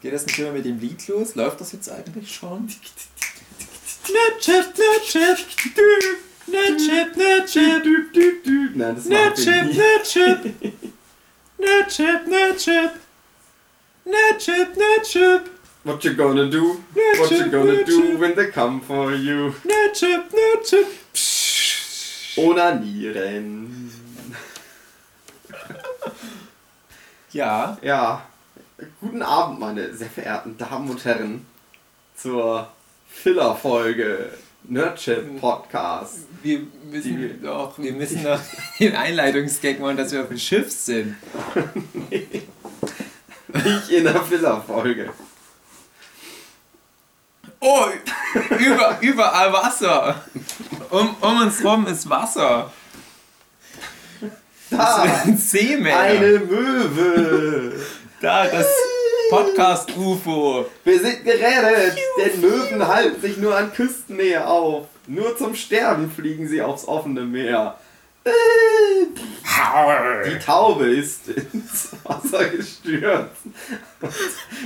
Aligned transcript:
Geht 0.00 0.12
das 0.12 0.26
nicht 0.26 0.38
immer 0.38 0.52
mit 0.52 0.64
dem 0.64 0.78
Lied 0.78 1.06
los? 1.08 1.34
Läuft 1.34 1.60
das 1.60 1.72
jetzt 1.72 1.90
eigentlich 1.90 2.34
schon? 2.34 2.68
Nerdchip, 4.08 4.78
Nerdchip, 4.78 5.46
Nerdchip, 6.46 7.16
Nerdchip, 7.16 8.76
Nein, 8.76 8.94
das 8.94 9.04
macht 9.04 9.38
Nerdchip, 9.38 9.74
Nerdchip, 11.58 12.26
Nerdchip, 12.26 12.90
Nerdchip, 14.04 14.76
Nerdchip, 14.76 15.50
What 15.84 16.04
you 16.04 16.14
gonna 16.14 16.50
do? 16.50 16.82
What 17.18 17.30
you 17.30 17.48
gonna 17.50 17.84
do 17.84 18.18
when 18.18 18.34
they 18.34 18.50
come 18.50 18.80
for 18.80 19.12
you? 19.12 19.54
Nerdchip, 19.64 20.32
Nerdchip. 20.32 20.86
Onanieren. 22.36 23.90
Ja, 27.32 27.78
Ja, 27.82 28.27
guten 29.00 29.22
Abend, 29.22 29.60
meine 29.60 29.92
sehr 29.94 30.10
verehrten 30.10 30.56
Damen 30.56 30.90
und 30.90 31.04
Herren, 31.04 31.46
zur 32.16 32.68
Filler-Folge 33.08 34.30
Nerdchat 34.64 35.40
Podcast. 35.40 36.26
wir 36.42 36.60
müssen 36.90 37.42
doch, 37.42 37.78
wir 37.78 37.92
müssen 37.92 38.22
doch 38.22 38.40
den 38.78 38.94
Einleitungsgag 38.94 39.80
machen, 39.80 39.96
dass 39.96 40.12
wir 40.12 40.22
auf 40.22 40.28
dem 40.28 40.38
Schiff 40.38 40.70
sind. 40.70 41.16
Nicht 43.48 43.90
in 43.90 44.04
der 44.04 44.22
Filler-Folge. 44.22 45.10
Oh, 47.60 47.86
über, 48.50 48.98
überall 49.00 49.52
Wasser. 49.52 50.22
Um, 50.90 51.16
um 51.20 51.40
uns 51.42 51.64
rum 51.64 51.86
ist 51.86 52.08
Wasser. 52.08 52.72
Da, 54.70 55.02
Ein 55.24 55.36
Seemeer. 55.36 55.98
eine 55.98 56.38
Möwe. 56.40 57.80
Da, 58.20 58.48
das 58.48 58.66
Podcast-UFO. 59.30 60.66
Wir 60.82 61.00
sind 61.00 61.24
gerettet, 61.24 61.96
denn 62.18 62.40
Möwen 62.40 62.88
halten 62.88 63.20
sich 63.20 63.36
nur 63.36 63.56
an 63.56 63.72
Küstennähe 63.72 64.44
auf. 64.44 64.86
Nur 65.06 65.36
zum 65.36 65.54
Sterben 65.54 66.10
fliegen 66.10 66.48
sie 66.48 66.60
aufs 66.60 66.86
offene 66.88 67.20
Meer. 67.20 67.78
Die 70.26 70.38
Taube 70.44 70.86
ist 70.86 71.28
ins 71.28 71.90
Wasser 72.02 72.48
gestürzt. 72.48 73.36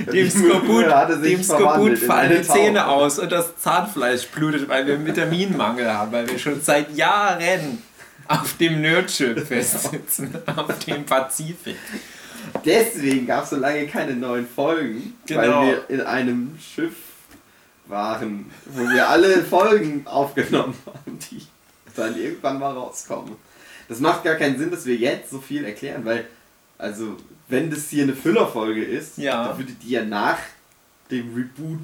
Dem 0.07 0.11
Die 0.11 0.29
Skorbut, 0.31 0.67
Möwe 0.67 0.95
hatte 0.95 1.19
sich 1.21 1.35
dem 1.35 1.43
Skorbut 1.43 1.99
fallen 1.99 2.41
die 2.41 2.47
Zähne 2.47 2.87
aus 2.87 3.19
und 3.19 3.31
das 3.31 3.55
Zahnfleisch 3.57 4.27
blutet, 4.29 4.67
weil 4.67 4.87
wir 4.87 4.95
einen 4.95 5.05
Vitaminmangel 5.05 5.93
haben, 5.93 6.11
weil 6.11 6.27
wir 6.27 6.39
schon 6.39 6.59
seit 6.59 6.95
Jahren 6.95 7.83
auf 8.27 8.57
dem 8.57 8.81
Nerdschiff 8.81 9.47
festsitzen, 9.47 10.35
auf 10.55 10.79
dem 10.79 11.05
Pazifik. 11.05 11.77
Deswegen 12.65 13.25
gab 13.27 13.43
es 13.43 13.49
so 13.51 13.55
lange 13.57 13.87
keine 13.87 14.13
neuen 14.15 14.47
Folgen, 14.47 15.13
Genau. 15.25 15.41
weil 15.61 15.67
wir 15.67 15.89
in 15.89 16.01
einem 16.01 16.57
Schiff 16.59 16.93
waren, 17.87 18.49
wo 18.65 18.87
wir 18.89 19.07
alle 19.09 19.43
Folgen 19.43 20.05
aufgenommen 20.05 20.75
haben, 20.85 21.19
die 21.31 21.41
dann 21.95 22.17
irgendwann 22.17 22.59
mal 22.59 22.71
rauskommen. 22.73 23.35
Das 23.89 23.99
macht 23.99 24.23
gar 24.23 24.35
keinen 24.35 24.57
Sinn, 24.57 24.71
dass 24.71 24.85
wir 24.85 24.95
jetzt 24.95 25.29
so 25.29 25.39
viel 25.39 25.65
erklären, 25.65 26.05
weil, 26.05 26.25
also, 26.77 27.17
wenn 27.49 27.69
das 27.69 27.89
hier 27.89 28.03
eine 28.03 28.13
Füllerfolge 28.13 28.83
ist, 28.83 29.17
Ja. 29.17 29.47
dann 29.49 29.57
würde 29.57 29.73
die 29.73 29.89
ja 29.89 30.03
nach 30.03 30.37
dem 31.11 31.35
Reboot 31.35 31.79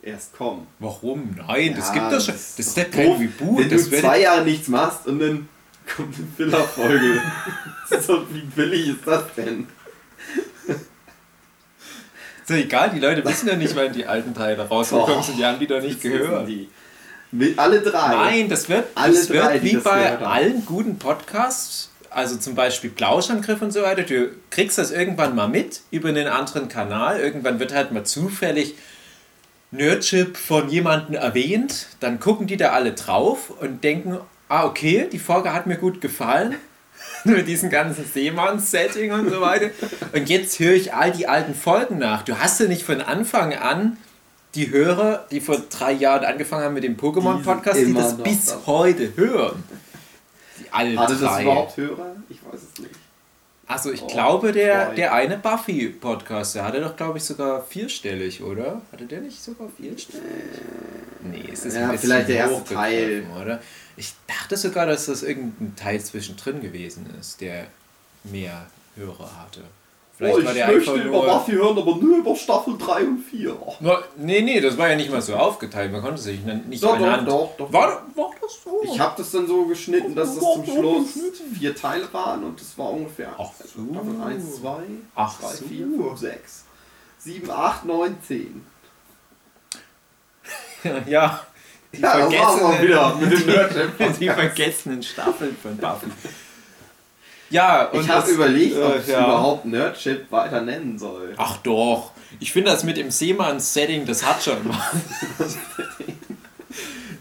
erst 0.00 0.36
kommen. 0.36 0.66
Warum? 0.78 1.34
Nein, 1.36 1.74
das 1.76 1.88
Ja, 1.88 1.94
gibt 1.94 2.12
doch 2.12 2.20
schon. 2.24 2.34
das 2.34 2.56
Das 2.56 2.66
ist 2.68 2.78
doch 2.78 2.90
kein 2.90 3.12
Reboot. 3.12 3.58
Wenn 3.58 3.70
Das 3.70 3.90
du 3.90 4.00
zwei 4.00 4.20
Jahre 4.20 4.44
nichts 4.44 4.68
machst 4.68 5.06
und 5.06 5.18
dann 5.18 5.48
kommt 5.94 6.14
eine 6.16 6.26
Füllerfolge. 6.36 7.20
so, 8.00 8.24
wie 8.32 8.40
billig 8.42 8.88
ist 8.90 9.06
das 9.06 9.24
denn? 9.36 9.66
Ist 12.42 12.50
ja 12.50 12.56
egal, 12.56 12.90
die 12.90 13.00
Leute 13.00 13.24
wissen 13.24 13.48
ja 13.48 13.56
nicht, 13.56 13.74
wann 13.76 13.92
die 13.92 14.06
alten 14.06 14.34
Teile 14.34 14.66
rausgekommen 14.68 15.16
Doch. 15.16 15.24
sind. 15.24 15.38
Die 15.38 15.44
haben 15.44 15.58
die 15.58 15.66
doch 15.66 15.80
nicht 15.80 16.00
gehört. 16.00 16.48
Alle 17.56 17.80
drei. 17.80 18.08
Nein, 18.08 18.48
das 18.48 18.68
wird, 18.68 18.88
Alle 18.94 19.14
das 19.14 19.28
drei, 19.28 19.54
wird 19.54 19.62
wie 19.62 19.72
das 19.74 19.84
bei 19.84 20.18
allen 20.18 20.66
guten 20.66 20.98
Podcasts, 20.98 21.90
also 22.10 22.36
zum 22.36 22.54
Beispiel 22.54 22.90
Plauschangriff 22.90 23.62
und 23.62 23.70
so 23.70 23.82
weiter, 23.82 24.02
du 24.02 24.30
kriegst 24.50 24.76
das 24.76 24.90
irgendwann 24.90 25.34
mal 25.34 25.48
mit 25.48 25.80
über 25.90 26.10
einen 26.10 26.26
anderen 26.26 26.68
Kanal. 26.68 27.18
Irgendwann 27.20 27.58
wird 27.58 27.72
halt 27.72 27.92
mal 27.92 28.04
zufällig 28.04 28.74
Nerdship 29.70 30.36
von 30.36 30.68
jemandem 30.68 31.14
erwähnt. 31.14 31.86
Dann 32.00 32.20
gucken 32.20 32.46
die 32.46 32.58
da 32.58 32.72
alle 32.72 32.92
drauf 32.92 33.50
und 33.60 33.82
denken, 33.82 34.18
ah 34.48 34.66
okay, 34.66 35.08
die 35.10 35.18
Folge 35.18 35.54
hat 35.54 35.66
mir 35.66 35.76
gut 35.76 36.02
gefallen. 36.02 36.56
Mit 37.36 37.46
diesem 37.46 37.70
ganzen 37.70 38.04
Seemanns-Setting 38.04 39.12
und 39.12 39.30
so 39.30 39.40
weiter. 39.40 39.70
Und 40.12 40.28
jetzt 40.28 40.58
höre 40.58 40.74
ich 40.74 40.92
all 40.94 41.12
die 41.12 41.28
alten 41.28 41.54
Folgen 41.54 41.98
nach. 41.98 42.22
Du 42.22 42.38
hast 42.38 42.60
ja 42.60 42.66
nicht 42.66 42.82
von 42.84 43.00
Anfang 43.00 43.54
an 43.54 43.96
die 44.54 44.70
Hörer, 44.70 45.26
die 45.30 45.40
vor 45.40 45.58
drei 45.70 45.92
Jahren 45.92 46.24
angefangen 46.24 46.64
haben 46.64 46.74
mit 46.74 46.84
dem 46.84 46.96
Pokémon-Podcast, 46.96 47.78
die 47.78 47.82
immer 47.84 48.00
das 48.02 48.16
bis 48.18 48.46
dabei. 48.46 48.66
heute 48.66 49.16
hören. 49.16 49.62
Die 50.60 50.66
alle 50.70 50.96
Hatte 50.98 51.14
das 51.14 51.20
drei. 51.22 51.42
überhaupt 51.42 51.76
Hörer? 51.76 52.16
Ich 52.28 52.38
weiß 52.44 52.60
es 52.74 52.80
nicht. 52.80 52.91
Also 53.72 53.90
ich 53.92 54.02
Oh, 54.02 54.06
glaube, 54.06 54.52
der, 54.52 54.86
boy. 54.86 54.96
der 54.96 55.12
eine 55.14 55.38
Buffy-Podcast, 55.38 56.54
der 56.54 56.64
hatte 56.64 56.80
doch, 56.80 56.96
glaube 56.96 57.18
ich, 57.18 57.24
sogar 57.24 57.62
vierstellig, 57.64 58.42
oder? 58.42 58.82
Hatte 58.92 59.06
der 59.06 59.20
nicht 59.20 59.42
sogar 59.42 59.68
vierstellig? 59.76 60.24
Nee, 61.22 61.44
es 61.52 61.64
ist 61.64 61.74
Ja, 61.74 61.84
ein 61.84 61.92
bisschen 61.92 62.08
vielleicht 62.10 62.28
der 62.28 62.36
erste 62.36 62.74
Teil. 62.74 63.24
oder? 63.40 63.60
Ich 63.96 64.12
dachte 64.26 64.56
sogar, 64.56 64.86
dass 64.86 65.06
das 65.06 65.22
irgendein 65.22 65.74
Teil 65.76 66.00
zwischendrin 66.00 66.60
gewesen 66.60 67.06
ist, 67.20 67.40
der 67.40 67.66
mehr 68.24 68.66
Hörer 68.96 69.30
hatte. 69.40 69.60
Vielleicht 70.22 70.38
oh, 70.38 70.44
war 70.44 70.52
ich 70.52 70.58
der 70.58 70.66
möchte 70.68 70.92
einfach 70.92 71.04
über. 71.04 71.22
Buffy 71.22 71.52
hören, 71.52 71.78
aber 71.78 71.96
nur 71.96 72.18
über 72.18 72.36
Staffel 72.36 72.78
3 72.78 73.04
und 73.04 73.18
4. 73.18 73.56
No, 73.80 73.96
nee, 74.18 74.40
nee, 74.40 74.60
das 74.60 74.78
war 74.78 74.90
ja 74.90 74.94
nicht 74.94 75.10
mal 75.10 75.20
so 75.20 75.34
aufgeteilt. 75.34 75.90
Man 75.90 76.00
konnte 76.00 76.20
sich 76.20 76.40
nicht 76.44 76.82
Doch, 76.82 76.96
doch, 76.96 77.24
doch, 77.24 77.56
doch. 77.56 77.72
War, 77.72 78.06
war 78.14 78.30
das 78.40 78.62
so? 78.62 78.82
Ich 78.84 79.00
habe 79.00 79.14
das 79.16 79.32
dann 79.32 79.48
so 79.48 79.64
geschnitten, 79.66 80.14
dass 80.14 80.36
das 80.36 80.44
zum 80.44 80.64
Schluss 80.64 81.18
vier 81.58 81.74
Teile 81.74 82.06
waren 82.12 82.44
und 82.44 82.60
das 82.60 82.78
war 82.78 82.90
ungefähr 82.90 83.34
Ach 83.36 83.50
so. 83.58 83.80
Staffel 83.90 84.22
1, 84.24 84.60
2, 84.60 84.82
Ach 85.16 85.40
3, 85.40 85.46
so. 85.48 85.64
4, 85.64 85.86
5, 85.86 86.18
6, 86.20 86.64
7, 87.18 87.50
8, 87.50 87.84
9, 87.84 88.16
10. 88.22 88.66
ja, 91.08 91.40
die 91.92 92.00
Ja, 92.00 92.26
auch 92.26 92.80
wieder 92.80 93.16
mit 93.16 93.32
dem 93.32 93.92
die, 94.12 94.18
die 94.20 94.28
vergessenen 94.28 95.02
Staffeln 95.02 95.56
von 95.60 95.76
Buffy. 95.76 96.06
Ja, 97.52 97.84
und 97.90 98.00
Ich 98.00 98.08
habe 98.08 98.30
überlegt, 98.30 98.76
ob 98.78 98.94
äh, 98.94 98.98
ich 98.98 99.06
ja. 99.08 99.24
überhaupt 99.24 99.64
Nerdship 99.66 100.30
weiter 100.32 100.60
nennen 100.62 100.98
soll. 100.98 101.34
Ach 101.36 101.58
doch. 101.58 102.12
Ich 102.40 102.50
finde 102.52 102.70
das 102.70 102.82
mit 102.82 102.96
dem 102.96 103.10
Seemanns-Setting, 103.10 104.06
das 104.06 104.24
hat 104.24 104.42
schon 104.42 104.56
was. 105.38 105.56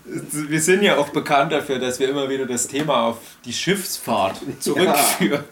Wir 0.05 0.61
sind 0.61 0.83
ja 0.83 0.97
auch 0.97 1.09
bekannt 1.09 1.51
dafür, 1.53 1.79
dass 1.79 1.99
wir 1.99 2.09
immer 2.09 2.27
wieder 2.29 2.45
das 2.45 2.67
Thema 2.67 3.03
auf 3.07 3.17
die 3.45 3.53
Schiffsfahrt 3.53 4.41
zurückführen. 4.59 5.43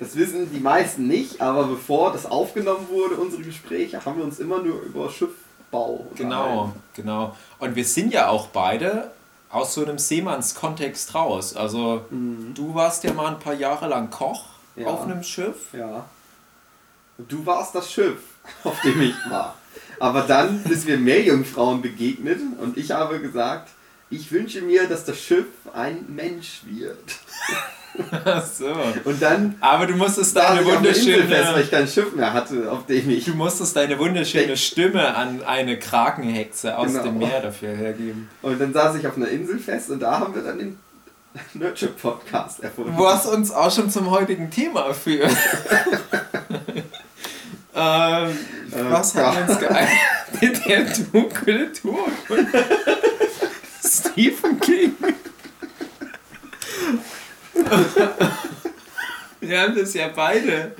Das 0.00 0.16
wissen 0.16 0.50
die 0.52 0.58
meisten 0.58 1.06
nicht, 1.06 1.40
aber 1.40 1.64
bevor 1.64 2.12
das 2.12 2.26
aufgenommen 2.26 2.88
wurde, 2.90 3.14
unsere 3.16 3.42
Gespräche, 3.42 4.04
haben 4.04 4.16
wir 4.18 4.24
uns 4.24 4.40
immer 4.40 4.60
nur 4.60 4.80
über 4.82 5.08
Schiffbau 5.10 6.06
Genau, 6.16 6.42
unterhalten. 6.62 6.82
genau. 6.94 7.36
Und 7.60 7.76
wir 7.76 7.84
sind 7.84 8.12
ja 8.12 8.28
auch 8.28 8.48
beide 8.48 9.12
aus 9.52 9.74
so 9.74 9.82
einem 9.82 9.98
Seemannskontext 9.98 11.14
raus. 11.14 11.54
Also 11.54 12.04
du 12.10 12.74
warst 12.74 13.04
ja 13.04 13.12
mal 13.12 13.28
ein 13.28 13.38
paar 13.38 13.54
Jahre 13.54 13.86
lang 13.88 14.10
Koch 14.10 14.46
Ja. 14.74 14.86
auf 14.88 15.02
einem 15.02 15.22
Schiff. 15.22 15.72
Ja. 15.72 16.06
Du 17.18 17.44
warst 17.46 17.74
das 17.74 17.92
Schiff, 17.92 18.22
auf 18.64 18.80
dem 18.80 19.00
ich 19.02 19.14
war. 19.30 19.54
Aber 20.00 20.22
dann 20.22 20.64
sind 20.64 20.86
wir 20.86 20.98
Meerjungfrauen 20.98 21.82
begegnet 21.82 22.40
und 22.60 22.76
ich 22.76 22.90
habe 22.90 23.20
gesagt, 23.20 23.68
ich 24.12 24.30
wünsche 24.30 24.60
mir, 24.60 24.86
dass 24.86 25.04
das 25.04 25.18
Schiff 25.18 25.46
ein 25.72 26.04
Mensch 26.08 26.60
wird. 26.66 26.98
Ach 28.24 28.46
so. 28.46 28.72
Und 29.04 29.20
dann 29.20 29.56
Aber 29.60 29.86
du 29.86 29.94
musstest 29.94 30.36
deine 30.36 30.60
Insel 30.60 30.72
fest, 30.72 31.02
weil 31.02 31.16
wunderschöne, 31.26 31.62
ich 31.62 31.70
kein 31.70 31.88
Schiff 31.88 32.14
mehr 32.14 32.32
hatte, 32.32 32.70
auf 32.70 32.86
dem 32.86 33.08
ich... 33.10 33.24
du 33.24 33.34
musstest 33.34 33.74
deine 33.76 33.98
wunderschöne 33.98 34.56
Stimme 34.56 35.14
an 35.14 35.42
eine 35.42 35.78
Krakenhexe 35.78 36.76
aus 36.76 36.92
Genau. 36.92 37.04
dem 37.04 37.18
Meer 37.18 37.40
dafür 37.40 37.74
hergeben. 37.74 38.28
Und 38.42 38.60
dann 38.60 38.72
saß 38.72 38.96
ich 38.96 39.06
auf 39.06 39.16
einer 39.16 39.28
Insel 39.28 39.58
fest 39.58 39.90
und 39.90 40.00
da 40.00 40.20
haben 40.20 40.34
wir 40.34 40.42
dann 40.42 40.58
den 40.58 40.78
Nerdship-Podcast 41.54 42.62
erfunden. 42.62 42.94
Was 42.96 43.26
uns 43.26 43.50
auch 43.50 43.74
schon 43.74 43.90
zum 43.90 44.10
heutigen 44.10 44.50
Thema 44.50 44.92
führt. 44.92 45.30
ähm, 47.74 48.38
was 48.90 49.14
ja. 49.14 49.34
hat 49.34 49.48
uns 49.48 49.58
geeignet? 49.58 49.98
Der 50.40 50.86
von 50.86 52.46
Stephen 54.12 54.60
King. 54.60 54.94
Wir 59.40 59.60
haben 59.60 59.74
das 59.74 59.94
ja 59.94 60.08
beide 60.14 60.74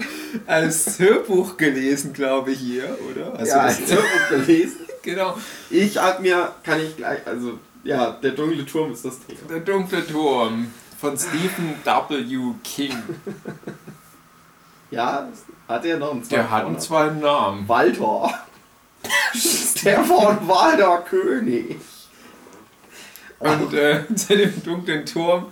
als 0.47 0.99
Hörbuch 0.99 1.57
gelesen, 1.57 2.13
glaube 2.13 2.53
ich, 2.53 2.59
hier, 2.59 2.97
oder? 3.11 3.39
Hast 3.39 3.49
ja, 3.49 3.61
als? 3.61 3.81
Hörbuch 3.91 4.29
gelesen. 4.31 4.81
Genau. 5.03 5.37
Ich 5.71 5.97
hab 5.99 6.21
mir, 6.21 6.53
kann 6.63 6.81
ich 6.81 6.97
gleich, 6.97 7.27
also, 7.27 7.59
ja, 7.83 8.13
der 8.13 8.33
dunkle 8.33 8.65
Turm 8.65 8.93
ist 8.93 9.05
das 9.05 9.19
Thema. 9.21 9.41
Der 9.49 9.61
dunkle 9.61 10.07
Turm 10.07 10.71
von 11.01 11.17
Stephen 11.19 11.75
W. 11.85 12.55
King. 12.63 13.03
Ja, 14.91 15.29
Hat 15.67 15.85
er 15.87 15.99
noch 15.99 16.13
einen 16.13 16.23
zweiten 16.23 16.35
Der 16.35 16.51
hat 16.51 16.67
einen 16.67 16.79
zweiten 16.79 17.21
Namen. 17.21 17.67
Walter. 17.67 18.45
Stefan 19.35 20.47
Walter 20.47 20.99
König. 21.09 21.81
Und 23.43 23.75
äh, 23.75 24.03
zu 24.15 24.37
dem 24.37 24.63
dunklen 24.63 25.05
Turm 25.05 25.47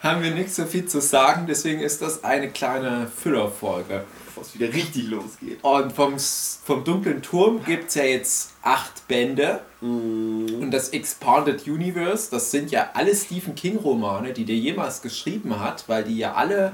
haben 0.00 0.22
wir 0.22 0.30
nicht 0.30 0.54
so 0.54 0.64
viel 0.64 0.86
zu 0.86 1.00
sagen, 1.00 1.46
deswegen 1.46 1.80
ist 1.80 2.00
das 2.00 2.24
eine 2.24 2.50
kleine 2.50 3.06
Füllerfolge. 3.14 4.04
Bevor 4.26 4.42
es 4.42 4.54
wieder 4.54 4.72
richtig 4.72 5.08
losgeht. 5.08 5.58
Und 5.62 5.92
vom, 5.92 6.16
vom 6.18 6.84
dunklen 6.84 7.22
Turm 7.22 7.62
gibt 7.64 7.88
es 7.88 7.96
ja 7.96 8.04
jetzt 8.04 8.52
acht 8.62 9.06
Bände. 9.08 9.60
Und 9.82 10.70
das 10.70 10.90
Expanded 10.90 11.66
Universe, 11.66 12.30
das 12.30 12.50
sind 12.50 12.70
ja 12.70 12.90
alle 12.94 13.14
Stephen 13.14 13.54
King-Romane, 13.54 14.32
die 14.32 14.44
der 14.44 14.56
jemals 14.56 15.02
geschrieben 15.02 15.60
hat, 15.60 15.88
weil 15.88 16.04
die 16.04 16.16
ja 16.16 16.34
alle 16.34 16.72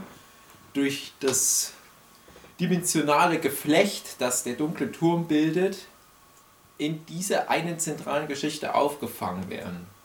durch 0.72 1.12
das 1.20 1.72
dimensionale 2.60 3.38
Geflecht, 3.38 4.16
das 4.18 4.44
der 4.44 4.54
dunkle 4.54 4.92
Turm 4.92 5.26
bildet, 5.26 5.86
in 6.78 7.04
dieser 7.06 7.50
einen 7.50 7.78
zentralen 7.78 8.28
Geschichte 8.28 8.74
aufgefangen 8.74 9.48
werden. 9.48 9.95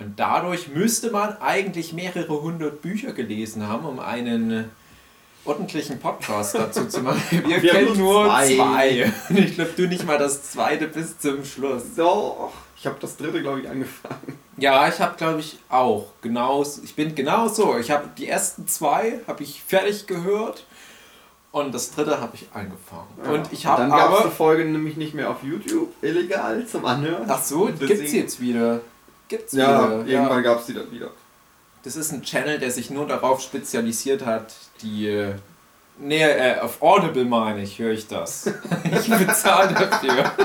Und 0.00 0.18
dadurch 0.18 0.68
müsste 0.68 1.10
man 1.10 1.36
eigentlich 1.40 1.92
mehrere 1.92 2.40
hundert 2.42 2.82
Bücher 2.82 3.12
gelesen 3.12 3.68
haben, 3.68 3.84
um 3.86 4.00
einen 4.00 4.70
ordentlichen 5.44 5.98
Podcast 6.00 6.54
dazu 6.54 6.86
zu 6.86 7.00
machen. 7.02 7.22
Wir, 7.46 7.62
Wir 7.62 7.70
kennen 7.70 7.98
nur 7.98 8.24
zwei. 8.26 8.56
zwei. 8.56 9.12
Und 9.28 9.38
ich 9.38 9.54
glaube, 9.54 9.70
du 9.76 9.86
nicht 9.86 10.04
mal 10.06 10.18
das 10.18 10.50
zweite 10.50 10.88
bis 10.88 11.18
zum 11.18 11.44
Schluss. 11.44 11.94
So, 11.94 12.50
ich 12.76 12.86
habe 12.86 12.96
das 13.00 13.16
dritte, 13.16 13.40
glaube 13.42 13.60
ich, 13.60 13.68
angefangen. 13.68 14.38
Ja, 14.56 14.88
ich 14.88 14.98
habe, 15.00 15.16
glaube 15.16 15.40
ich, 15.40 15.58
auch 15.68 16.06
genau. 16.22 16.64
Ich 16.82 16.94
bin 16.94 17.14
genau 17.14 17.48
so. 17.48 17.76
Ich 17.78 17.90
habe 17.90 18.08
die 18.16 18.26
ersten 18.28 18.66
zwei 18.66 19.20
habe 19.26 19.42
ich 19.42 19.62
fertig 19.62 20.06
gehört 20.06 20.64
und 21.52 21.72
das 21.74 21.92
dritte 21.94 22.20
habe 22.20 22.32
ich 22.34 22.46
angefangen. 22.52 23.08
und 23.32 23.52
ich 23.52 23.66
habe 23.66 23.82
Dann 23.82 23.90
gab 23.90 24.12
es 24.18 24.24
die 24.24 24.30
Folge 24.30 24.64
nämlich 24.64 24.96
nicht 24.96 25.14
mehr 25.14 25.30
auf 25.30 25.42
YouTube, 25.44 25.92
illegal 26.02 26.66
zum 26.66 26.84
Anhören. 26.84 27.26
Ach 27.28 27.42
so, 27.42 27.68
Deswegen- 27.68 27.86
gibt's 27.96 28.12
jetzt 28.12 28.40
wieder. 28.40 28.80
Gibt's 29.28 29.52
Ja, 29.52 29.86
wieder. 30.00 30.06
irgendwann 30.06 30.42
gab 30.42 30.60
es 30.60 30.66
die 30.66 30.74
dann 30.74 30.90
wieder. 30.90 31.10
Das 31.82 31.96
ist 31.96 32.12
ein 32.12 32.22
Channel, 32.22 32.58
der 32.58 32.70
sich 32.70 32.90
nur 32.90 33.06
darauf 33.06 33.40
spezialisiert 33.40 34.24
hat, 34.24 34.54
die. 34.82 35.08
äh, 35.08 35.34
Nee, 35.96 36.22
äh, 36.22 36.58
auf 36.58 36.82
Audible 36.82 37.24
meine 37.24 37.62
ich, 37.62 37.78
höre 37.78 37.92
ich 37.92 38.08
das. 38.08 38.46
ich 38.84 39.08
bezahle 39.08 39.72
dafür. 39.74 40.32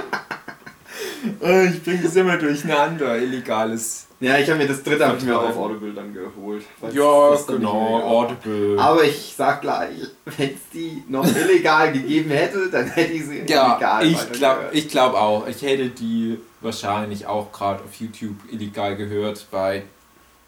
Äh, 1.42 1.68
ich 1.68 1.84
bringe 1.84 2.04
das 2.04 2.16
immer 2.16 2.38
durcheinander, 2.38 3.18
illegales. 3.18 4.06
Ja, 4.22 4.38
ich 4.38 4.50
habe 4.50 4.60
mir 4.60 4.68
das 4.68 4.84
dritte 4.84 5.08
hab 5.08 5.18
ich 5.18 5.24
mir 5.24 5.40
auch 5.40 5.48
auf. 5.50 5.56
Audible 5.58 5.94
dann 5.94 6.14
geholt. 6.14 6.66
Ja, 6.92 7.30
das 7.32 7.46
dann 7.46 7.58
genau. 7.58 8.02
Audible. 8.04 8.78
Aber 8.78 9.04
ich 9.06 9.34
sag 9.38 9.62
gleich, 9.62 9.96
wenn 10.38 10.50
es 10.50 10.60
die 10.74 11.04
noch 11.08 11.26
illegal 11.26 11.94
gegeben 11.94 12.30
hätte, 12.32 12.70
dann 12.70 12.88
hätte 12.88 13.14
ich 13.14 13.26
sie 13.26 13.44
Ja, 13.48 13.74
illegal 13.76 14.06
ich 14.06 14.14
weitergehört. 14.18 14.38
glaube 14.38 14.70
ich 14.74 14.90
glaub 14.90 15.14
auch. 15.14 15.48
Ich 15.48 15.62
hätte 15.62 15.88
die 15.90 16.38
wahrscheinlich 16.60 17.28
auch 17.28 17.50
gerade 17.54 17.82
auf 17.82 17.96
YouTube 17.96 18.36
illegal 18.52 18.98
gehört, 18.98 19.48
weil 19.52 19.84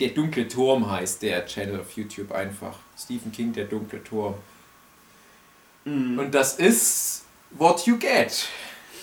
der 0.02 0.10
dunkle 0.10 0.50
Turm 0.50 0.92
heißt 0.92 1.22
der 1.22 1.46
Channel 1.46 1.80
auf 1.80 1.92
YouTube 1.94 2.32
einfach. 2.34 2.76
Stephen 3.00 3.32
King, 3.32 3.54
der 3.54 3.66
dunkle 3.66 4.04
Turm. 4.04 4.34
Mhm. 5.86 6.20
Und 6.20 6.36
das 6.36 6.56
ist 6.56 7.24
what 7.52 7.86
you 7.86 7.98
get. 7.98 8.48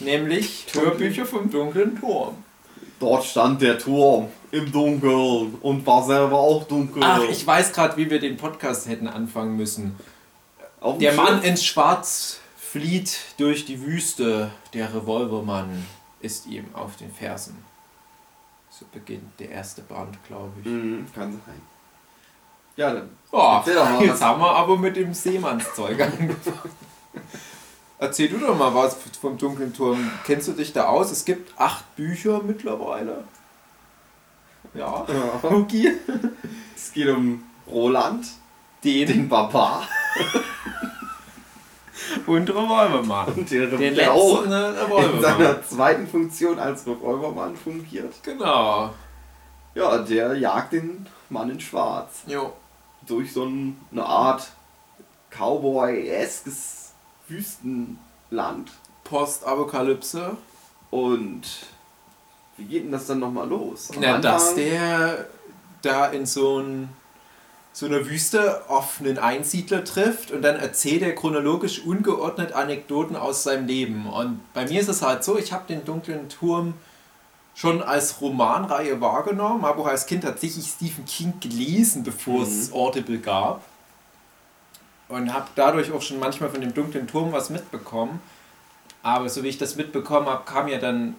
Nämlich 0.01 0.67
Hörbücher 0.75 1.25
vom 1.25 1.51
dunklen 1.51 1.99
Turm. 1.99 2.37
Dort 3.01 3.25
stand 3.25 3.63
der 3.63 3.79
Turm 3.79 4.29
im 4.51 4.73
Dunkeln 4.73 5.55
und 5.61 5.87
war 5.87 6.03
selber 6.05 6.39
auch 6.39 6.65
dunkel. 6.65 7.03
Ach, 7.05 7.23
ich 7.31 7.47
weiß 7.47 7.73
gerade, 7.73 7.97
wie 7.97 8.11
wir 8.11 8.19
den 8.19 8.37
Podcast 8.37 8.89
hätten 8.89 9.07
anfangen 9.07 9.57
müssen. 9.57 9.97
Auf 10.81 10.99
Der 10.99 11.13
Mann 11.13 11.37
Schiff. 11.37 11.45
in 11.45 11.57
Schwarz 11.57 12.41
flieht 12.57 13.19
durch 13.37 13.67
die 13.67 13.81
Wüste. 13.83 14.51
Der 14.75 14.93
Revolvermann 14.95 15.85
ist 16.21 16.47
ihm 16.47 16.67
auf 16.75 16.97
den 16.97 17.13
Fersen. 17.13 17.57
So 18.71 18.85
beginnt 18.93 19.39
der 19.39 19.51
erste 19.51 19.83
Band, 19.83 20.17
glaube 20.27 20.53
ich. 20.61 20.67
Mhm, 20.67 21.07
kann 21.15 21.33
sein. 21.33 21.61
Ja, 22.77 22.93
dann. 22.93 23.11
Mal 23.33 24.05
jetzt 24.05 24.23
haben 24.23 24.41
wir 24.41 24.51
aber 24.55 24.77
mit 24.77 24.97
dem 24.97 25.13
Seemannszeug 25.13 26.01
angefangen. 26.01 26.71
Erzähl 28.01 28.29
du 28.29 28.39
doch 28.39 28.57
mal 28.57 28.75
was 28.75 28.97
vom 29.21 29.37
dunklen 29.39 29.73
Turm. 29.75 30.11
Kennst 30.25 30.47
du 30.49 30.53
dich 30.53 30.73
da 30.73 30.87
aus? 30.87 31.11
Es 31.11 31.25
gibt 31.25 31.53
acht 31.61 31.97
Bücher 31.97 32.41
mittlerweile. 32.45 33.25
Ja. 34.75 35.05
Ja. 35.09 35.41
Okay. 35.43 35.95
Es 36.77 36.93
geht 36.93 37.09
um 37.09 37.43
Roland, 37.67 38.27
Den, 38.85 39.09
den 39.09 39.29
Barbar 39.29 39.83
und 42.27 42.49
Revolvermann. 42.49 43.33
und 43.35 43.51
der, 43.51 43.67
Den 43.67 43.99
auch 44.09 44.43
letzten 44.45 44.53
in 44.53 44.53
Revolvermann. 44.53 45.21
seiner 45.23 45.63
zweiten 45.67 46.07
Funktion 46.07 46.59
als 46.59 46.87
Revolvermann 46.87 47.57
fungiert. 47.57 48.15
Genau. 48.23 48.95
Ja, 49.75 49.99
der 49.99 50.35
jagt 50.37 50.73
den 50.73 51.07
Mann 51.31 51.51
in 51.51 51.61
Schwarz 51.61 52.23
Jo. 52.27 52.53
durch 53.07 53.33
so 53.33 53.45
ein- 53.45 53.79
eine 53.93 54.05
Art 54.05 54.49
Cowboy-eskes 55.31 56.88
Wüstenland. 57.29 58.71
Postapokalypse. 59.05 60.37
Und 60.91 61.43
wie 62.57 62.65
geht 62.65 62.85
denn 62.85 62.93
das 62.93 63.07
dann 63.07 63.21
nochmal 63.21 63.49
los? 63.49 63.91
Am 63.91 63.97
Na, 64.01 64.19
dass 64.19 64.55
der 64.55 65.27
da 65.83 66.07
in 66.07 66.27
so, 66.27 66.59
ein, 66.59 66.89
so 67.73 67.87
einer 67.87 68.07
Wüste 68.07 68.69
auf 68.69 69.01
einen 69.01 69.19
Einsiedler 69.19 69.85
trifft 69.85 70.33
und 70.33 70.43
dann 70.43 70.57
erzählt 70.57 71.03
er 71.03 71.15
chronologisch 71.15 71.85
ungeordnet 71.85 72.53
Anekdoten 72.53 73.17
aus 73.17 73.45
seinem 73.45 73.67
Leben. 73.67 74.09
Und 74.09 74.41
bei 74.55 74.67
mir 74.67 74.81
ist 74.81 74.89
es 74.89 75.03
halt 75.03 75.23
so, 75.25 75.39
ich 75.39 75.53
habe 75.53 75.65
den 75.69 75.85
dunklen 75.85 76.29
Turm 76.29 76.75
schon 77.55 77.83
als 77.83 78.21
Romanreihe 78.21 79.01
wahrgenommen, 79.01 79.63
habe 79.63 79.81
auch 79.83 79.87
als 79.87 80.07
Kind 80.07 80.25
tatsächlich 80.25 80.67
Stephen 80.67 81.05
King 81.05 81.35
gelesen, 81.41 82.05
bevor 82.05 82.43
es 82.43 82.73
Audible 82.73 83.19
gab. 83.19 83.65
Und 85.09 85.33
habe 85.33 85.49
dadurch 85.55 85.91
auch 85.93 86.03
schon 86.03 86.19
manchmal 86.19 86.51
von 86.51 86.61
dem 86.61 86.75
dunklen 86.75 87.07
Turm 87.07 87.33
was 87.33 87.51
mitbekommen. 87.51 88.21
Aber 89.03 89.29
so 89.29 89.43
wie 89.43 89.49
ich 89.49 89.59
das 89.59 89.77
mitbekommen 89.77 90.27
habe, 90.27 90.45
kam 90.45 90.69
ja 90.69 90.79
dann 90.79 91.15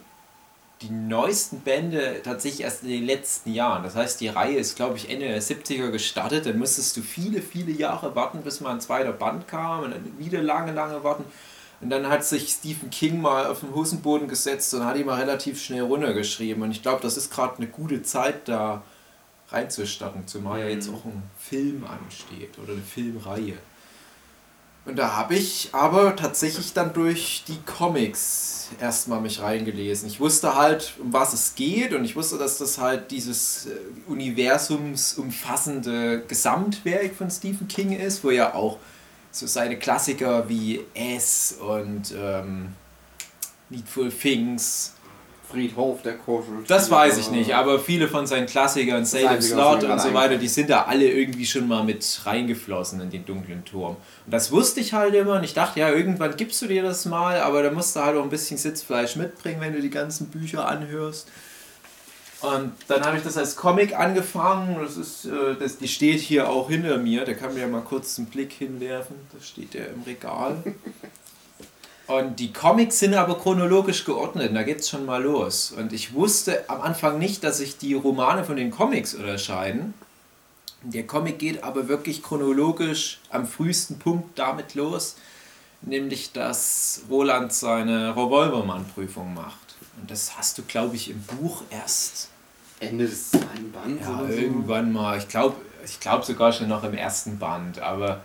die 0.81 0.91
neuesten 0.91 1.59
Bände 1.59 2.21
tatsächlich 2.23 2.61
erst 2.61 2.83
in 2.83 2.89
den 2.89 3.05
letzten 3.05 3.53
Jahren. 3.53 3.83
Das 3.83 3.95
heißt, 3.95 4.21
die 4.21 4.29
Reihe 4.29 4.57
ist, 4.57 4.75
glaube 4.75 4.95
ich, 4.95 5.09
Ende 5.09 5.27
der 5.27 5.41
70er 5.41 5.89
gestartet. 5.89 6.45
Dann 6.45 6.57
musstest 6.57 6.95
du 6.95 7.01
viele, 7.01 7.41
viele 7.41 7.71
Jahre 7.71 8.15
warten, 8.15 8.41
bis 8.43 8.61
mal 8.61 8.71
ein 8.71 8.81
zweiter 8.81 9.11
Band 9.11 9.47
kam 9.47 9.83
und 9.83 9.91
dann 9.91 10.19
wieder 10.19 10.41
lange, 10.41 10.71
lange 10.71 11.03
warten. 11.03 11.25
Und 11.81 11.89
dann 11.89 12.07
hat 12.09 12.25
sich 12.25 12.49
Stephen 12.49 12.89
King 12.89 13.21
mal 13.21 13.47
auf 13.47 13.61
den 13.61 13.73
Hosenboden 13.73 14.27
gesetzt 14.27 14.73
und 14.73 14.85
hat 14.85 14.97
ihn 14.97 15.05
mal 15.05 15.19
relativ 15.19 15.61
schnell 15.61 15.83
runtergeschrieben. 15.83 16.61
Und 16.63 16.71
ich 16.71 16.81
glaube, 16.81 17.01
das 17.01 17.17
ist 17.17 17.31
gerade 17.31 17.57
eine 17.57 17.67
gute 17.67 18.03
Zeit, 18.03 18.47
da 18.47 18.81
reinzustarten, 19.49 20.27
zumal 20.27 20.59
ja 20.59 20.67
jetzt 20.67 20.89
auch 20.89 21.05
ein 21.05 21.23
Film 21.39 21.85
ansteht 21.85 22.57
oder 22.61 22.73
eine 22.73 22.81
Filmreihe. 22.81 23.57
Und 24.85 24.97
da 24.97 25.15
habe 25.15 25.35
ich 25.35 25.69
aber 25.71 26.15
tatsächlich 26.15 26.73
dann 26.73 26.93
durch 26.93 27.43
die 27.47 27.59
Comics 27.65 28.69
erstmal 28.79 29.19
mich 29.21 29.41
reingelesen. 29.41 30.07
Ich 30.07 30.19
wusste 30.19 30.55
halt, 30.55 30.93
um 30.99 31.13
was 31.13 31.33
es 31.33 31.55
geht 31.55 31.93
und 31.93 32.05
ich 32.05 32.15
wusste, 32.15 32.37
dass 32.37 32.57
das 32.57 32.77
halt 32.77 33.11
dieses 33.11 33.65
äh, 33.67 33.71
universumsumfassende 34.07 36.23
Gesamtwerk 36.27 37.13
von 37.15 37.29
Stephen 37.29 37.67
King 37.67 37.91
ist, 37.91 38.23
wo 38.23 38.31
ja 38.31 38.53
auch 38.53 38.77
so 39.31 39.45
seine 39.47 39.77
Klassiker 39.77 40.47
wie 40.49 40.81
S 40.93 41.57
und 41.59 42.13
ähm, 42.17 42.69
Needful 43.69 44.11
Things 44.11 44.93
Friedhof 45.49 46.01
der 46.03 46.17
Kuschel. 46.17 46.63
das 46.67 46.91
weiß 46.91 47.17
ich 47.17 47.31
nicht, 47.31 47.55
aber 47.55 47.79
viele 47.79 48.07
von 48.07 48.27
seinen 48.27 48.45
Klassikern, 48.45 49.05
Salem 49.05 49.41
Slot 49.41 49.83
und 49.83 49.99
so 49.99 50.13
weiter, 50.13 50.37
die 50.37 50.47
sind 50.47 50.69
da 50.69 50.83
alle 50.83 51.09
irgendwie 51.09 51.45
schon 51.45 51.67
mal 51.67 51.83
mit 51.83 52.21
reingeflossen 52.23 53.01
in 53.01 53.09
den 53.09 53.25
dunklen 53.25 53.65
Turm. 53.65 53.97
Und 54.25 54.31
das 54.31 54.51
wusste 54.51 54.79
ich 54.79 54.93
halt 54.93 55.15
immer 55.15 55.33
und 55.33 55.43
ich 55.43 55.53
dachte, 55.53 55.79
ja, 55.79 55.89
irgendwann 55.89 56.37
gibst 56.37 56.61
du 56.61 56.67
dir 56.67 56.83
das 56.83 57.05
mal, 57.05 57.41
aber 57.41 57.63
da 57.63 57.71
musst 57.71 57.95
du 57.95 58.01
halt 58.01 58.15
auch 58.17 58.23
ein 58.23 58.29
bisschen 58.29 58.57
Sitzfleisch 58.57 59.15
mitbringen, 59.15 59.59
wenn 59.61 59.73
du 59.73 59.81
die 59.81 59.89
ganzen 59.89 60.27
Bücher 60.27 60.67
anhörst. 60.67 61.27
Und 62.41 62.71
dann 62.87 63.03
habe 63.03 63.17
ich 63.17 63.23
das 63.23 63.35
als 63.35 63.55
Comic 63.55 63.97
angefangen. 63.97 64.77
Das 64.81 64.95
ist, 64.95 65.25
äh, 65.25 65.55
das, 65.59 65.77
die 65.77 65.89
steht 65.89 66.21
hier 66.21 66.49
auch 66.49 66.69
hinter 66.69 66.97
mir. 66.97 67.25
Da 67.25 67.33
kann 67.33 67.53
mir 67.53 67.61
ja 67.61 67.67
mal 67.67 67.81
kurz 67.81 68.17
einen 68.17 68.27
Blick 68.27 68.53
hinwerfen. 68.53 69.17
Da 69.33 69.43
steht 69.43 69.73
der 69.73 69.89
im 69.89 70.03
Regal. 70.03 70.63
Und 72.09 72.39
die 72.39 72.51
Comics 72.51 72.97
sind 72.97 73.13
aber 73.13 73.37
chronologisch 73.37 74.03
geordnet. 74.03 74.49
Da 74.55 74.63
geht's 74.63 74.89
schon 74.89 75.05
mal 75.05 75.21
los. 75.21 75.71
Und 75.71 75.93
ich 75.93 76.11
wusste 76.15 76.67
am 76.67 76.81
Anfang 76.81 77.19
nicht, 77.19 77.43
dass 77.43 77.59
sich 77.59 77.77
die 77.77 77.93
Romane 77.93 78.43
von 78.43 78.55
den 78.55 78.71
Comics 78.71 79.13
unterscheiden. 79.13 79.93
Der 80.81 81.05
Comic 81.05 81.37
geht 81.37 81.63
aber 81.63 81.87
wirklich 81.87 82.23
chronologisch 82.23 83.19
am 83.29 83.45
frühesten 83.45 83.99
Punkt 83.99 84.39
damit 84.39 84.73
los, 84.73 85.17
nämlich 85.83 86.31
dass 86.31 87.03
Roland 87.11 87.53
seine 87.53 88.15
Revolvermann-Prüfung 88.15 89.35
macht. 89.35 89.75
Und 90.01 90.09
das 90.09 90.35
hast 90.35 90.57
du, 90.57 90.63
glaube 90.63 90.95
ich, 90.95 91.11
im 91.11 91.21
Buch 91.21 91.61
erst 91.69 92.29
Ende 92.79 93.05
des 93.05 93.29
zweiten 93.29 93.71
Bands 93.71 94.03
ja, 94.03 94.19
oder 94.19 94.33
so. 94.33 94.39
irgendwann 94.39 94.91
mal. 94.91 95.19
Ich 95.19 95.27
glaube 95.27 95.57
ich 95.85 95.99
glaub 95.99 96.25
sogar 96.25 96.53
schon 96.53 96.69
noch 96.69 96.83
im 96.83 96.95
ersten 96.95 97.37
Band, 97.37 97.77
aber 97.79 98.21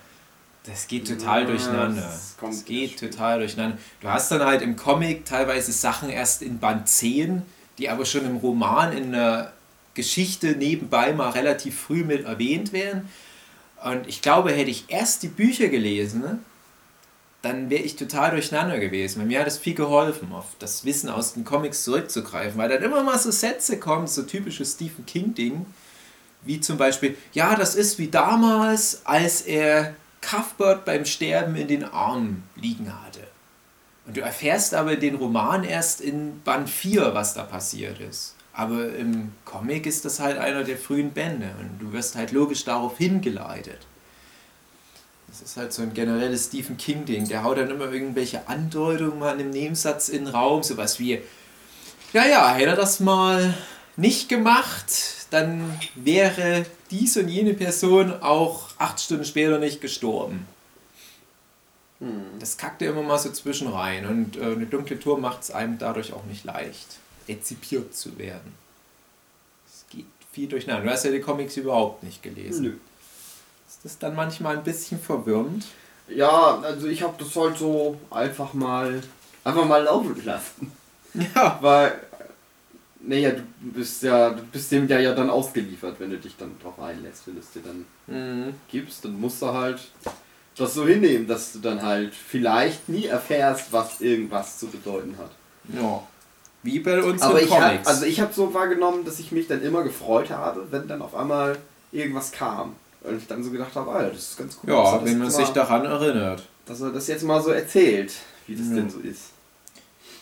Das 0.66 0.86
geht 0.86 1.06
total 1.06 1.42
Ja, 1.42 1.46
durcheinander. 1.48 2.02
das 2.02 2.36
Das 2.40 2.64
geht 2.64 2.98
total 2.98 3.38
durcheinander. 3.40 3.78
Du 4.00 4.08
hast 4.08 4.30
dann 4.30 4.42
halt 4.42 4.62
im 4.62 4.76
Comic 4.76 5.24
teilweise 5.26 5.72
Sachen 5.72 6.08
erst 6.08 6.42
in 6.42 6.58
Band 6.58 6.88
10, 6.88 7.42
die 7.78 7.88
aber 7.90 8.06
schon 8.06 8.24
im 8.24 8.36
Roman 8.36 8.96
in 8.96 9.14
einer 9.14 9.52
Geschichte 9.92 10.56
nebenbei 10.56 11.12
mal 11.12 11.30
relativ 11.30 11.78
früh 11.78 12.02
mit 12.02 12.24
erwähnt 12.24 12.72
werden. 12.72 13.08
Und 13.84 14.08
ich 14.08 14.22
glaube, 14.22 14.52
hätte 14.52 14.70
ich 14.70 14.86
erst 14.88 15.22
die 15.22 15.28
Bücher 15.28 15.68
gelesen, 15.68 16.38
dann 17.42 17.68
wäre 17.68 17.82
ich 17.82 17.96
total 17.96 18.30
durcheinander 18.30 18.78
gewesen. 18.78 19.20
Weil 19.20 19.26
mir 19.26 19.40
hat 19.40 19.46
es 19.46 19.58
viel 19.58 19.74
geholfen, 19.74 20.32
auf 20.32 20.46
das 20.58 20.86
Wissen 20.86 21.10
aus 21.10 21.34
den 21.34 21.44
Comics 21.44 21.84
zurückzugreifen, 21.84 22.56
weil 22.56 22.70
dann 22.70 22.82
immer 22.82 23.02
mal 23.02 23.18
so 23.18 23.30
Sätze 23.30 23.78
kommen, 23.78 24.06
so 24.06 24.22
typische 24.22 24.64
Stephen 24.64 25.04
King-Ding, 25.04 25.66
wie 26.42 26.60
zum 26.60 26.78
Beispiel, 26.78 27.16
ja, 27.34 27.54
das 27.54 27.74
ist 27.74 27.98
wie 27.98 28.08
damals, 28.08 29.02
als 29.04 29.42
er 29.42 29.94
Cuthbert 30.24 30.84
beim 30.84 31.04
Sterben 31.04 31.54
in 31.54 31.68
den 31.68 31.84
Armen 31.84 32.44
liegen 32.56 32.92
hatte. 33.04 33.20
Und 34.06 34.16
du 34.16 34.20
erfährst 34.20 34.74
aber 34.74 34.96
den 34.96 35.14
Roman 35.14 35.64
erst 35.64 36.00
in 36.00 36.40
Band 36.42 36.68
4, 36.68 37.14
was 37.14 37.34
da 37.34 37.42
passiert 37.42 38.00
ist. 38.00 38.34
Aber 38.52 38.94
im 38.94 39.32
Comic 39.44 39.86
ist 39.86 40.04
das 40.04 40.20
halt 40.20 40.38
einer 40.38 40.64
der 40.64 40.76
frühen 40.76 41.10
Bände 41.10 41.50
und 41.60 41.78
du 41.80 41.92
wirst 41.92 42.14
halt 42.14 42.32
logisch 42.32 42.64
darauf 42.64 42.98
hingeleitet. 42.98 43.78
Das 45.26 45.42
ist 45.42 45.56
halt 45.56 45.72
so 45.72 45.82
ein 45.82 45.92
generelles 45.92 46.46
Stephen 46.46 46.76
King-Ding. 46.76 47.28
Der 47.28 47.42
haut 47.42 47.58
dann 47.58 47.70
immer 47.70 47.90
irgendwelche 47.90 48.46
Andeutungen 48.46 49.18
mal 49.18 49.34
in 49.34 49.40
einem 49.40 49.50
Nebensatz 49.50 50.08
in 50.08 50.26
den 50.26 50.34
Raum, 50.34 50.62
sowas 50.62 51.00
wie, 51.00 51.20
ja, 52.12 52.24
ja, 52.24 52.54
hätte 52.54 52.70
er 52.70 52.76
das 52.76 53.00
mal 53.00 53.54
nicht 53.96 54.28
gemacht, 54.28 54.90
dann 55.34 55.78
wäre 55.96 56.64
dies 56.90 57.16
und 57.16 57.28
jene 57.28 57.54
Person 57.54 58.22
auch 58.22 58.68
acht 58.78 59.00
Stunden 59.00 59.24
später 59.24 59.58
nicht 59.58 59.80
gestorben. 59.80 60.46
Das 62.38 62.56
kackt 62.56 62.82
er 62.82 62.90
immer 62.90 63.02
mal 63.02 63.18
so 63.18 63.30
zwischen 63.32 63.68
rein 63.68 64.06
und 64.06 64.36
äh, 64.36 64.44
eine 64.44 64.66
dunkle 64.66 64.98
Tour 64.98 65.18
macht 65.18 65.42
es 65.42 65.50
einem 65.50 65.78
dadurch 65.78 66.12
auch 66.12 66.24
nicht 66.24 66.44
leicht, 66.44 66.98
rezipiert 67.28 67.94
zu 67.94 68.18
werden. 68.18 68.54
Es 69.66 69.86
geht 69.88 70.06
viel 70.32 70.48
durcheinander. 70.48 70.84
Du 70.84 70.90
hast 70.90 71.04
ja 71.04 71.10
die 71.10 71.20
Comics 71.20 71.56
überhaupt 71.56 72.02
nicht 72.02 72.22
gelesen. 72.22 72.62
Nö. 72.62 72.76
Ist 73.66 73.84
das 73.84 73.98
dann 73.98 74.14
manchmal 74.14 74.58
ein 74.58 74.64
bisschen 74.64 75.00
verwirrend? 75.00 75.66
Ja, 76.08 76.60
also 76.60 76.86
ich 76.86 77.02
habe 77.02 77.14
das 77.18 77.34
halt 77.34 77.56
so 77.56 77.98
einfach 78.10 78.52
mal 78.52 79.02
einfach 79.42 79.64
mal 79.64 79.82
laufen 79.82 80.24
lassen. 80.24 80.72
Ja. 81.14 81.58
Weil, 81.60 82.00
naja, 83.06 83.30
du 83.32 83.42
bist 83.72 84.02
ja, 84.02 84.30
du 84.30 84.42
bist 84.52 84.70
dem 84.72 84.88
ja, 84.88 84.98
ja 84.98 85.14
dann 85.14 85.30
ausgeliefert, 85.30 85.96
wenn 85.98 86.10
du 86.10 86.18
dich 86.18 86.36
dann 86.36 86.52
drauf 86.62 86.78
einlässt, 86.80 87.26
wenn 87.26 87.34
du 87.34 87.40
es 87.40 87.50
dir 87.52 87.62
dann 87.62 87.84
Mhm. 88.06 88.54
gibst, 88.70 89.04
dann 89.04 89.18
musst 89.20 89.40
du 89.42 89.46
halt 89.52 89.78
das 90.56 90.74
so 90.74 90.86
hinnehmen, 90.86 91.26
dass 91.26 91.52
du 91.52 91.58
dann 91.58 91.82
halt 91.82 92.12
vielleicht 92.14 92.88
nie 92.88 93.06
erfährst, 93.06 93.72
was 93.72 94.00
irgendwas 94.00 94.58
zu 94.58 94.66
bedeuten 94.68 95.16
hat. 95.18 95.30
Ja. 95.74 96.02
Wie 96.62 96.78
bei 96.80 97.02
uns 97.02 97.20
Aber 97.22 97.40
in 97.40 97.46
ich 97.46 97.52
hab, 97.52 97.70
Comics. 97.70 97.86
also 97.86 98.04
ich 98.06 98.20
habe 98.20 98.32
so 98.32 98.54
wahrgenommen, 98.54 99.04
dass 99.04 99.18
ich 99.18 99.32
mich 99.32 99.48
dann 99.48 99.62
immer 99.62 99.82
gefreut 99.82 100.30
habe, 100.30 100.66
wenn 100.70 100.86
dann 100.88 101.02
auf 101.02 101.14
einmal 101.14 101.58
irgendwas 101.92 102.32
kam. 102.32 102.76
Und 103.02 103.18
ich 103.18 103.26
dann 103.26 103.44
so 103.44 103.50
gedacht 103.50 103.74
habe, 103.74 103.90
Alter, 103.90 104.10
das 104.14 104.30
ist 104.30 104.38
ganz 104.38 104.58
cool. 104.62 104.70
ja, 104.72 105.04
wenn 105.04 105.18
man 105.18 105.30
sich 105.30 105.48
daran 105.50 105.84
erinnert. 105.84 106.42
Dass 106.64 106.80
er 106.80 106.90
das 106.90 107.06
jetzt 107.08 107.22
mal 107.24 107.42
so 107.42 107.50
erzählt, 107.50 108.14
wie 108.46 108.56
das 108.56 108.68
Ja. 108.68 108.76
denn 108.76 108.88
so 108.88 109.00
ist. 109.00 109.24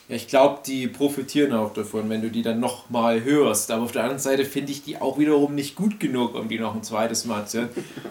Ja, 0.09 0.17
ich 0.17 0.27
glaube, 0.27 0.61
die 0.67 0.89
profitieren 0.89 1.53
auch 1.53 1.73
davon, 1.73 2.11
wenn 2.11 2.23
du 2.23 2.31
die 2.31 2.43
dann 2.43 2.61
nochmal 2.61 3.23
hörst. 3.23 3.71
Aber 3.71 3.85
auf 3.85 3.93
der 3.93 4.03
anderen 4.03 4.21
Seite 4.21 4.45
finde 4.45 4.73
ich 4.73 4.83
die 4.83 5.01
auch 5.01 5.19
wiederum 5.19 5.55
nicht 5.55 5.77
gut 5.77 6.01
genug, 6.01 6.35
um 6.35 6.49
die 6.49 6.59
noch 6.59 6.75
ein 6.75 6.83
zweites 6.83 7.25
Mal 7.25 7.47
zu 7.47 7.61
hören. 7.61 7.71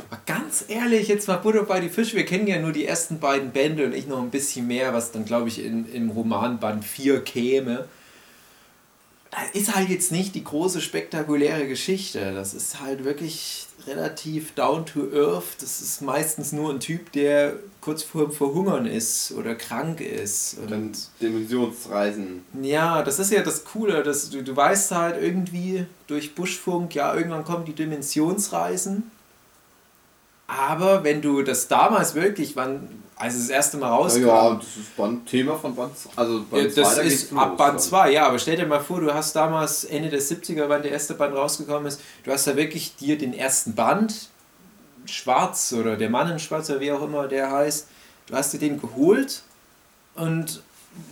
Aber 0.09 0.21
ganz 0.25 0.65
ehrlich, 0.67 1.07
jetzt 1.09 1.27
mal 1.27 1.37
Butter 1.37 1.63
bei 1.63 1.79
die 1.79 1.89
Fische. 1.89 2.15
Wir 2.15 2.25
kennen 2.25 2.47
ja 2.47 2.59
nur 2.59 2.71
die 2.71 2.85
ersten 2.85 3.19
beiden 3.19 3.51
Bände 3.51 3.85
und 3.85 3.93
ich 3.93 4.07
noch 4.07 4.21
ein 4.21 4.31
bisschen 4.31 4.67
mehr, 4.67 4.93
was 4.93 5.11
dann, 5.11 5.25
glaube 5.25 5.49
ich, 5.49 5.63
in, 5.63 5.91
im 5.91 6.09
Roman 6.09 6.59
Band 6.59 6.85
4 6.85 7.23
käme. 7.23 7.87
Das 9.31 9.61
ist 9.61 9.75
halt 9.75 9.89
jetzt 9.89 10.11
nicht 10.11 10.35
die 10.35 10.43
große 10.43 10.81
spektakuläre 10.81 11.67
Geschichte. 11.67 12.33
Das 12.33 12.53
ist 12.53 12.81
halt 12.81 13.03
wirklich 13.03 13.67
relativ 13.87 14.53
down 14.55 14.85
to 14.85 15.09
earth. 15.13 15.61
Das 15.61 15.81
ist 15.81 16.01
meistens 16.01 16.51
nur 16.51 16.71
ein 16.71 16.79
Typ, 16.79 17.11
der 17.11 17.53
kurz 17.81 18.03
vor 18.03 18.25
dem 18.25 18.31
Verhungern 18.31 18.85
ist 18.85 19.31
oder 19.31 19.55
krank 19.55 20.01
ist. 20.01 20.57
Und 20.59 20.71
Dann 20.71 20.91
Dimensionsreisen. 21.21 22.43
ja, 22.61 23.01
das 23.03 23.19
ist 23.19 23.31
ja 23.31 23.41
das 23.41 23.63
Coole, 23.65 24.03
dass 24.03 24.29
du, 24.29 24.43
du 24.43 24.55
weißt 24.55 24.91
halt 24.91 25.21
irgendwie 25.21 25.85
durch 26.07 26.35
Buschfunk, 26.35 26.93
ja, 26.95 27.13
irgendwann 27.15 27.43
kommen 27.43 27.65
die 27.65 27.73
Dimensionsreisen. 27.73 29.09
Aber 30.47 31.03
wenn 31.03 31.21
du 31.21 31.43
das 31.43 31.67
damals 31.69 32.13
wirklich, 32.13 32.55
wann, 32.55 32.89
als 33.21 33.35
es 33.35 33.41
das 33.41 33.49
erste 33.49 33.77
Mal 33.77 33.87
Ja, 33.87 33.95
rauskam, 33.95 34.25
ja, 34.25 34.55
das 34.55 34.77
ist 34.77 34.97
Band, 34.97 35.25
Thema 35.27 35.55
von 35.55 35.75
Band 35.75 35.91
Also 36.15 36.39
ja, 36.39 36.45
Band 36.49 36.77
das 36.77 36.95
zwei, 36.95 36.95
da 36.95 37.01
ist 37.01 37.31
los, 37.31 37.39
ab 37.41 37.57
Band 37.57 37.73
dann. 37.73 37.79
2, 37.79 38.11
ja, 38.11 38.27
aber 38.27 38.39
stell 38.39 38.55
dir 38.55 38.65
mal 38.65 38.79
vor, 38.79 38.99
du 39.01 39.13
hast 39.13 39.35
damals 39.35 39.83
Ende 39.83 40.09
der 40.09 40.21
70er, 40.21 40.67
wann 40.67 40.81
der 40.81 40.91
erste 40.91 41.13
Band 41.13 41.35
rausgekommen 41.35 41.87
ist, 41.87 42.01
du 42.23 42.31
hast 42.31 42.47
da 42.47 42.55
wirklich 42.55 42.95
dir 42.95 43.17
den 43.17 43.33
ersten 43.33 43.75
Band, 43.75 44.29
Schwarz 45.05 45.73
oder 45.73 45.97
der 45.97 46.09
Mann 46.09 46.31
in 46.31 46.39
Schwarz 46.39 46.69
oder 46.69 46.79
wie 46.79 46.91
auch 46.91 47.03
immer 47.03 47.27
der 47.27 47.51
heißt, 47.51 47.87
du 48.27 48.35
hast 48.35 48.53
dir 48.53 48.59
den 48.59 48.79
geholt 48.79 49.41
und 50.15 50.61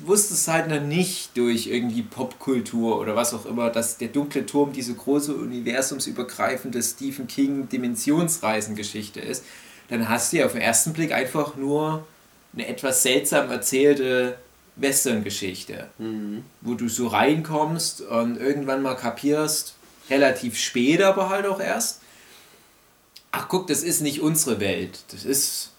wusstest 0.06 0.48
halt 0.48 0.68
noch 0.68 0.82
nicht 0.82 1.38
durch 1.38 1.68
irgendwie 1.68 2.02
Popkultur 2.02 3.00
oder 3.00 3.16
was 3.16 3.34
auch 3.34 3.46
immer, 3.46 3.70
dass 3.70 3.98
der 3.98 4.10
dunkle 4.10 4.46
Turm 4.46 4.74
diese 4.74 4.94
große 4.94 5.34
universumsübergreifende 5.34 6.82
Stephen 6.84 7.28
King 7.28 7.70
Dimensionsreisengeschichte 7.70 9.22
ist, 9.22 9.44
dann 9.90 10.08
hast 10.10 10.32
du 10.34 10.38
ja 10.38 10.46
auf 10.46 10.54
den 10.54 10.62
ersten 10.62 10.94
Blick 10.94 11.12
einfach 11.12 11.56
nur 11.56 12.06
eine 12.54 12.68
etwas 12.68 13.04
seltsam 13.04 13.50
erzählte 13.52 14.38
Western-Geschichte, 14.76 15.90
Mhm. 15.98 16.44
wo 16.62 16.74
du 16.74 16.88
so 16.88 17.08
reinkommst 17.08 18.02
und 18.02 18.38
irgendwann 18.38 18.82
mal 18.82 18.96
kapierst, 18.96 19.74
relativ 20.10 20.58
spät 20.58 21.02
aber 21.02 21.30
halt 21.30 21.46
auch 21.46 21.60
erst, 21.60 22.02
ach 23.32 23.48
guck, 23.50 23.68
das 23.68 23.84
ist 23.84 24.02
nicht 24.02 24.22
unsere 24.22 24.60
Welt, 24.60 25.00
das 25.12 25.26
ist 25.26 25.72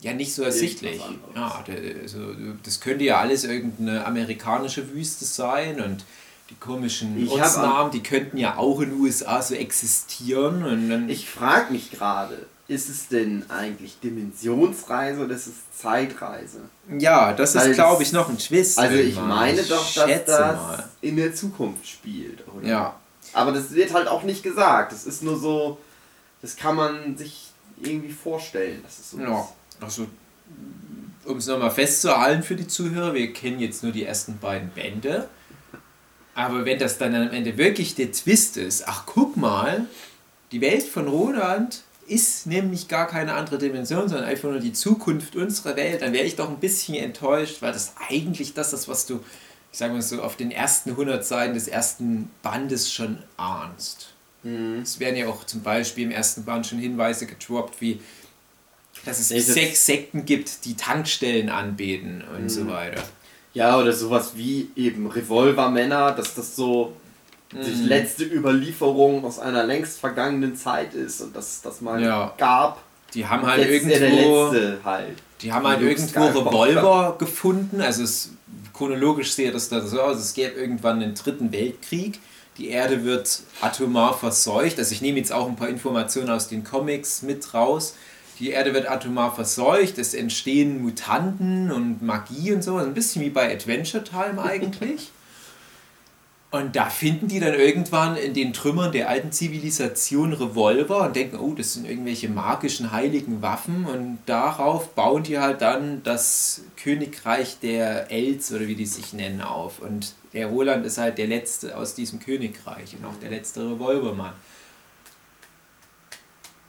ja 0.00 0.12
nicht 0.14 0.34
so 0.34 0.42
ersichtlich. 0.42 1.00
Ja, 1.34 1.64
also, 2.02 2.18
das 2.62 2.80
könnte 2.80 3.04
ja 3.04 3.18
alles 3.20 3.44
irgendeine 3.44 4.04
amerikanische 4.06 4.92
Wüste 4.92 5.24
sein 5.24 5.80
und 5.80 6.04
die 6.50 6.56
komischen 6.56 7.28
Ortsnamen, 7.28 7.92
die 7.92 8.02
könnten 8.02 8.36
ja 8.36 8.56
auch 8.56 8.80
in 8.80 8.90
den 8.90 9.00
USA 9.00 9.40
so 9.40 9.54
existieren 9.54 11.08
Ich 11.08 11.28
frage 11.30 11.72
mich 11.72 11.90
gerade, 11.92 12.46
ist 12.70 12.88
es 12.88 13.08
denn 13.08 13.44
eigentlich 13.50 13.98
Dimensionsreise 13.98 15.24
oder 15.24 15.34
ist 15.34 15.48
es 15.48 15.54
Zeitreise? 15.76 16.60
Ja, 17.00 17.32
das 17.32 17.56
ist, 17.56 17.72
glaube 17.74 18.04
ich, 18.04 18.12
noch 18.12 18.28
ein 18.28 18.38
Twist. 18.38 18.78
Also 18.78 18.94
ich 18.94 19.06
irgendwann. 19.16 19.28
meine 19.28 19.62
doch, 19.64 19.92
dass 19.92 20.08
schätze 20.08 20.24
das 20.26 20.56
mal. 20.56 20.88
in 21.00 21.16
der 21.16 21.34
Zukunft 21.34 21.84
spielt, 21.88 22.44
oder? 22.46 22.64
Ja. 22.68 23.00
Aber 23.32 23.50
das 23.50 23.72
wird 23.72 23.92
halt 23.92 24.06
auch 24.06 24.22
nicht 24.22 24.44
gesagt. 24.44 24.92
Das 24.92 25.04
ist 25.04 25.20
nur 25.24 25.36
so, 25.36 25.78
das 26.42 26.54
kann 26.54 26.76
man 26.76 27.16
sich 27.16 27.48
irgendwie 27.82 28.12
vorstellen, 28.12 28.80
dass 28.84 29.00
es 29.00 29.10
so 29.10 29.18
Ja, 29.18 29.40
ist. 29.40 29.48
also 29.82 30.06
um 31.24 31.38
es 31.38 31.48
nochmal 31.48 31.72
festzuhalten 31.72 32.44
für 32.44 32.54
die 32.54 32.68
Zuhörer, 32.68 33.14
wir 33.14 33.32
kennen 33.32 33.58
jetzt 33.58 33.82
nur 33.82 33.90
die 33.90 34.04
ersten 34.04 34.38
beiden 34.38 34.70
Bände. 34.70 35.28
Aber 36.36 36.64
wenn 36.64 36.78
das 36.78 36.98
dann 36.98 37.16
am 37.16 37.30
Ende 37.30 37.58
wirklich 37.58 37.96
der 37.96 38.12
Twist 38.12 38.56
ist, 38.56 38.86
ach 38.86 39.06
guck 39.06 39.36
mal, 39.36 39.86
die 40.52 40.60
Welt 40.60 40.84
von 40.84 41.08
Roland 41.08 41.82
ist 42.10 42.46
nämlich 42.46 42.88
gar 42.88 43.06
keine 43.06 43.34
andere 43.34 43.58
Dimension, 43.58 44.08
sondern 44.08 44.26
einfach 44.28 44.50
nur 44.50 44.58
die 44.60 44.72
Zukunft 44.72 45.36
unserer 45.36 45.76
Welt, 45.76 46.02
dann 46.02 46.12
wäre 46.12 46.26
ich 46.26 46.36
doch 46.36 46.48
ein 46.48 46.58
bisschen 46.58 46.94
enttäuscht, 46.96 47.62
weil 47.62 47.72
das 47.72 47.94
eigentlich 48.08 48.52
das 48.54 48.72
ist, 48.72 48.88
was 48.88 49.06
du, 49.06 49.20
ich 49.72 49.78
sage 49.78 49.92
mal 49.92 50.02
so, 50.02 50.20
auf 50.22 50.36
den 50.36 50.50
ersten 50.50 50.90
100 50.90 51.24
Seiten 51.24 51.54
des 51.54 51.68
ersten 51.68 52.30
Bandes 52.42 52.92
schon 52.92 53.18
ahnst. 53.36 54.08
Mhm. 54.42 54.80
Es 54.82 54.98
werden 54.98 55.16
ja 55.16 55.28
auch 55.28 55.44
zum 55.44 55.62
Beispiel 55.62 56.04
im 56.04 56.10
ersten 56.10 56.44
Band 56.44 56.66
schon 56.66 56.78
Hinweise 56.78 57.26
gedroppt, 57.26 57.80
wie 57.80 58.00
dass 59.04 59.18
es 59.20 59.28
das- 59.28 59.46
sechs 59.46 59.86
Sekten 59.86 60.24
gibt, 60.24 60.64
die 60.64 60.74
Tankstellen 60.76 61.48
anbeten 61.48 62.22
und 62.36 62.48
so 62.50 62.66
weiter. 62.66 63.02
Ja, 63.54 63.78
oder 63.78 63.92
sowas 63.92 64.32
wie 64.34 64.70
eben 64.76 65.06
Revolvermänner, 65.06 66.12
dass 66.12 66.34
das 66.34 66.54
so 66.56 66.92
die 67.52 67.56
Mhm. 67.82 67.86
letzte 67.88 68.24
Überlieferung 68.24 69.24
aus 69.24 69.38
einer 69.38 69.64
längst 69.64 69.98
vergangenen 69.98 70.54
Zeit 70.56 70.94
ist 70.94 71.20
und 71.20 71.34
dass 71.34 71.48
es 71.54 71.62
das 71.62 71.80
mal 71.80 72.02
Ja. 72.02 72.32
gab. 72.38 72.82
Die 73.14 73.26
haben 73.26 73.44
halt 73.44 73.68
irgendwo, 73.68 74.52
letzte 74.52 74.78
halt. 74.84 75.16
die 75.42 75.52
haben 75.52 75.66
halt 75.66 75.80
irgendwo. 75.82 76.20
Revolver 76.20 77.16
gefunden. 77.18 77.80
Also 77.80 78.04
es, 78.04 78.30
chronologisch 78.72 79.32
sehe 79.32 79.50
das 79.50 79.68
da 79.68 79.80
so 79.80 80.00
aus. 80.00 80.18
Es 80.18 80.32
gäbe 80.34 80.60
irgendwann 80.60 81.02
einen 81.02 81.14
dritten 81.14 81.50
Weltkrieg. 81.50 82.20
Die 82.58 82.68
Erde 82.68 83.04
wird 83.04 83.42
atomar 83.60 84.16
verseucht. 84.16 84.78
Also 84.78 84.92
ich 84.92 85.00
nehme 85.02 85.18
jetzt 85.18 85.32
auch 85.32 85.48
ein 85.48 85.56
paar 85.56 85.68
Informationen 85.68 86.30
aus 86.30 86.46
den 86.48 86.62
Comics 86.62 87.22
mit 87.22 87.52
raus. 87.52 87.94
Die 88.38 88.50
Erde 88.50 88.72
wird 88.74 88.88
atomar 88.88 89.34
verseucht, 89.34 89.98
es 89.98 90.14
entstehen 90.14 90.80
Mutanten 90.82 91.70
und 91.70 92.00
Magie 92.02 92.52
und 92.52 92.62
so. 92.64 92.76
Ein 92.76 92.94
bisschen 92.94 93.22
wie 93.22 93.28
bei 93.30 93.52
Adventure 93.52 94.02
Time 94.04 94.40
eigentlich. 94.42 95.10
Und 96.52 96.74
da 96.74 96.90
finden 96.90 97.28
die 97.28 97.38
dann 97.38 97.54
irgendwann 97.54 98.16
in 98.16 98.34
den 98.34 98.52
Trümmern 98.52 98.90
der 98.90 99.08
alten 99.08 99.30
Zivilisation 99.30 100.32
Revolver 100.32 101.02
und 101.02 101.14
denken, 101.14 101.38
oh, 101.38 101.54
das 101.54 101.74
sind 101.74 101.88
irgendwelche 101.88 102.28
magischen, 102.28 102.90
heiligen 102.90 103.40
Waffen. 103.40 103.86
Und 103.86 104.18
darauf 104.26 104.88
bauen 104.96 105.22
die 105.22 105.38
halt 105.38 105.62
dann 105.62 106.02
das 106.02 106.62
Königreich 106.76 107.60
der 107.60 108.10
Els 108.10 108.52
oder 108.52 108.66
wie 108.66 108.74
die 108.74 108.86
sich 108.86 109.12
nennen 109.12 109.42
auf. 109.42 109.78
Und 109.78 110.14
der 110.32 110.48
Roland 110.48 110.84
ist 110.84 110.98
halt 110.98 111.18
der 111.18 111.28
letzte 111.28 111.76
aus 111.76 111.94
diesem 111.94 112.18
Königreich 112.18 112.96
und 112.96 113.04
auch 113.04 113.18
der 113.22 113.30
letzte 113.30 113.60
Revolvermann. 113.60 114.32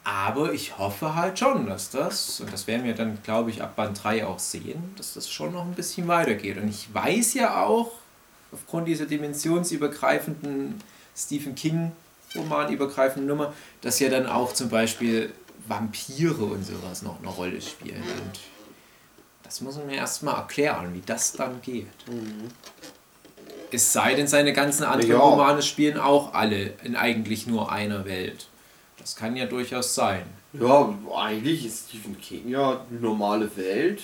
Aber 0.03 0.53
ich 0.53 0.77
hoffe 0.77 1.15
halt 1.15 1.39
schon, 1.39 1.65
dass 1.65 1.89
das, 1.89 2.39
und 2.39 2.53
das 2.53 2.67
werden 2.67 2.85
wir 2.85 2.93
dann, 2.93 3.17
glaube 3.23 3.49
ich, 3.49 3.63
ab 3.63 3.75
Band 3.75 4.03
3 4.03 4.27
auch 4.27 4.39
sehen, 4.39 4.93
dass 4.97 5.15
das 5.15 5.29
schon 5.29 5.53
noch 5.53 5.63
ein 5.63 5.73
bisschen 5.73 6.07
weitergeht. 6.07 6.57
Und 6.57 6.69
ich 6.69 6.93
weiß 6.93 7.33
ja 7.33 7.63
auch, 7.63 7.91
aufgrund 8.51 8.87
dieser 8.87 9.05
dimensionsübergreifenden 9.05 10.81
Stephen 11.15 11.55
King 11.55 11.91
romanübergreifenden 12.35 13.27
Nummer, 13.27 13.53
dass 13.81 13.99
ja 13.99 14.09
dann 14.09 14.25
auch 14.25 14.53
zum 14.53 14.69
Beispiel 14.69 15.33
Vampire 15.67 16.43
und 16.45 16.65
sowas 16.65 17.01
noch 17.01 17.19
eine 17.19 17.29
Rolle 17.29 17.61
spielen. 17.61 18.01
Und 18.01 18.39
das 19.43 19.61
muss 19.61 19.75
man 19.77 19.87
mir 19.87 19.97
erstmal 19.97 20.35
erklären, 20.35 20.93
wie 20.93 21.03
das 21.05 21.33
dann 21.33 21.61
geht. 21.61 21.87
Mhm. 22.07 22.47
Es 23.71 23.93
sei 23.93 24.15
denn, 24.15 24.27
seine 24.27 24.53
ganzen 24.53 24.83
anderen 24.83 25.11
ja. 25.11 25.19
Romane 25.19 25.61
spielen 25.61 25.97
auch 25.97 26.33
alle 26.33 26.73
in 26.83 26.95
eigentlich 26.95 27.47
nur 27.47 27.71
einer 27.71 28.05
Welt. 28.05 28.47
Das 28.97 29.15
kann 29.15 29.35
ja 29.35 29.45
durchaus 29.45 29.95
sein. 29.95 30.23
Ja, 30.53 30.93
eigentlich 31.15 31.65
ist 31.65 31.89
Stephen 31.89 32.19
King 32.19 32.49
ja 32.49 32.85
eine 32.89 32.99
normale 32.99 33.55
Welt. 33.55 34.03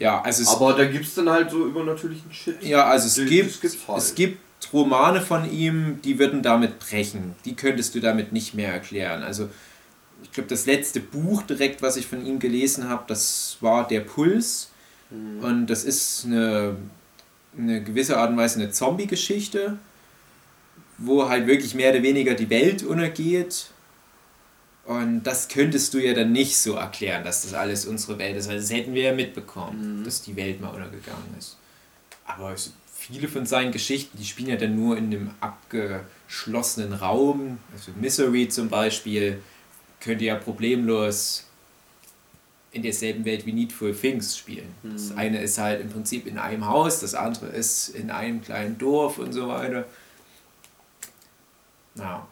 Ja, 0.00 0.22
also 0.22 0.50
Aber 0.50 0.72
da 0.72 0.86
gibt 0.86 1.04
es 1.04 1.14
dann 1.14 1.28
halt 1.28 1.50
so 1.50 1.66
übernatürlichen 1.66 2.32
Shit. 2.32 2.62
Ja, 2.62 2.86
also 2.86 3.06
es, 3.06 3.28
gibt, 3.28 3.62
halt. 3.86 3.98
es 3.98 4.14
gibt 4.14 4.72
Romane 4.72 5.20
von 5.20 5.52
ihm, 5.52 6.00
die 6.02 6.18
würden 6.18 6.42
damit 6.42 6.78
brechen. 6.78 7.34
Die 7.44 7.54
könntest 7.54 7.94
du 7.94 8.00
damit 8.00 8.32
nicht 8.32 8.54
mehr 8.54 8.72
erklären. 8.72 9.22
Also 9.22 9.50
ich 10.22 10.32
glaube, 10.32 10.48
das 10.48 10.64
letzte 10.64 11.00
Buch 11.00 11.42
direkt, 11.42 11.82
was 11.82 11.98
ich 11.98 12.06
von 12.06 12.24
ihm 12.24 12.38
gelesen 12.38 12.88
habe, 12.88 13.04
das 13.08 13.58
war 13.60 13.86
Der 13.86 14.00
Puls. 14.00 14.70
Mhm. 15.10 15.44
Und 15.44 15.66
das 15.66 15.84
ist 15.84 16.24
eine, 16.24 16.76
eine 17.58 17.82
gewisse 17.82 18.16
Art 18.16 18.30
und 18.30 18.38
Weise 18.38 18.58
eine 18.58 18.70
Zombie-Geschichte, 18.70 19.76
wo 20.96 21.28
halt 21.28 21.46
wirklich 21.46 21.74
mehr 21.74 21.90
oder 21.90 22.02
weniger 22.02 22.32
die 22.32 22.48
Welt 22.48 22.82
untergeht 22.82 23.66
und 24.84 25.22
das 25.22 25.48
könntest 25.48 25.94
du 25.94 25.98
ja 25.98 26.14
dann 26.14 26.32
nicht 26.32 26.56
so 26.56 26.74
erklären, 26.74 27.22
dass 27.24 27.42
das 27.42 27.54
alles 27.54 27.86
unsere 27.86 28.18
Welt 28.18 28.36
ist, 28.36 28.48
weil 28.48 28.56
das 28.56 28.70
hätten 28.70 28.94
wir 28.94 29.02
ja 29.02 29.12
mitbekommen, 29.12 30.00
mhm. 30.00 30.04
dass 30.04 30.22
die 30.22 30.36
Welt 30.36 30.60
mal 30.60 30.68
untergegangen 30.68 31.34
ist. 31.38 31.56
Aber 32.26 32.54
viele 32.92 33.28
von 33.28 33.46
seinen 33.46 33.72
Geschichten, 33.72 34.18
die 34.18 34.24
spielen 34.24 34.48
ja 34.48 34.56
dann 34.56 34.76
nur 34.76 34.96
in 34.96 35.06
einem 35.06 35.30
abgeschlossenen 35.40 36.92
Raum. 36.92 37.58
Also 37.72 37.92
Misery 38.00 38.48
zum 38.48 38.68
Beispiel 38.68 39.42
könnte 40.00 40.24
ja 40.24 40.36
problemlos 40.36 41.46
in 42.72 42.82
derselben 42.82 43.24
Welt 43.24 43.46
wie 43.46 43.52
Needful 43.52 43.94
Things 43.94 44.36
spielen. 44.36 44.74
Mhm. 44.82 44.92
Das 44.92 45.16
eine 45.16 45.42
ist 45.42 45.58
halt 45.58 45.80
im 45.80 45.90
Prinzip 45.90 46.26
in 46.26 46.38
einem 46.38 46.66
Haus, 46.66 47.00
das 47.00 47.14
andere 47.14 47.46
ist 47.46 47.88
in 47.88 48.10
einem 48.10 48.42
kleinen 48.42 48.78
Dorf 48.78 49.18
und 49.18 49.32
so 49.32 49.48
weiter. 49.48 49.86
Ja. 51.96 52.26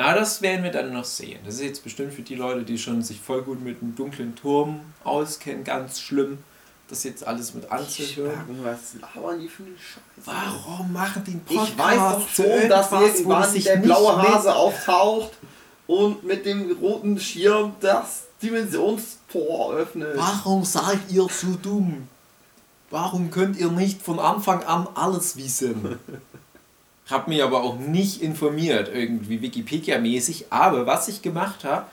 Ja, 0.00 0.14
das 0.14 0.40
werden 0.40 0.64
wir 0.64 0.70
dann 0.70 0.94
noch 0.94 1.04
sehen. 1.04 1.38
Das 1.44 1.56
ist 1.56 1.60
jetzt 1.60 1.84
bestimmt 1.84 2.14
für 2.14 2.22
die 2.22 2.34
Leute, 2.34 2.62
die 2.62 2.78
schon 2.78 3.02
sich 3.02 3.20
voll 3.20 3.42
gut 3.42 3.62
mit 3.62 3.82
dem 3.82 3.94
dunklen 3.94 4.34
Turm 4.34 4.80
auskennen, 5.04 5.62
ganz 5.62 6.00
schlimm, 6.00 6.38
das 6.88 7.04
jetzt 7.04 7.26
alles 7.26 7.52
mit 7.52 7.70
anzuhören. 7.70 8.60
Was 8.62 8.94
labern 8.94 9.38
die 9.38 9.48
für 9.48 9.64
eine 9.64 9.76
Scheiße? 9.76 10.00
Warum 10.24 10.90
machen 10.94 11.22
die 11.26 11.32
einen 11.32 11.44
Podcast? 11.44 11.72
Ich 11.72 11.78
weiß 11.78 12.14
doch 12.14 12.28
schon, 12.30 12.68
dass 12.70 12.92
irgendwann 12.92 13.62
der 13.62 13.76
blaue 13.76 14.22
Hase 14.22 14.54
auftaucht 14.54 15.32
und 15.86 16.24
mit 16.24 16.46
dem 16.46 16.78
roten 16.80 17.20
Schirm 17.20 17.74
das 17.80 18.22
Dimensionstor 18.42 19.74
öffnet. 19.74 20.16
Warum 20.16 20.64
seid 20.64 21.00
ihr 21.10 21.26
so 21.28 21.48
dumm? 21.62 22.08
Warum 22.88 23.30
könnt 23.30 23.58
ihr 23.58 23.70
nicht 23.70 24.00
von 24.00 24.18
Anfang 24.18 24.64
an 24.64 24.88
alles 24.94 25.36
wissen? 25.36 25.98
habe 27.10 27.30
mich 27.30 27.42
aber 27.42 27.62
auch 27.62 27.78
nicht 27.78 28.22
informiert, 28.22 28.90
irgendwie 28.92 29.40
Wikipedia-mäßig. 29.40 30.46
Aber 30.50 30.86
was 30.86 31.08
ich 31.08 31.22
gemacht 31.22 31.64
habe, 31.64 31.86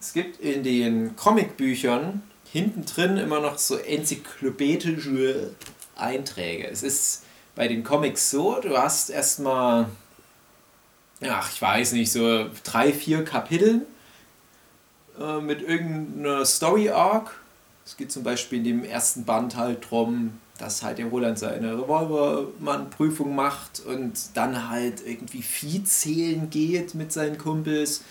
es 0.00 0.12
gibt 0.12 0.40
in 0.40 0.62
den 0.62 1.16
Comicbüchern 1.16 2.22
hinten 2.52 2.84
drin 2.84 3.16
immer 3.16 3.40
noch 3.40 3.58
so 3.58 3.76
enzyklopädische 3.76 5.54
Einträge. 5.96 6.68
Es 6.68 6.82
ist 6.82 7.24
bei 7.54 7.68
den 7.68 7.84
Comics 7.84 8.30
so, 8.30 8.60
du 8.60 8.76
hast 8.76 9.10
erstmal, 9.10 9.86
ach, 11.26 11.50
ich 11.52 11.62
weiß 11.62 11.92
nicht, 11.92 12.12
so 12.12 12.50
drei, 12.64 12.92
vier 12.92 13.24
Kapitel 13.24 13.86
äh, 15.18 15.40
mit 15.40 15.62
irgendeiner 15.62 16.44
Story-Arc. 16.44 17.40
Es 17.84 17.96
geht 17.96 18.12
zum 18.12 18.22
Beispiel 18.22 18.58
in 18.58 18.64
dem 18.64 18.84
ersten 18.84 19.24
Band 19.24 19.56
halt 19.56 19.90
drum, 19.90 20.40
dass 20.58 20.82
halt 20.82 20.98
der 20.98 21.06
Roland 21.06 21.38
seine 21.38 21.72
Revolvermann-Prüfung 21.78 23.34
macht 23.34 23.82
und 23.86 24.12
dann 24.34 24.70
halt 24.70 25.02
irgendwie 25.04 25.42
Vieh 25.42 25.84
zählen 25.84 26.50
geht 26.50 26.94
mit 26.94 27.12
seinen 27.12 27.38
Kumpels. 27.38 28.02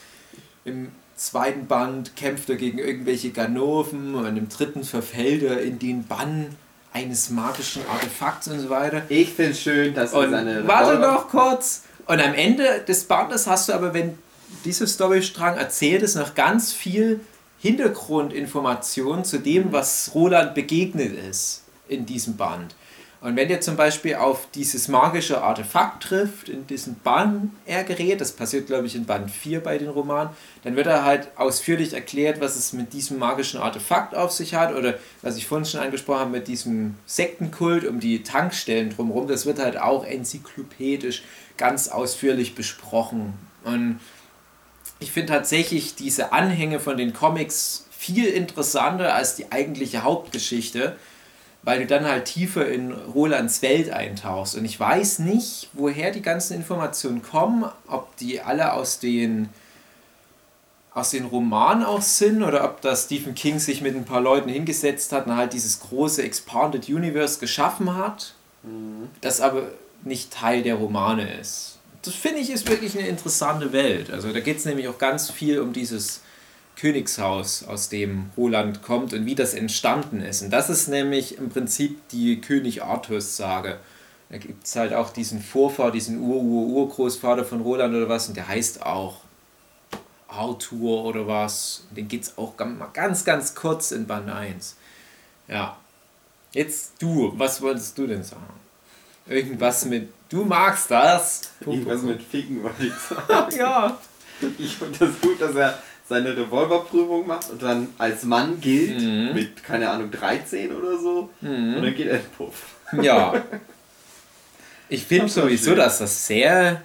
Im 0.66 0.92
zweiten 1.16 1.68
Band 1.68 2.16
kämpft 2.16 2.50
er 2.50 2.56
gegen 2.56 2.80
irgendwelche 2.80 3.32
Ganoven 3.32 4.16
und 4.16 4.38
im 4.38 4.50
dritten 4.50 4.84
verfällt 4.84 5.44
er 5.44 5.62
in 5.62 5.80
den 5.80 6.06
Bann 6.06 6.48
eines 6.94 7.30
magischen 7.30 7.84
Artefakts 7.88 8.48
und 8.48 8.60
so 8.60 8.70
weiter. 8.70 9.04
Ich 9.08 9.30
finde 9.30 9.52
es 9.52 9.62
schön, 9.62 9.94
dass 9.94 10.14
er 10.14 10.30
seine 10.30 10.68
Warte 10.68 11.00
noch 11.00 11.30
kurz! 11.30 11.84
Und 12.08 12.20
am 12.20 12.34
Ende 12.34 12.84
des 12.86 13.06
Bandes 13.06 13.48
hast 13.48 13.70
du 13.70 13.74
aber, 13.74 13.94
wenn 13.94 14.18
dieser 14.66 14.88
Storystrang 14.88 15.58
erzählt, 15.58 16.02
ist 16.02 16.16
noch 16.16 16.36
ganz 16.36 16.74
viel 16.74 17.22
Hintergrundinformation 17.60 19.24
zu 19.24 19.38
dem, 19.38 19.72
was 19.72 20.12
Roland 20.14 20.56
begegnet 20.56 21.16
ist 21.30 21.62
in 21.92 22.06
diesem 22.06 22.38
Band. 22.38 22.76
Und 23.22 23.36
wenn 23.36 23.52
ihr 23.52 23.62
zum 23.62 23.76
Beispiel 23.76 24.16
auf 24.16 24.48
dieses 24.56 24.88
magische 24.88 25.44
Artefakt 25.44 26.02
trifft, 26.02 26.50
in 26.50 26.66
diesem 26.66 26.96
Bann 26.96 27.52
er 27.68 27.84
gerät, 27.84 28.20
das 28.20 28.32
passiert 28.32 28.66
glaube 28.66 28.88
ich 28.88 28.96
in 28.96 29.06
Band 29.06 29.30
4 29.30 29.62
bei 29.62 29.78
den 29.78 29.90
Romanen, 29.90 30.32
dann 30.64 30.76
wird 30.76 30.88
er 30.88 31.06
halt 31.06 31.28
ausführlich 31.36 31.94
erklärt, 31.94 32.42
was 32.42 32.56
es 32.56 32.74
mit 32.74 32.94
diesem 32.94 33.20
magischen 33.20 33.62
Artefakt 33.62 34.16
auf 34.16 34.32
sich 34.32 34.56
hat 34.56 34.74
oder 34.74 34.96
was 35.22 35.38
ich 35.38 35.46
vorhin 35.46 35.66
schon 35.66 35.82
angesprochen 35.82 36.22
habe 36.22 36.32
mit 36.32 36.48
diesem 36.48 36.96
Sektenkult 37.06 37.86
um 37.86 38.00
die 38.00 38.24
Tankstellen 38.24 38.90
drumherum, 38.90 39.28
das 39.28 39.46
wird 39.46 39.60
halt 39.60 39.78
auch 39.78 40.04
enzyklopädisch 40.04 41.22
ganz 41.58 41.90
ausführlich 41.90 42.56
besprochen. 42.56 43.34
Und 43.64 44.00
ich 45.00 45.12
finde 45.12 45.34
tatsächlich 45.34 45.94
diese 45.94 46.34
Anhänge 46.34 46.80
von 46.80 46.98
den 46.98 47.14
Comics 47.14 47.86
viel 47.92 48.26
interessanter 48.26 49.14
als 49.14 49.36
die 49.36 49.52
eigentliche 49.52 50.02
Hauptgeschichte 50.02 50.96
weil 51.64 51.80
du 51.80 51.86
dann 51.86 52.06
halt 52.06 52.26
tiefer 52.26 52.68
in 52.68 52.92
Rolands 52.92 53.62
Welt 53.62 53.92
eintauchst. 53.92 54.56
Und 54.56 54.66
ich 54.66 54.80
weiß 54.80 55.20
nicht, 55.20 55.70
woher 55.74 56.12
die 56.12 56.22
ganzen 56.22 56.56
Informationen 56.56 57.22
kommen, 57.22 57.66
ob 57.88 58.16
die 58.18 58.42
alle 58.42 58.74
aus 58.74 59.00
den, 59.00 59.50
aus 60.94 61.12
den 61.12 61.26
Romanen 61.26 61.84
auch 61.84 62.02
sind 62.02 62.42
oder 62.42 62.64
ob 62.64 62.82
da 62.82 62.96
Stephen 62.96 63.36
King 63.36 63.60
sich 63.60 63.82
mit 63.82 63.96
ein 63.96 64.06
paar 64.06 64.22
Leuten 64.22 64.50
hingesetzt 64.50 65.12
hat 65.12 65.28
und 65.28 65.36
halt 65.36 65.54
dieses 65.54 65.80
große 65.82 66.24
Expanded 66.24 66.90
Universe 66.90 67.40
geschaffen 67.40 67.96
hat, 67.96 68.34
mhm. 68.64 69.10
das 69.22 69.40
aber 69.40 69.68
nicht 70.04 70.34
Teil 70.34 70.64
der 70.64 70.76
Romane 70.76 71.32
ist. 71.40 71.78
Das 72.02 72.16
finde 72.16 72.40
ich 72.40 72.50
ist 72.50 72.68
wirklich 72.68 72.98
eine 72.98 73.08
interessante 73.08 73.72
Welt. 73.72 74.10
Also 74.10 74.34
da 74.34 74.40
geht 74.40 74.58
es 74.58 74.66
nämlich 74.66 74.88
auch 74.88 74.98
ganz 74.98 75.30
viel 75.30 75.60
um 75.60 75.74
dieses 75.74 76.22
Königshaus, 76.82 77.64
aus 77.64 77.90
dem 77.90 78.32
Roland 78.36 78.82
kommt 78.82 79.14
und 79.14 79.28
wie 79.28 79.36
das 79.36 79.54
entstanden 79.54 80.20
ist. 80.20 80.42
Und 80.42 80.50
das 80.50 80.68
ist 80.68 80.88
nämlich 80.88 81.38
im 81.38 81.50
Prinzip 81.50 82.10
die 82.10 82.42
König 82.42 82.82
Arthurs-Sage. 82.82 83.78
Da 84.32 84.38
gibt 84.40 84.66
es 84.66 84.76
halt 84.76 84.92
auch 84.92 85.12
diesen 85.12 85.44
Vorfahr, 85.44 85.92
diesen 85.92 86.20
Ur-Ur-Urgroßvater 86.20 87.46
von 87.46 87.62
Roland 87.62 87.94
oder 87.94 88.10
was, 88.10 88.30
und 88.30 88.36
der 88.36 88.48
heißt 88.48 88.84
auch 88.84 89.18
Arthur 90.28 91.06
oder 91.06 91.28
was. 91.28 91.84
Den 91.92 92.08
geht 92.08 92.24
es 92.24 92.38
auch 92.40 92.56
ganz, 92.94 93.26
ganz 93.26 93.54
kurz 93.54 93.92
in 93.92 94.08
Band 94.08 94.32
1. 94.32 94.76
Ja. 95.50 95.78
Jetzt 96.52 96.94
du, 97.00 97.32
was 97.36 97.62
wolltest 97.62 97.96
du 97.96 98.08
denn 98.08 98.24
sagen? 98.24 98.42
Irgendwas 99.28 99.86
mit, 99.86 100.10
du 100.30 100.46
magst 100.46 100.90
das? 100.90 101.52
Irgendwas 101.60 102.02
mit 102.02 102.24
Ficken 102.24 102.64
wollte 102.64 102.88
ich 102.88 102.94
sagen. 102.94 103.56
ja. 103.56 103.98
Ich 104.58 104.78
finde 104.78 104.98
das 104.98 105.22
gut, 105.22 105.40
dass 105.40 105.54
er 105.54 105.78
seine 106.12 106.36
Revolverprüfung 106.36 107.26
macht 107.26 107.50
und 107.52 107.62
dann 107.62 107.88
als 107.98 108.24
Mann 108.24 108.60
gilt 108.60 109.02
mhm. 109.02 109.34
mit, 109.34 109.64
keine 109.64 109.90
Ahnung, 109.90 110.12
13 110.12 110.76
oder 110.76 110.98
so 111.00 111.30
mhm. 111.40 111.76
und 111.76 111.84
dann 111.84 111.96
geht 111.96 112.08
er 112.08 112.18
in 112.18 112.26
Puff. 112.38 112.76
Ja. 113.02 113.42
Ich 114.94 115.06
finde 115.06 115.30
sowieso, 115.30 115.70
schön. 115.70 115.78
dass 115.78 116.00
das 116.00 116.28
sehr 116.28 116.82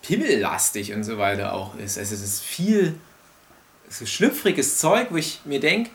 pimmellastig 0.00 0.94
und 0.94 1.04
so 1.04 1.18
weiter 1.18 1.52
auch 1.52 1.76
ist. 1.76 1.98
Also 1.98 2.14
es 2.14 2.22
ist 2.22 2.40
viel 2.40 2.94
so 3.90 4.06
schlüpfriges 4.06 4.78
Zeug, 4.78 5.08
wo 5.10 5.16
ich 5.16 5.40
mir 5.44 5.60
denke, 5.60 5.90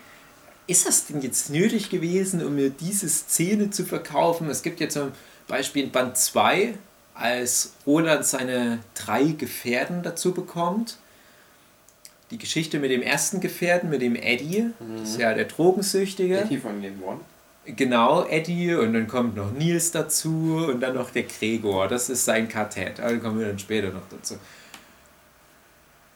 ist 0.68 0.86
das 0.88 1.08
denn 1.08 1.24
jetzt 1.24 1.50
nötig 1.50 1.90
gewesen, 1.90 2.46
um 2.46 2.54
mir 2.54 2.70
diese 2.70 3.10
Szene 3.10 3.72
zu 3.72 3.84
verkaufen? 3.84 4.48
Es 4.48 4.62
gibt 4.62 4.80
jetzt 4.80 4.94
so 4.94 5.06
ein 5.06 5.12
Beispiel 5.48 5.86
in 5.86 5.92
Band 5.92 6.18
2, 6.18 6.76
als 7.16 7.74
Roland 7.88 8.24
seine 8.24 8.78
drei 8.94 9.24
Gefährten 9.24 10.04
dazu 10.04 10.36
bekommt. 10.36 11.00
Die 12.32 12.38
Geschichte 12.38 12.80
mit 12.80 12.92
dem 12.92 13.02
ersten 13.02 13.40
Gefährten, 13.40 13.90
mit 13.90 14.02
dem 14.02 14.16
Eddie, 14.16 14.72
das 15.00 15.12
ist 15.12 15.20
ja 15.20 15.34
der 15.34 15.46
Drogensüchtige. 15.46 16.40
Eddie 16.40 16.58
von 16.58 16.82
Game 16.82 17.02
One. 17.04 17.20
Genau, 17.66 18.26
Eddie 18.28 18.74
und 18.76 18.94
dann 18.94 19.08
kommt 19.08 19.36
noch 19.36 19.52
Nils 19.52 19.92
dazu 19.92 20.68
und 20.70 20.82
dann 20.82 20.96
noch 20.96 21.10
der 21.12 21.24
Gregor. 21.24 21.88
Das 21.88 22.10
ist 22.10 22.26
sein 22.26 22.48
Quartett. 22.48 23.00
Aber 23.00 23.18
kommen 23.18 23.40
wir 23.40 23.48
dann 23.48 23.60
später 23.60 23.90
noch 23.90 24.08
dazu. 24.10 24.36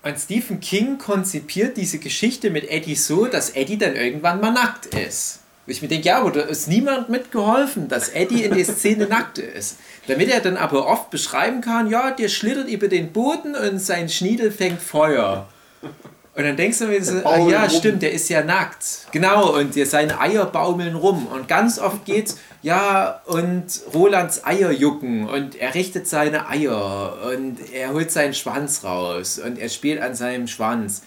Und 0.02 0.18
Stephen 0.18 0.60
King 0.60 0.98
konzipiert 0.98 1.76
diese 1.76 2.00
Geschichte 2.00 2.52
mit 2.52 2.70
Eddie 2.70 2.96
so, 2.96 3.26
dass 3.26 3.50
Eddie 3.52 3.78
dann 3.78 3.96
irgendwann 3.96 4.40
mal 4.40 4.52
nackt 4.52 4.88
ist. 4.88 5.40
Wo 5.66 5.72
ich 5.72 5.82
mir 5.82 5.88
denke, 5.88 6.08
ja, 6.08 6.20
aber 6.20 6.32
da 6.32 6.42
ist 6.42 6.68
niemand 6.68 7.10
mitgeholfen, 7.10 7.88
dass 7.90 8.10
Eddie 8.10 8.44
in 8.44 8.56
der 8.56 8.66
Szene 8.66 9.08
nackt 9.08 9.40
ist. 9.40 9.78
Damit 10.08 10.30
er 10.30 10.40
dann 10.40 10.58
aber 10.58 10.88
oft 10.88 11.10
beschreiben 11.10 11.62
kann, 11.62 11.90
ja, 11.90 12.12
der 12.12 12.30
schlittert 12.30 12.70
über 12.70 12.88
den 12.88 13.12
Boden 13.12 13.56
und 13.56 13.80
sein 13.80 14.08
Schniedel 14.08 14.52
fängt 14.52 14.82
Feuer. 14.82 15.48
Und 15.82 16.46
dann 16.46 16.56
denkst 16.56 16.80
du 16.80 16.86
mir 16.86 17.04
so, 17.04 17.18
ah, 17.26 17.38
ja, 17.50 17.64
rum. 17.64 17.70
stimmt, 17.70 18.02
der 18.02 18.14
ist 18.14 18.30
ja 18.30 18.42
nackt. 18.44 19.08
Genau, 19.12 19.58
und 19.58 19.74
seine 19.74 20.22
Eier 20.22 20.46
baumeln 20.46 20.96
rum. 20.96 21.28
Und 21.28 21.50
ganz 21.50 21.80
oft 21.80 22.06
geht's, 22.06 22.38
ja, 22.62 23.22
und 23.26 23.66
Rolands 23.94 24.46
Eier 24.46 24.72
jucken 24.72 25.28
und 25.28 25.56
er 25.56 25.76
richtet 25.76 26.08
seine 26.08 26.48
Eier 26.48 27.18
und 27.34 27.58
er 27.74 27.92
holt 27.92 28.12
seinen 28.12 28.34
Schwanz 28.34 28.84
raus 28.84 29.40
und 29.40 29.60
er 29.60 29.70
spielt 29.70 30.02
an 30.02 30.16
seinem 30.16 30.48
Schwanz. 30.48 31.02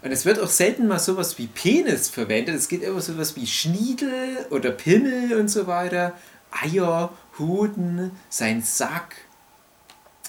Und 0.00 0.12
es 0.12 0.24
wird 0.24 0.40
auch 0.40 0.48
selten 0.48 0.86
mal 0.86 0.98
sowas 0.98 1.38
wie 1.38 1.48
Penis 1.48 2.08
verwendet. 2.08 2.54
Es 2.54 2.68
geht 2.68 2.82
immer 2.82 3.00
sowas 3.00 3.36
wie 3.36 3.46
Schniedel 3.46 4.46
oder 4.50 4.70
Pimmel 4.70 5.38
und 5.38 5.48
so 5.48 5.66
weiter. 5.66 6.14
Eier, 6.50 7.10
Huden, 7.38 8.12
sein 8.30 8.62
Sack. 8.62 9.16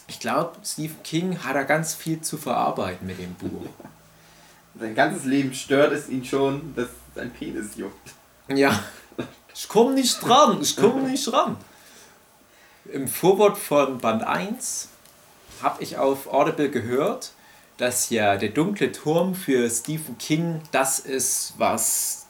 Ich 0.10 0.20
glaube, 0.20 0.54
Stephen 0.66 1.02
King 1.04 1.44
hat 1.44 1.56
da 1.56 1.64
ganz 1.64 1.94
viel 1.94 2.20
zu 2.22 2.38
verarbeiten 2.38 3.06
mit 3.06 3.20
dem 3.20 3.36
Buch. 3.36 3.68
Sein 4.80 4.96
ganzes 4.96 5.26
Leben 5.26 5.54
stört 5.54 5.94
es 5.94 6.10
ihn 6.10 6.26
schon, 6.26 6.74
dass 6.76 6.88
sein 7.16 7.32
Penis 7.32 7.76
juckt. 7.76 8.14
Ja. 8.48 8.84
Ich 9.54 9.68
komme 9.68 9.94
nicht 9.94 10.20
dran, 10.22 10.60
ich 10.62 10.76
komme 10.76 11.02
nicht 11.10 11.30
dran. 11.30 11.58
Im 12.92 13.08
Vorwort 13.08 13.58
von 13.58 13.98
Band 13.98 14.24
1 14.24 14.88
habe 15.62 15.84
ich 15.84 15.98
auf 15.98 16.32
Audible 16.32 16.70
gehört, 16.70 17.34
dass 17.78 18.10
ja 18.10 18.38
der 18.38 18.50
dunkle 18.50 18.92
Turm 18.92 19.36
für 19.36 19.70
Stephen 19.70 20.18
King 20.18 20.62
das 20.72 21.00
ist, 21.00 21.54
was 21.58 22.26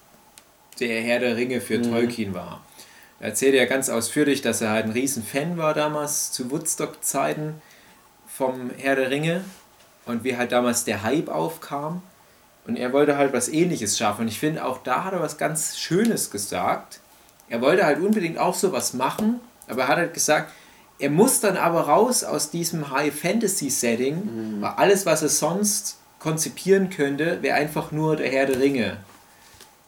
der 0.79 1.01
Herr 1.01 1.19
der 1.19 1.35
Ringe 1.35 1.61
für 1.61 1.77
mhm. 1.77 1.91
Tolkien 1.91 2.33
war. 2.33 2.61
Er 3.19 3.29
erzählt 3.29 3.53
ja 3.53 3.65
ganz 3.65 3.89
ausführlich, 3.89 4.41
dass 4.41 4.61
er 4.61 4.71
halt 4.71 4.85
ein 4.85 4.91
riesen 4.91 5.23
Fan 5.23 5.57
war 5.57 5.73
damals 5.73 6.31
zu 6.31 6.49
Woodstock-Zeiten 6.49 7.61
vom 8.39 8.71
Herr 8.78 8.95
der 8.95 9.10
Ringe 9.10 9.43
und 10.06 10.23
wie 10.23 10.38
halt 10.38 10.54
damals 10.54 10.86
der 10.86 11.04
Hype 11.04 11.28
aufkam. 11.28 12.02
Und 12.65 12.78
er 12.78 12.93
wollte 12.93 13.17
halt 13.17 13.34
was 13.34 13.49
ähnliches 13.49 13.97
schaffen. 13.97 14.21
Und 14.21 14.28
ich 14.30 14.39
finde, 14.39 14.63
auch 14.63 14.78
da 14.82 15.04
hat 15.04 15.12
er 15.12 15.19
was 15.19 15.38
ganz 15.38 15.78
Schönes 15.78 16.32
gesagt. 16.32 17.02
Er 17.49 17.60
wollte 17.60 17.86
halt 17.86 17.99
unbedingt 17.99 18.38
auch 18.38 18.56
sowas 18.56 18.93
machen, 18.93 19.41
aber 19.67 19.82
er 19.84 19.88
hat 19.89 19.97
halt 19.97 20.13
gesagt, 20.13 20.54
er 20.99 21.10
muss 21.10 21.41
dann 21.41 21.58
aber 21.58 21.82
raus 21.82 22.23
aus 22.23 22.49
diesem 22.49 22.89
High-Fantasy-Setting, 22.91 24.15
mhm. 24.15 24.62
weil 24.62 24.71
alles, 24.71 25.06
was 25.06 25.21
er 25.21 25.30
sonst 25.30 25.97
konzipieren 26.19 26.89
könnte, 26.89 27.41
wäre 27.41 27.58
einfach 27.58 27.91
nur 27.91 28.15
der 28.15 28.30
Herr 28.30 28.45
der 28.45 28.62
Ringe. 28.62 28.97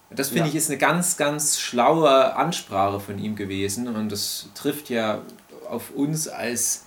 Das 0.10 0.28
finde 0.28 0.42
ja. 0.42 0.48
ich 0.48 0.56
ist 0.56 0.70
eine 0.70 0.78
ganz, 0.78 1.16
ganz 1.16 1.58
schlaue 1.58 2.36
Ansprache 2.36 3.00
von 3.00 3.18
ihm 3.18 3.38
gewesen 3.38 3.88
und 3.96 4.12
das 4.12 4.50
trifft 4.56 4.90
ja 4.90 5.22
auf 5.70 5.92
uns 5.92 6.28
als 6.28 6.84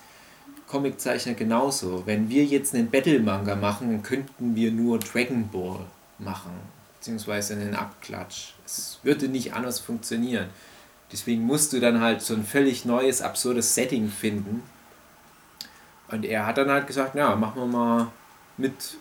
Comiczeichner 0.75 1.35
genauso. 1.35 2.03
Wenn 2.05 2.29
wir 2.29 2.45
jetzt 2.45 2.75
einen 2.75 2.91
Battle-Manga 2.91 3.55
machen, 3.55 3.93
dann 3.93 4.03
könnten 4.03 4.57
wir 4.57 4.73
nur 4.73 4.99
Dragon 4.99 5.49
Ball 5.49 5.79
machen, 6.19 6.51
beziehungsweise 6.99 7.55
einen 7.55 7.77
Abklatsch. 7.77 8.55
Es 8.67 8.99
würde 9.05 9.29
nicht 9.29 9.55
anders 9.55 9.79
funktionieren. 9.79 10.49
Deswegen 11.13 11.43
musst 11.43 11.73
du 11.73 11.79
dann 11.79 12.01
halt 12.01 12.23
so 12.23 12.35
ein 12.35 12.45
völlig 12.45 12.85
neues, 12.85 13.23
absurdes 13.23 13.77
Setting 13.77 14.09
finden. 14.09 14.65
Und 16.09 16.25
er 16.25 16.45
hat 16.45 16.59
dann 16.59 16.71
halt 16.71 16.89
gesagt, 16.89 17.15
ja, 17.15 17.37
machen 17.37 17.63
wir 17.63 17.67
mal 17.67 18.09
mit 18.57 18.97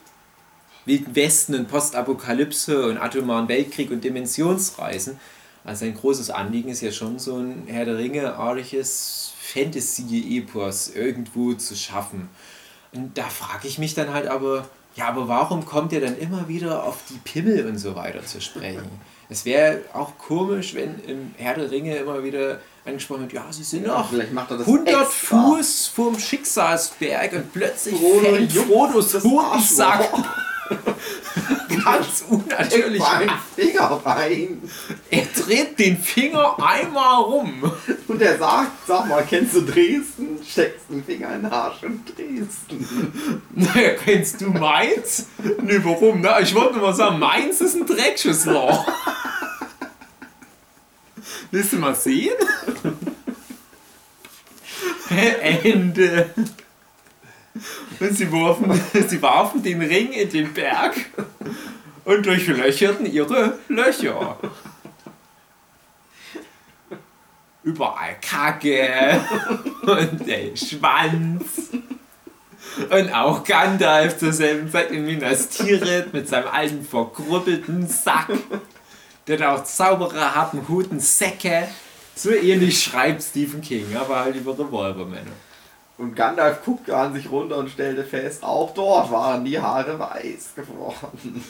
Wilden 0.84 1.16
Westen 1.16 1.56
und 1.56 1.66
Postapokalypse 1.66 2.86
und 2.86 2.98
atomaren 2.98 3.48
Weltkrieg 3.48 3.90
und 3.90 4.04
Dimensionsreisen. 4.04 5.18
Also 5.64 5.86
ein 5.86 5.94
großes 5.94 6.30
Anliegen 6.30 6.68
ist 6.68 6.82
ja 6.82 6.92
schon 6.92 7.18
so 7.18 7.36
ein 7.36 7.64
Herr 7.66 7.86
der 7.86 7.96
Ringe-artiges 7.96 9.32
Fantasy-Epos 9.40 10.90
irgendwo 10.90 11.54
zu 11.54 11.74
schaffen. 11.74 12.28
Und 12.92 13.16
da 13.16 13.24
frage 13.24 13.66
ich 13.66 13.78
mich 13.78 13.94
dann 13.94 14.12
halt 14.12 14.28
aber, 14.28 14.68
ja, 14.94 15.08
aber 15.08 15.26
warum 15.26 15.64
kommt 15.64 15.92
ihr 15.92 16.00
dann 16.00 16.18
immer 16.18 16.48
wieder 16.48 16.84
auf 16.84 16.98
die 17.08 17.18
Pimmel 17.24 17.66
und 17.66 17.78
so 17.78 17.96
weiter 17.96 18.24
zu 18.24 18.40
sprechen? 18.40 18.84
Es 19.30 19.46
wäre 19.46 19.80
auch 19.94 20.18
komisch, 20.18 20.74
wenn 20.74 21.02
im 21.06 21.34
Herr 21.38 21.54
der 21.54 21.70
Ringe 21.70 21.96
immer 21.96 22.22
wieder 22.22 22.60
angesprochen 22.84 23.22
wird, 23.22 23.32
ja, 23.32 23.46
sie 23.50 23.64
sind 23.64 23.86
ja, 23.86 23.98
noch 23.98 24.12
100 24.12 24.86
extra. 24.86 25.04
Fuß 25.06 25.86
vom 25.86 26.18
Schicksalsberg 26.18 27.32
und 27.32 27.52
plötzlich 27.54 27.96
Frodo 27.96 28.20
fällt 28.20 28.52
Frodos 28.52 29.14
Hodensack 29.24 30.12
Ganz 31.84 32.24
unnatürlich. 32.28 33.02
Ein 33.02 33.30
Finger 33.54 34.00
rein. 34.04 34.62
Er 35.10 35.26
dreht 35.26 35.78
den 35.78 35.98
Finger 35.98 36.56
einmal 36.62 37.22
rum. 37.22 37.72
Und 38.08 38.22
er 38.22 38.38
sagt, 38.38 38.86
sag 38.86 39.08
mal, 39.08 39.24
kennst 39.28 39.54
du 39.54 39.60
Dresden? 39.62 40.38
Steckst 40.48 40.90
den 40.90 41.04
Finger 41.04 41.34
in 41.34 41.42
den 41.42 41.52
Arsch 41.52 41.82
und 41.82 42.06
Dresden. 42.06 43.42
Naja, 43.54 43.90
kennst 44.02 44.40
du 44.40 44.50
Mainz? 44.50 45.26
Nö, 45.62 45.80
warum? 45.84 46.20
Na, 46.20 46.40
ich 46.40 46.54
wollte 46.54 46.74
nur 46.74 46.82
mal 46.82 46.94
sagen, 46.94 47.18
Mainz 47.18 47.60
ist 47.60 47.74
ein 47.74 47.86
Dreckschüssler. 47.86 48.86
Willst 51.50 51.72
du 51.72 51.76
mal 51.76 51.94
sehen? 51.94 52.34
Ende. 55.10 56.30
Und 58.00 58.16
sie, 58.16 58.32
warfen, 58.32 58.80
sie 59.08 59.22
warfen 59.22 59.62
den 59.62 59.80
Ring 59.80 60.10
in 60.12 60.28
den 60.28 60.52
Berg 60.52 60.94
und 62.04 62.26
durchlöcherten 62.26 63.06
ihre 63.06 63.58
Löcher. 63.68 64.36
Überall 67.62 68.16
Kacke 68.20 69.20
und 69.82 70.26
der 70.26 70.56
Schwanz. 70.56 71.70
Und 72.90 73.14
auch 73.14 73.44
Gandalf 73.44 74.18
zur 74.18 74.32
selben 74.32 74.70
Zeit 74.70 74.90
in 74.90 75.06
Minas 75.06 75.48
Tirith 75.48 76.12
mit 76.12 76.28
seinem 76.28 76.48
alten 76.48 76.84
verkrüppelten 76.84 77.86
Sack. 77.86 78.28
Der 79.26 79.38
hat 79.38 79.60
auch 79.60 79.64
Zauberer 79.64 80.34
haben 80.34 80.68
Huten 80.68 81.00
Säcke. 81.00 81.68
So 82.14 82.30
ähnlich 82.30 82.82
schreibt 82.82 83.22
Stephen 83.22 83.60
King, 83.62 83.96
aber 83.96 84.20
halt 84.20 84.36
über 84.36 84.58
Revolvermänner. 84.58 85.32
Und 85.96 86.14
Gandalf 86.16 86.64
guckte 86.64 86.96
an 86.96 87.14
sich 87.14 87.30
runter 87.30 87.56
und 87.56 87.70
stellte 87.70 88.04
fest, 88.04 88.42
auch 88.42 88.74
dort 88.74 89.10
waren 89.10 89.44
die 89.44 89.58
Haare 89.58 89.98
weiß 89.98 90.54
geworden. 90.56 91.44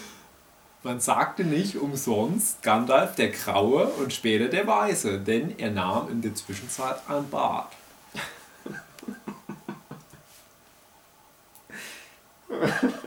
Man 0.85 1.01
sagte 1.01 1.45
nicht 1.45 1.77
umsonst 1.77 2.63
Gandalf 2.63 3.15
der 3.15 3.31
Graue 3.31 3.87
und 3.87 4.13
später 4.13 4.49
der 4.49 4.67
Weiße, 4.67 5.19
denn 5.19 5.59
er 5.59 5.71
nahm 5.71 6.11
in 6.11 6.21
der 6.21 6.35
Zwischenzeit 6.35 6.97
ein 7.09 7.29
Bart. 7.31 7.73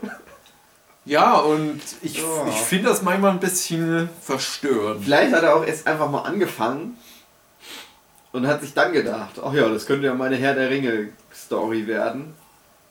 Ja, 1.04 1.38
und 1.38 1.80
ich, 2.02 2.22
oh. 2.22 2.46
ich 2.50 2.56
finde 2.56 2.90
das 2.90 3.00
manchmal 3.00 3.30
ein 3.30 3.40
bisschen 3.40 4.10
verstörend. 4.20 5.02
Vielleicht 5.02 5.32
hat 5.32 5.42
er 5.42 5.56
auch 5.56 5.64
erst 5.64 5.86
einfach 5.86 6.10
mal 6.10 6.20
angefangen 6.20 6.98
und 8.32 8.46
hat 8.46 8.60
sich 8.60 8.74
dann 8.74 8.92
gedacht, 8.92 9.40
ach 9.42 9.54
ja, 9.54 9.70
das 9.70 9.86
könnte 9.86 10.04
ja 10.04 10.12
meine 10.12 10.36
Herr 10.36 10.52
der 10.52 10.68
Ringe 10.68 11.08
Story 11.34 11.86
werden. 11.86 12.34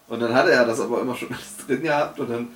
Und 0.08 0.20
dann 0.20 0.34
hatte 0.34 0.50
er 0.50 0.66
das 0.66 0.80
aber 0.80 1.02
immer 1.02 1.16
schon 1.16 1.28
alles 1.32 1.58
drin 1.68 1.84
gehabt 1.84 2.20
und 2.20 2.32
dann, 2.32 2.48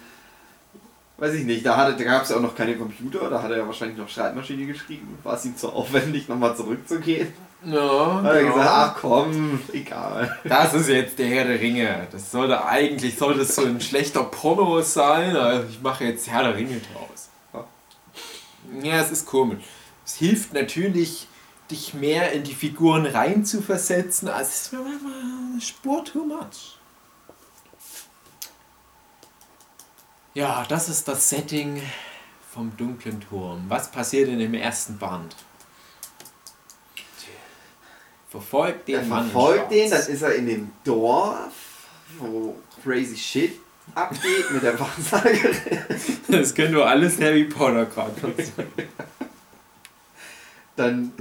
weiß 1.22 1.36
ich 1.36 1.46
nicht, 1.46 1.64
da, 1.64 1.92
da 1.92 2.04
gab 2.04 2.24
es 2.24 2.30
ja 2.30 2.38
auch 2.38 2.42
noch 2.42 2.56
keine 2.56 2.76
Computer, 2.76 3.30
da 3.30 3.44
hat 3.44 3.52
er 3.52 3.58
ja 3.58 3.68
wahrscheinlich 3.68 3.98
noch 3.98 4.10
Schreibmaschine 4.10 4.66
geschrieben, 4.66 5.20
war 5.22 5.36
es 5.36 5.46
ihm 5.46 5.56
zu 5.56 5.72
aufwendig, 5.72 6.28
nochmal 6.28 6.56
zurückzugehen. 6.56 7.32
Ja, 7.64 8.24
hat 8.24 8.34
er 8.34 8.42
ja. 8.42 8.50
gesagt, 8.50 8.70
ach 8.70 8.96
komm, 9.00 9.60
egal. 9.72 10.36
Das 10.44 10.74
ist 10.74 10.90
jetzt 10.90 11.20
der 11.20 11.28
Herr 11.28 11.46
der 11.46 11.60
Ringe. 11.60 12.08
Das 12.12 12.32
sollte 12.32 12.66
eigentlich 12.66 13.20
sollte 13.20 13.46
so 13.46 13.64
ein 13.64 13.80
schlechter 13.80 14.24
Porno 14.24 14.82
sein, 14.82 15.36
aber 15.36 15.64
ich 15.70 15.80
mache 15.80 16.06
jetzt 16.06 16.28
Herr 16.28 16.42
der 16.42 16.56
Ringe 16.56 16.82
draus. 16.92 17.30
Ja, 18.82 19.00
es 19.00 19.12
ist 19.12 19.28
komisch. 19.28 19.64
Es 20.04 20.16
hilft 20.16 20.54
natürlich 20.54 21.28
dich 21.70 21.94
mehr 21.94 22.32
in 22.32 22.44
die 22.44 22.56
Figuren 22.56 23.06
rein 23.06 23.46
zu 23.46 23.62
versetzen, 23.62 24.28
als 24.28 24.50
es 24.50 24.62
ist 24.62 24.74
mir 24.74 24.80
manchmal 24.80 26.04
too 26.04 26.26
much. 26.26 26.81
Ja, 30.34 30.66
das 30.68 30.88
ist 30.90 31.08
das 31.08 31.30
Setting 31.30 31.82
vom 32.54 32.76
dunklen 32.78 33.20
Turm. 33.22 33.66
Was 33.68 33.92
passiert 33.92 34.30
denn 34.30 34.40
im 34.40 34.54
ersten 34.54 34.98
Band? 34.98 35.36
verfolgt 38.30 38.88
den 38.88 38.96
Er 38.96 39.04
Mann. 39.04 39.26
in 39.26 39.32
verfolgt 39.32 39.72
den, 39.72 39.90
dann 39.92 40.08
ist 40.08 40.22
er 40.22 40.36
in 40.36 40.46
dem 40.46 40.72
Dorf, 40.86 41.52
wo 42.18 42.56
crazy 42.82 43.18
shit 43.18 43.60
abgeht 43.94 44.50
mit 44.52 44.64
der 44.64 44.80
Wahrsagerin. 44.80 45.58
Das 46.30 46.56
können 46.56 46.72
nur 46.76 46.88
alles 46.88 47.20
Harry 47.20 47.44
Potter 47.44 47.86
gerade 47.88 48.14
sein. 48.38 48.68
Dann 50.78 51.12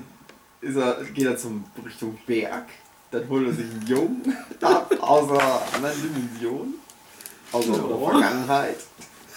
ist 0.60 0.76
er, 0.76 1.02
geht 1.02 1.26
er 1.26 1.36
zum 1.36 1.64
Richtung 1.84 2.16
Berg. 2.28 2.66
Dann 3.10 3.28
holt 3.28 3.48
er 3.48 3.52
sich 3.54 3.68
einen 3.68 3.86
Jungen 3.88 4.36
ab 4.60 4.94
aus 5.00 5.30
einer 5.32 5.62
anderen 5.74 6.00
Dimension. 6.02 6.74
Aus 7.52 7.64
der 7.66 7.74
Ja. 7.74 8.10
Vergangenheit. 8.10 8.76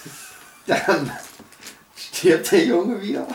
Dann 0.66 1.10
stirbt 1.96 2.52
der 2.52 2.64
Junge 2.66 3.00
wieder. 3.02 3.26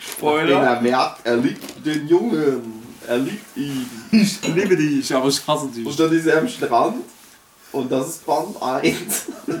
Spoiler. 0.00 0.62
er 0.62 0.80
merkt, 0.80 1.26
er 1.26 1.36
liebt 1.36 1.86
den 1.86 2.06
Jungen. 2.08 2.82
Er 3.06 3.18
liebt 3.18 3.56
ihn. 3.56 3.88
Ich 4.12 4.42
liebe 4.46 4.76
dich, 4.76 5.14
aber 5.14 5.28
ich 5.28 5.46
hasse 5.46 5.68
dich. 5.68 5.86
Und 5.86 5.98
dann 5.98 6.12
ist 6.12 6.26
er 6.26 6.38
am 6.40 6.48
Strand. 6.48 7.04
Und 7.72 7.90
das 7.90 8.08
ist 8.08 8.26
Band 8.26 8.60
1. 8.62 8.92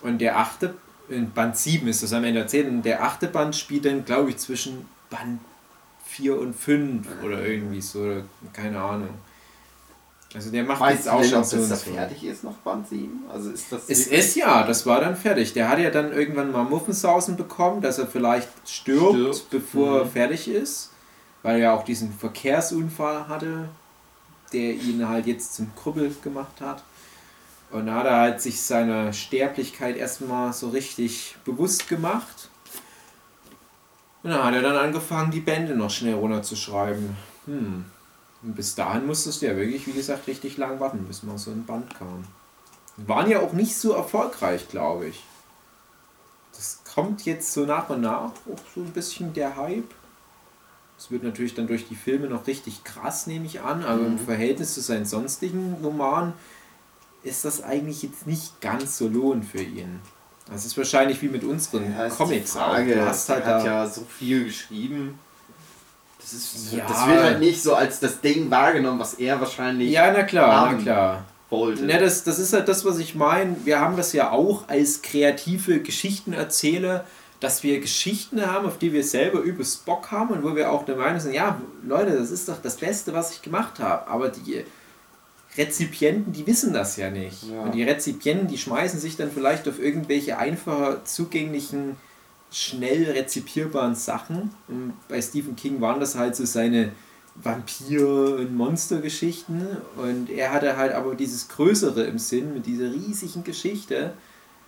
Und 0.01 0.23
der 0.23 0.39
achte, 0.39 0.73
in 1.11 1.31
Band 1.33 1.59
7 1.59 1.87
ist 1.89 2.03
das 2.03 2.15
am 2.15 2.25
Ende 2.25 2.41
erzählt. 2.41 2.69
Und 2.69 2.85
der 2.85 3.05
achte 3.05 3.27
Band 3.27 3.55
spielt 3.55 3.85
dann, 3.85 4.07
glaube 4.07 4.31
ich, 4.31 4.39
zwischen 4.39 4.89
Band 5.11 5.41
4 6.07 6.41
und 6.41 6.57
5 6.57 7.07
oder 7.23 7.45
irgendwie 7.45 7.83
so. 7.83 7.99
oder 7.99 8.23
Keine 8.55 8.81
Ahnung. 8.81 9.11
Also 10.35 10.51
der 10.51 10.63
macht 10.65 10.91
jetzt 10.91 11.09
auch 11.09 11.25
schon 11.25 11.39
ob 11.39 11.45
so 11.45 11.57
das 11.57 11.69
da 11.69 11.77
fertig 11.77 12.23
ist, 12.25 12.45
noch 12.45 12.53
Band 12.59 12.87
7? 12.87 13.23
Also 13.33 13.51
ist 13.51 13.73
das 13.73 13.89
Es 13.89 14.07
ist 14.07 14.37
ja, 14.37 14.63
das 14.67 14.85
war 14.85 15.01
dann 15.01 15.17
fertig. 15.17 15.55
Der 15.55 15.69
hat 15.71 15.79
ja 15.79 15.91
dann 15.91 16.13
irgendwann 16.13 16.53
mal 16.53 16.65
Muffensausen 16.65 17.37
bekommen, 17.37 17.81
dass 17.81 17.99
er 17.99 18.07
vielleicht 18.07 18.49
stirbt, 18.69 19.15
Stirbt. 19.15 19.51
bevor 19.51 19.99
er 20.01 20.05
Mhm. 20.05 20.11
fertig 20.11 20.49
ist. 20.49 20.91
Weil 21.43 21.61
er 21.61 21.73
auch 21.73 21.85
diesen 21.85 22.13
Verkehrsunfall 22.13 23.29
hatte, 23.29 23.69
der 24.53 24.73
ihn 24.75 25.09
halt 25.09 25.27
jetzt 25.27 25.55
zum 25.55 25.71
Krüppel 25.75 26.15
gemacht 26.23 26.61
hat. 26.61 26.83
Und 27.71 27.87
da 27.87 27.95
hat 27.95 28.07
er 28.07 28.17
halt 28.19 28.43
sich 28.43 28.61
seiner 28.61 29.13
Sterblichkeit 29.13 29.97
erstmal 29.97 30.53
so 30.53 30.69
richtig 30.71 31.37
bewusst 31.45 31.89
gemacht. 31.89 32.51
Und 34.23 34.31
dann 34.31 34.43
hat 34.45 34.55
er 34.55 34.63
dann 34.63 34.77
angefangen, 34.77 35.31
die 35.31 35.41
Bände 35.41 35.75
noch 35.75 35.91
schnell 35.91 36.15
runterzuschreiben. 36.15 37.17
Hm. 37.47 37.85
Und 38.43 38.55
bis 38.55 38.75
dahin 38.75 39.07
musstest 39.07 39.43
du 39.43 39.47
ja 39.47 39.57
wirklich, 39.57 39.87
wie 39.87 39.93
gesagt, 39.93 40.27
richtig 40.27 40.57
lang 40.57 40.79
warten, 40.81 41.05
bis 41.05 41.23
mal 41.23 41.39
so 41.39 41.51
ein 41.51 41.65
Band 41.65 41.95
kam. 41.99 42.25
Waren 42.97 43.31
ja 43.31 43.41
auch 43.41 43.53
nicht 43.53 43.77
so 43.77 43.93
erfolgreich, 43.93 44.69
glaube 44.69 45.07
ich. 45.07 45.25
Das 46.53 46.81
kommt 46.93 47.25
jetzt 47.25 47.53
so 47.53 47.65
nach 47.65 47.89
und 47.91 48.01
nach 48.01 48.25
auch 48.25 48.61
so 48.75 48.81
ein 48.81 48.91
bisschen 48.93 49.33
der 49.33 49.57
Hype. 49.57 49.95
Es 50.99 51.11
wird 51.13 51.23
natürlich 51.23 51.55
dann 51.55 51.69
durch 51.69 51.87
die 51.87 51.95
Filme 51.95 52.27
noch 52.27 52.49
richtig 52.49 52.83
krass, 52.83 53.29
nehme 53.29 53.47
ich 53.47 53.61
an, 53.61 53.85
aber 53.85 54.05
im 54.05 54.19
Verhältnis 54.19 54.75
zu 54.75 54.81
seinen 54.81 55.07
sonstigen 55.07 55.77
Romanen 55.83 56.33
ist 57.23 57.45
das 57.45 57.63
eigentlich 57.63 58.03
jetzt 58.03 58.27
nicht 58.27 58.61
ganz 58.61 58.99
so 58.99 59.07
lohnend 59.07 59.45
für 59.45 59.63
ihn. 59.63 60.01
Das 60.51 60.65
ist 60.65 60.77
wahrscheinlich 60.77 61.23
wie 61.23 61.29
mit 61.29 61.45
unseren 61.45 61.93
Ja, 61.93 62.09
Comics 62.09 62.57
auch. 62.57 62.77
Du 62.77 63.07
hast 63.07 63.29
halt 63.29 63.45
er 63.45 63.55
hat 63.55 63.65
ja 63.65 63.87
so 63.87 64.03
viel 64.03 64.45
geschrieben. 64.45 65.19
Das, 66.33 66.55
ist, 66.55 66.73
Ja. 66.73 66.85
das 66.87 67.07
wird 67.07 67.23
halt 67.23 67.41
nicht 67.41 67.63
so 67.63 67.75
als 67.75 68.01
das 68.01 68.21
Ding 68.21 68.51
wahrgenommen, 68.51 68.99
was 69.01 69.15
er 69.15 69.41
wahrscheinlich 69.41 69.91
Ja, 69.91 70.13
na 70.13 70.23
klar, 70.25 70.73
na 70.73 70.79
klar. 70.83 71.25
wollte. 71.51 71.85
Ne, 71.85 71.99
das, 71.99 72.25
das 72.25 72.39
ist 72.39 72.53
halt 72.53 72.69
das, 72.69 72.85
was 72.85 72.99
ich 72.99 73.15
meine. 73.15 73.57
Wir 73.65 73.81
haben 73.81 73.97
das 73.97 74.13
ja 74.13 74.31
auch 74.31 74.69
als 74.69 75.03
kreative 75.03 75.81
Geschichtenerzähler, 75.81 77.05
dass 77.41 77.63
wir 77.63 77.81
Geschichten 77.81 78.45
haben, 78.45 78.67
auf 78.67 78.79
die 78.79 78.93
wir 78.93 79.05
selber 79.05 79.41
übelst 79.41 79.85
Bock 79.87 80.11
haben 80.11 80.31
und 80.31 80.43
wo 80.43 80.55
wir 80.57 80.71
auch 80.73 80.85
der 80.85 80.97
Meinung 80.97 81.21
sind, 81.21 81.35
ja, 81.35 81.61
Leute, 81.87 82.19
das 82.19 82.31
ist 82.31 82.49
doch 82.49 82.61
das 82.63 82.77
Beste, 82.77 83.13
was 83.15 83.33
ich 83.33 83.43
gemacht 83.43 83.79
habe. 83.79 84.09
Aber 84.09 84.29
die 84.29 84.65
Rezipienten, 85.57 86.33
die 86.33 86.47
wissen 86.47 86.73
das 86.73 86.97
ja 86.97 87.11
nicht. 87.11 87.45
Ja. 87.45 87.63
Und 87.63 87.75
die 87.75 87.83
Rezipienten, 87.83 88.49
die 88.49 88.59
schmeißen 88.59 89.01
sich 89.01 89.17
dann 89.17 89.31
vielleicht 89.31 89.67
auf 89.69 89.79
irgendwelche 89.81 90.39
einfacher 90.39 91.05
zugänglichen, 91.05 91.97
schnell 92.51 93.11
rezipierbaren 93.11 93.95
Sachen. 93.95 94.51
Und 94.69 94.95
bei 95.09 95.21
Stephen 95.21 95.57
King 95.57 95.81
waren 95.81 96.01
das 96.01 96.15
halt 96.15 96.37
so 96.37 96.45
seine 96.45 96.93
Vampir- 97.35 98.37
und 98.39 98.55
Monstergeschichten. 98.57 99.67
Und 99.97 100.31
er 100.31 100.53
hatte 100.53 100.77
halt 100.77 100.93
aber 100.93 101.15
dieses 101.15 101.49
Größere 101.49 102.05
im 102.05 102.19
Sinn 102.19 102.55
mit 102.55 102.67
dieser 102.67 102.93
riesigen 102.93 103.45
Geschichte. 103.45 104.13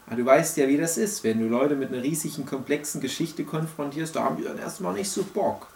Aber 0.07 0.17
du 0.17 0.25
weißt 0.27 0.57
ja, 0.57 0.69
wie 0.69 0.77
das 0.77 0.99
ist, 0.99 1.23
wenn 1.25 1.41
du 1.41 1.49
Leute 1.49 1.77
mit 1.77 1.93
einer 1.93 2.03
riesigen, 2.03 2.45
komplexen 2.45 3.01
Geschichte 3.01 3.45
konfrontierst, 3.45 4.17
da 4.17 4.25
haben 4.25 4.37
die 4.37 4.45
dann 4.45 4.59
erstmal 4.59 4.95
nicht 4.95 5.11
so 5.11 5.23
Bock. 5.23 5.69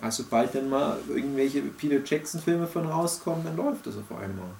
Also 0.00 0.22
sobald 0.22 0.54
dann 0.54 0.70
mal 0.70 0.98
irgendwelche 1.08 1.60
Peter 1.60 1.98
Jackson-Filme 2.04 2.66
von 2.66 2.86
rauskommen, 2.86 3.44
dann 3.44 3.56
läuft 3.56 3.86
das 3.86 3.96
auf 3.96 4.10
einmal. 4.12 4.50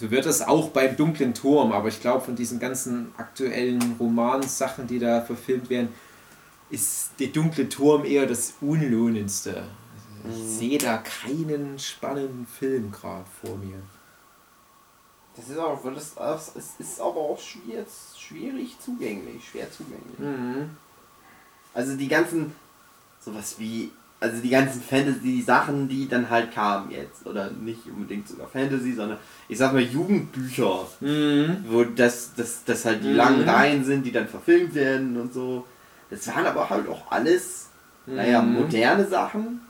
So 0.00 0.10
wird 0.10 0.24
das 0.24 0.40
auch 0.40 0.70
beim 0.70 0.96
Dunklen 0.96 1.34
Turm, 1.34 1.72
aber 1.72 1.88
ich 1.88 2.00
glaube, 2.00 2.24
von 2.24 2.34
diesen 2.34 2.58
ganzen 2.58 3.12
aktuellen 3.18 3.96
Romansachen, 4.00 4.86
die 4.86 4.98
da 4.98 5.20
verfilmt 5.20 5.68
werden, 5.68 5.90
ist 6.70 7.10
der 7.18 7.26
Dunkle 7.26 7.68
Turm 7.68 8.06
eher 8.06 8.24
das 8.24 8.54
Unlohnendste. 8.62 9.62
Also 10.24 10.38
ich 10.38 10.58
sehe 10.58 10.78
da 10.78 10.96
keinen 10.96 11.78
spannenden 11.78 12.46
Film 12.46 12.90
gerade 12.90 13.26
vor 13.42 13.58
mir. 13.58 13.76
Das 15.36 15.50
ist 15.50 15.58
auch, 15.58 15.84
das, 15.84 16.14
das 16.14 16.56
es 16.56 16.70
ist 16.78 16.98
aber 16.98 17.20
auch 17.20 17.38
schwierig, 17.38 17.86
schwierig 18.16 18.76
zugänglich, 18.80 19.46
schwer 19.50 19.70
zugänglich. 19.70 20.18
Mhm. 20.18 20.78
Also 21.74 21.94
die 21.94 22.08
ganzen, 22.08 22.54
sowas 23.20 23.56
wie, 23.58 23.92
also 24.20 24.40
die 24.42 24.50
ganzen 24.50 24.82
Fantasy-Sachen, 24.82 25.88
die 25.88 26.06
dann 26.08 26.28
halt 26.28 26.52
kamen 26.52 26.90
jetzt, 26.90 27.26
oder 27.26 27.50
nicht 27.50 27.86
unbedingt 27.86 28.28
sogar 28.28 28.46
Fantasy, 28.48 28.92
sondern 28.92 29.18
ich 29.48 29.56
sag 29.58 29.72
mal 29.72 29.80
Jugendbücher, 29.82 30.86
Mhm. 31.00 31.64
wo 31.68 31.84
das, 31.84 32.30
das, 32.36 32.62
das 32.64 32.84
halt 32.84 33.02
die 33.02 33.08
Mhm. 33.08 33.16
langen 33.16 33.48
Reihen 33.48 33.84
sind, 33.84 34.04
die 34.04 34.12
dann 34.12 34.28
verfilmt 34.28 34.74
werden 34.74 35.16
und 35.18 35.32
so. 35.32 35.66
Das 36.10 36.26
waren 36.28 36.44
aber 36.46 36.68
halt 36.68 36.86
auch 36.88 37.10
alles, 37.10 37.68
naja, 38.06 38.42
Mhm. 38.42 38.52
moderne 38.54 39.06
Sachen. 39.08 39.62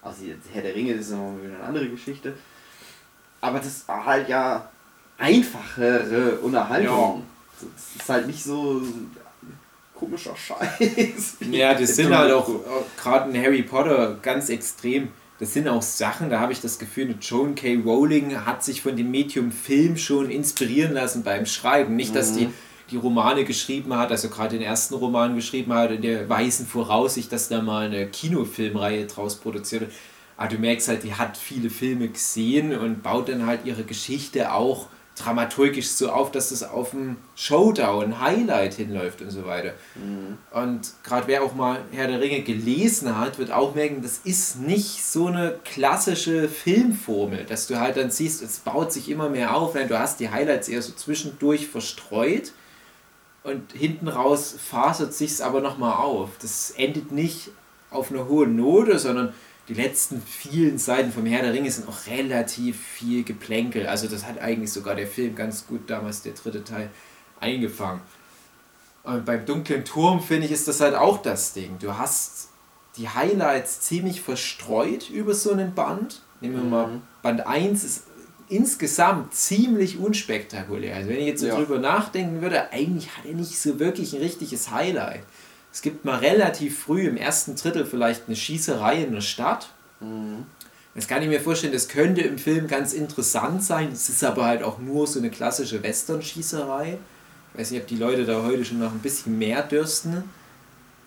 Also 0.00 0.22
Herr 0.52 0.62
der 0.62 0.74
Ringe, 0.74 0.94
das 0.96 1.06
ist 1.06 1.10
nochmal 1.12 1.42
wieder 1.44 1.54
eine 1.56 1.64
andere 1.64 1.88
Geschichte. 1.88 2.32
Aber 3.40 3.58
das 3.58 3.86
war 3.86 4.04
halt 4.06 4.28
ja 4.28 4.68
einfachere 5.18 6.38
Unterhaltung. 6.40 7.24
So, 7.60 7.66
Das 7.74 8.02
ist 8.02 8.08
halt 8.08 8.26
nicht 8.26 8.42
so 8.42 8.82
komischer 9.94 10.34
Scheiß. 10.36 11.36
Ja, 11.50 11.74
das 11.74 11.96
sind 11.96 12.16
halt 12.16 12.32
auch, 12.32 12.48
auch 12.48 12.84
gerade 13.00 13.30
in 13.30 13.42
Harry 13.42 13.62
Potter 13.62 14.18
ganz 14.22 14.48
extrem. 14.48 15.08
das 15.38 15.52
sind 15.54 15.68
auch 15.68 15.82
Sachen, 15.82 16.30
da 16.30 16.40
habe 16.40 16.52
ich 16.52 16.60
das 16.60 16.78
Gefühl, 16.78 17.14
Joan 17.20 17.54
K. 17.54 17.76
Rowling 17.84 18.44
hat 18.44 18.64
sich 18.64 18.82
von 18.82 18.96
dem 18.96 19.10
Medium 19.10 19.52
Film 19.52 19.96
schon 19.96 20.30
inspirieren 20.30 20.92
lassen 20.92 21.22
beim 21.22 21.46
Schreiben. 21.46 21.96
Nicht, 21.96 22.14
dass 22.14 22.34
die 22.34 22.48
die 22.92 22.98
Romane 22.98 23.44
geschrieben 23.44 23.96
hat, 23.96 24.10
also 24.10 24.28
gerade 24.28 24.58
den 24.58 24.62
ersten 24.64 24.94
Roman 24.94 25.34
geschrieben 25.34 25.72
hat, 25.72 25.90
in 25.90 26.02
der 26.02 26.28
weisen 26.28 26.66
Voraussicht, 26.66 27.32
dass 27.32 27.48
da 27.48 27.62
mal 27.62 27.86
eine 27.86 28.06
Kinofilmreihe 28.06 29.06
draus 29.06 29.36
produziert 29.36 29.82
wird. 29.82 29.92
Aber 30.36 30.48
du 30.48 30.58
merkst 30.58 30.88
halt, 30.88 31.02
die 31.02 31.14
hat 31.14 31.36
viele 31.36 31.70
Filme 31.70 32.08
gesehen 32.08 32.76
und 32.76 33.02
baut 33.02 33.28
dann 33.28 33.46
halt 33.46 33.64
ihre 33.64 33.84
Geschichte 33.84 34.52
auch 34.52 34.88
dramaturgisch 35.16 35.88
so 35.88 36.10
auf, 36.10 36.30
dass 36.30 36.48
das 36.48 36.62
auf 36.62 36.90
dem 36.90 37.16
Showdown, 37.34 38.20
Highlight 38.20 38.74
hinläuft 38.74 39.20
und 39.20 39.30
so 39.30 39.46
weiter. 39.46 39.74
Mhm. 39.94 40.38
Und 40.50 40.92
gerade 41.04 41.26
wer 41.26 41.42
auch 41.42 41.54
mal 41.54 41.80
Herr 41.92 42.08
der 42.08 42.20
Ringe 42.20 42.42
gelesen 42.42 43.18
hat, 43.18 43.38
wird 43.38 43.50
auch 43.50 43.74
merken, 43.74 44.02
das 44.02 44.20
ist 44.24 44.60
nicht 44.60 45.04
so 45.04 45.26
eine 45.26 45.58
klassische 45.64 46.48
Filmformel, 46.48 47.44
dass 47.44 47.66
du 47.66 47.78
halt 47.78 47.96
dann 47.96 48.10
siehst, 48.10 48.42
es 48.42 48.60
baut 48.60 48.92
sich 48.92 49.10
immer 49.10 49.28
mehr 49.28 49.54
auf, 49.54 49.74
wenn 49.74 49.88
du 49.88 49.98
hast 49.98 50.20
die 50.20 50.30
Highlights 50.30 50.68
eher 50.68 50.82
so 50.82 50.92
zwischendurch 50.92 51.68
verstreut 51.68 52.52
und 53.42 53.72
hinten 53.72 54.08
raus 54.08 54.54
fasert 54.70 55.12
sich's 55.12 55.40
aber 55.40 55.60
nochmal 55.60 55.94
auf. 55.94 56.30
Das 56.40 56.70
endet 56.70 57.12
nicht 57.12 57.50
auf 57.90 58.10
einer 58.10 58.28
hohen 58.28 58.56
Note, 58.56 58.98
sondern 58.98 59.34
die 59.68 59.74
letzten 59.74 60.20
vielen 60.20 60.78
Seiten 60.78 61.12
vom 61.12 61.24
Herr 61.26 61.42
der 61.42 61.52
Ringe 61.52 61.70
sind 61.70 61.88
auch 61.88 62.06
relativ 62.06 62.80
viel 62.80 63.22
Geplänkel. 63.22 63.86
Also 63.86 64.08
das 64.08 64.26
hat 64.26 64.40
eigentlich 64.40 64.72
sogar 64.72 64.94
der 64.94 65.06
Film 65.06 65.34
ganz 65.34 65.66
gut 65.66 65.88
damals, 65.88 66.22
der 66.22 66.32
dritte 66.32 66.64
Teil, 66.64 66.90
eingefangen. 67.40 68.00
Und 69.04 69.24
beim 69.24 69.44
dunklen 69.44 69.84
Turm, 69.84 70.20
finde 70.20 70.46
ich, 70.46 70.52
ist 70.52 70.68
das 70.68 70.80
halt 70.80 70.94
auch 70.94 71.22
das 71.22 71.52
Ding. 71.52 71.76
Du 71.80 71.96
hast 71.96 72.48
die 72.96 73.08
Highlights 73.08 73.80
ziemlich 73.80 74.20
verstreut 74.20 75.10
über 75.10 75.34
so 75.34 75.52
einen 75.52 75.74
Band. 75.74 76.22
Nehmen 76.40 76.56
wir 76.56 76.62
mal, 76.62 76.86
mhm. 76.88 77.02
Band 77.22 77.46
1 77.46 77.84
ist 77.84 78.02
insgesamt 78.48 79.34
ziemlich 79.34 79.98
unspektakulär. 79.98 80.96
Also 80.96 81.08
wenn 81.08 81.18
ich 81.18 81.26
jetzt 81.26 81.40
so 81.40 81.46
ja. 81.46 81.56
drüber 81.56 81.78
nachdenken 81.78 82.42
würde, 82.42 82.70
eigentlich 82.70 83.16
hat 83.16 83.24
er 83.24 83.34
nicht 83.34 83.58
so 83.58 83.78
wirklich 83.78 84.12
ein 84.14 84.20
richtiges 84.20 84.70
Highlight. 84.70 85.22
Es 85.72 85.80
gibt 85.80 86.04
mal 86.04 86.18
relativ 86.18 86.80
früh 86.80 87.06
im 87.06 87.16
ersten 87.16 87.56
Drittel 87.56 87.86
vielleicht 87.86 88.24
eine 88.26 88.36
Schießerei 88.36 89.02
in 89.04 89.12
der 89.12 89.22
Stadt. 89.22 89.70
Mhm. 90.00 90.44
Das 90.94 91.08
kann 91.08 91.22
ich 91.22 91.28
mir 91.28 91.40
vorstellen, 91.40 91.72
das 91.72 91.88
könnte 91.88 92.20
im 92.20 92.36
Film 92.36 92.68
ganz 92.68 92.92
interessant 92.92 93.64
sein. 93.64 93.90
Es 93.92 94.10
ist 94.10 94.22
aber 94.22 94.44
halt 94.44 94.62
auch 94.62 94.78
nur 94.78 95.06
so 95.06 95.18
eine 95.18 95.30
klassische 95.30 95.82
Western-Schießerei. 95.82 96.98
Ich 97.52 97.60
weiß 97.60 97.70
nicht, 97.70 97.80
ob 97.80 97.86
die 97.86 97.96
Leute 97.96 98.26
da 98.26 98.42
heute 98.42 98.64
schon 98.64 98.78
noch 98.78 98.92
ein 98.92 98.98
bisschen 98.98 99.38
mehr 99.38 99.62
dürsten. 99.62 100.24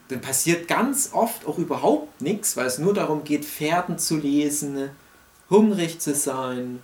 Dann 0.08 0.22
passiert 0.22 0.68
ganz 0.68 1.12
oft 1.14 1.46
auch 1.46 1.60
überhaupt 1.60 2.22
nichts, 2.22 2.58
weil 2.58 2.66
es 2.66 2.80
nur 2.80 2.96
darum 2.96 3.24
geht, 3.24 3.46
Pferden 3.46 4.00
zu 4.00 4.18
lesen, 4.18 4.90
hungrig 5.50 6.00
zu 6.00 6.16
sein, 6.16 6.80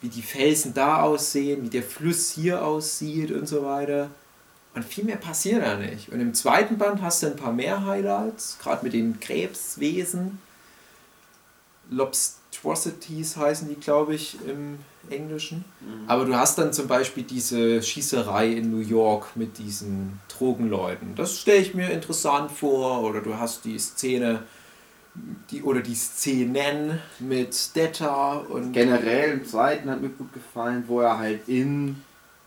wie 0.00 0.08
die 0.08 0.22
Felsen 0.22 0.74
da 0.74 1.02
aussehen, 1.02 1.62
wie 1.62 1.70
der 1.70 1.82
Fluss 1.82 2.30
hier 2.30 2.64
aussieht 2.64 3.30
und 3.30 3.46
so 3.46 3.64
weiter. 3.64 4.10
Und 4.74 4.84
viel 4.84 5.04
mehr 5.04 5.16
passiert 5.16 5.62
da 5.62 5.76
nicht. 5.76 6.10
Und 6.10 6.20
im 6.20 6.34
zweiten 6.34 6.78
Band 6.78 7.00
hast 7.00 7.22
du 7.22 7.28
ein 7.28 7.36
paar 7.36 7.52
mehr 7.52 7.86
Highlights, 7.86 8.58
gerade 8.60 8.84
mit 8.84 8.92
den 8.92 9.20
Krebswesen. 9.20 10.40
Lobstrosities 11.90 13.36
heißen 13.36 13.68
die, 13.68 13.76
glaube 13.76 14.14
ich, 14.14 14.36
im 14.46 14.78
Englischen. 15.10 15.64
Mhm. 15.80 16.08
Aber 16.08 16.24
du 16.24 16.34
hast 16.34 16.58
dann 16.58 16.72
zum 16.72 16.88
Beispiel 16.88 17.22
diese 17.22 17.82
Schießerei 17.82 18.48
in 18.48 18.70
New 18.70 18.80
York 18.80 19.36
mit 19.36 19.58
diesen 19.58 20.18
Drogenleuten. 20.28 21.14
Das 21.14 21.38
stelle 21.38 21.60
ich 21.60 21.74
mir 21.74 21.90
interessant 21.90 22.50
vor. 22.50 23.02
Oder 23.02 23.20
du 23.20 23.38
hast 23.38 23.64
die 23.64 23.78
Szene 23.78 24.42
die, 25.50 25.62
oder 25.62 25.80
die 25.80 25.94
Szenen 25.94 27.00
mit 27.20 27.76
Detta 27.76 28.38
und. 28.38 28.72
Generell 28.72 29.32
im 29.32 29.46
zweiten 29.46 29.88
hat 29.90 30.00
mir 30.00 30.08
gut 30.08 30.32
gefallen, 30.32 30.84
wo 30.88 31.00
er 31.00 31.18
halt 31.18 31.48
in. 31.48 32.02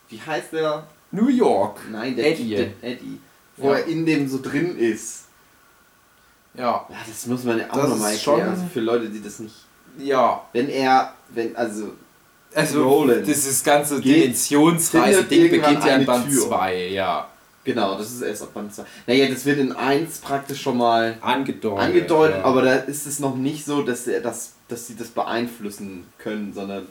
Wie 0.09 0.21
heißt 0.21 0.53
der? 0.53 0.87
New 1.11 1.29
York. 1.29 1.79
Nein, 1.91 2.15
der 2.15 2.31
Eddie. 2.31 2.55
Der 2.55 2.71
Eddie. 2.81 3.19
Wo 3.55 3.71
ja. 3.71 3.77
er 3.77 3.85
in 3.85 4.05
dem 4.05 4.27
so 4.27 4.39
drin 4.41 4.77
ist. 4.77 5.25
Ja. 6.55 6.85
ja 6.89 6.95
das 7.07 7.25
muss 7.25 7.43
man 7.43 7.59
ja 7.59 7.65
auch 7.69 7.87
nochmal 7.87 8.13
erklären. 8.13 8.49
Also 8.49 8.63
für 8.71 8.79
Leute, 8.79 9.09
die 9.09 9.21
das 9.21 9.39
nicht. 9.39 9.55
Ja. 9.97 10.41
Wenn 10.53 10.69
er, 10.69 11.13
wenn, 11.29 11.55
also. 11.55 11.93
Also, 12.53 12.87
Roland 12.87 13.27
dieses 13.27 13.63
ganze 13.63 13.99
Dimensionsreise-Ding 14.01 15.51
beginnt 15.51 15.83
ja 15.85 15.97
in 15.97 16.05
Band 16.05 16.31
2, 16.31 16.87
ja. 16.87 17.27
Genau, 17.63 17.97
das 17.97 18.13
ist 18.13 18.21
erst 18.21 18.43
ab 18.43 18.53
Band 18.53 18.73
2. 18.73 18.83
Naja, 19.05 19.27
das 19.27 19.45
wird 19.45 19.59
in 19.59 19.73
1 19.73 20.19
praktisch 20.19 20.61
schon 20.61 20.77
mal 20.77 21.17
angedeutet. 21.21 21.85
angedeutet 21.85 22.37
ja. 22.37 22.43
Aber 22.45 22.61
da 22.61 22.75
ist 22.75 23.05
es 23.05 23.19
noch 23.19 23.35
nicht 23.35 23.65
so, 23.65 23.83
dass, 23.83 24.07
er 24.07 24.21
das, 24.21 24.53
dass 24.69 24.87
sie 24.87 24.95
das 24.95 25.09
beeinflussen 25.09 26.05
können, 26.17 26.53
sondern 26.53 26.87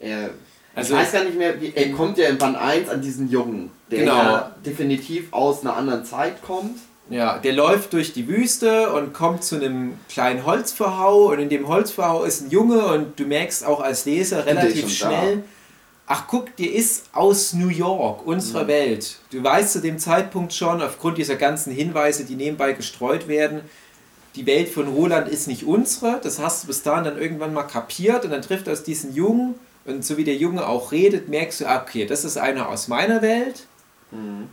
er 0.00 0.30
also 0.78 0.94
ich 0.94 1.00
weiß 1.00 1.12
gar 1.12 1.24
nicht 1.24 1.36
mehr, 1.36 1.60
wie, 1.60 1.72
er 1.74 1.90
kommt 1.92 2.18
ja 2.18 2.28
in 2.28 2.38
Band 2.38 2.56
1 2.56 2.88
an 2.88 3.02
diesen 3.02 3.30
Jungen, 3.30 3.70
der 3.90 4.00
genau. 4.00 4.16
ja 4.16 4.56
definitiv 4.64 5.32
aus 5.32 5.62
einer 5.62 5.76
anderen 5.76 6.04
Zeit 6.04 6.42
kommt. 6.42 6.78
Ja, 7.10 7.38
der 7.38 7.54
läuft 7.54 7.94
durch 7.94 8.12
die 8.12 8.28
Wüste 8.28 8.92
und 8.92 9.14
kommt 9.14 9.42
zu 9.42 9.56
einem 9.56 9.94
kleinen 10.10 10.44
Holzverhau 10.44 11.30
und 11.30 11.38
in 11.38 11.48
dem 11.48 11.66
Holzverhau 11.66 12.24
ist 12.24 12.42
ein 12.42 12.50
Junge 12.50 12.86
und 12.86 13.18
du 13.18 13.24
merkst 13.24 13.64
auch 13.64 13.80
als 13.80 14.04
Leser 14.04 14.44
relativ 14.44 14.90
schnell, 14.90 15.36
da. 15.36 15.42
ach 16.06 16.24
guck, 16.28 16.54
der 16.56 16.72
ist 16.72 17.06
aus 17.12 17.54
New 17.54 17.68
York, 17.68 18.26
unserer 18.26 18.64
mhm. 18.64 18.68
Welt. 18.68 19.16
Du 19.30 19.42
weißt 19.42 19.72
zu 19.72 19.80
dem 19.80 19.98
Zeitpunkt 19.98 20.52
schon, 20.52 20.82
aufgrund 20.82 21.16
dieser 21.16 21.36
ganzen 21.36 21.72
Hinweise, 21.72 22.24
die 22.24 22.36
nebenbei 22.36 22.72
gestreut 22.72 23.26
werden, 23.26 23.62
die 24.36 24.46
Welt 24.46 24.68
von 24.68 24.88
Roland 24.88 25.28
ist 25.28 25.48
nicht 25.48 25.64
unsere, 25.64 26.20
das 26.22 26.38
hast 26.38 26.62
du 26.62 26.66
bis 26.68 26.82
dahin 26.82 27.04
dann 27.04 27.18
irgendwann 27.18 27.54
mal 27.54 27.62
kapiert 27.62 28.24
und 28.24 28.30
dann 28.30 28.42
trifft 28.42 28.68
aus 28.68 28.82
diesen 28.82 29.14
Jungen 29.14 29.54
und 29.88 30.04
so 30.04 30.16
wie 30.18 30.24
der 30.24 30.36
Junge 30.36 30.66
auch 30.66 30.92
redet, 30.92 31.28
merkst 31.28 31.62
du, 31.62 31.66
ah, 31.66 31.82
okay, 31.82 32.04
das 32.04 32.24
ist 32.24 32.36
einer 32.36 32.68
aus 32.68 32.88
meiner 32.88 33.22
Welt. 33.22 33.66
Mhm. 34.10 34.48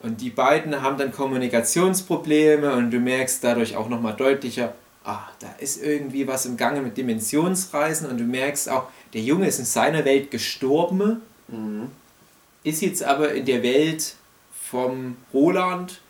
Und 0.00 0.20
die 0.20 0.30
beiden 0.30 0.80
haben 0.80 0.96
dann 0.96 1.10
Kommunikationsprobleme 1.10 2.72
und 2.74 2.92
du 2.92 3.00
merkst 3.00 3.42
dadurch 3.42 3.74
auch 3.76 3.88
nochmal 3.88 4.14
deutlicher, 4.14 4.74
ah, 5.04 5.26
da 5.40 5.48
ist 5.58 5.82
irgendwie 5.82 6.28
was 6.28 6.46
im 6.46 6.56
Gange 6.56 6.80
mit 6.80 6.96
Dimensionsreisen 6.96 8.08
und 8.08 8.18
du 8.18 8.24
merkst 8.24 8.68
auch, 8.68 8.88
der 9.12 9.22
Junge 9.22 9.48
ist 9.48 9.58
in 9.58 9.64
seiner 9.64 10.04
Welt 10.04 10.30
gestorben, 10.30 11.22
mhm. 11.48 11.90
ist 12.62 12.80
jetzt 12.80 13.02
aber 13.02 13.32
in 13.32 13.46
der 13.46 13.64
Welt 13.64 14.14
vom 14.52 15.16
Roland, 15.34 16.00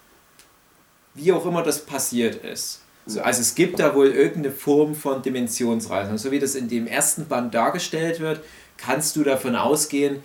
wie 1.15 1.33
auch 1.33 1.47
immer 1.47 1.63
das 1.63 1.87
passiert 1.87 2.45
ist. 2.45 2.83
So, 3.09 3.23
also 3.23 3.41
es 3.41 3.55
gibt 3.55 3.81
da 3.81 3.95
wohl 3.95 4.09
irgendeine 4.09 4.55
Form 4.55 4.95
von 4.95 5.23
Dimensionsreisen. 5.23 6.13
Und 6.13 6.19
so 6.19 6.31
wie 6.31 6.39
das 6.39 6.55
in 6.55 6.69
dem 6.69 6.87
ersten 6.87 7.27
Band 7.27 7.55
dargestellt 7.55 8.21
wird, 8.21 8.41
kannst 8.77 9.17
du 9.17 9.25
davon 9.25 9.57
ausgehen, 9.57 10.23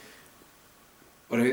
oder 1.29 1.45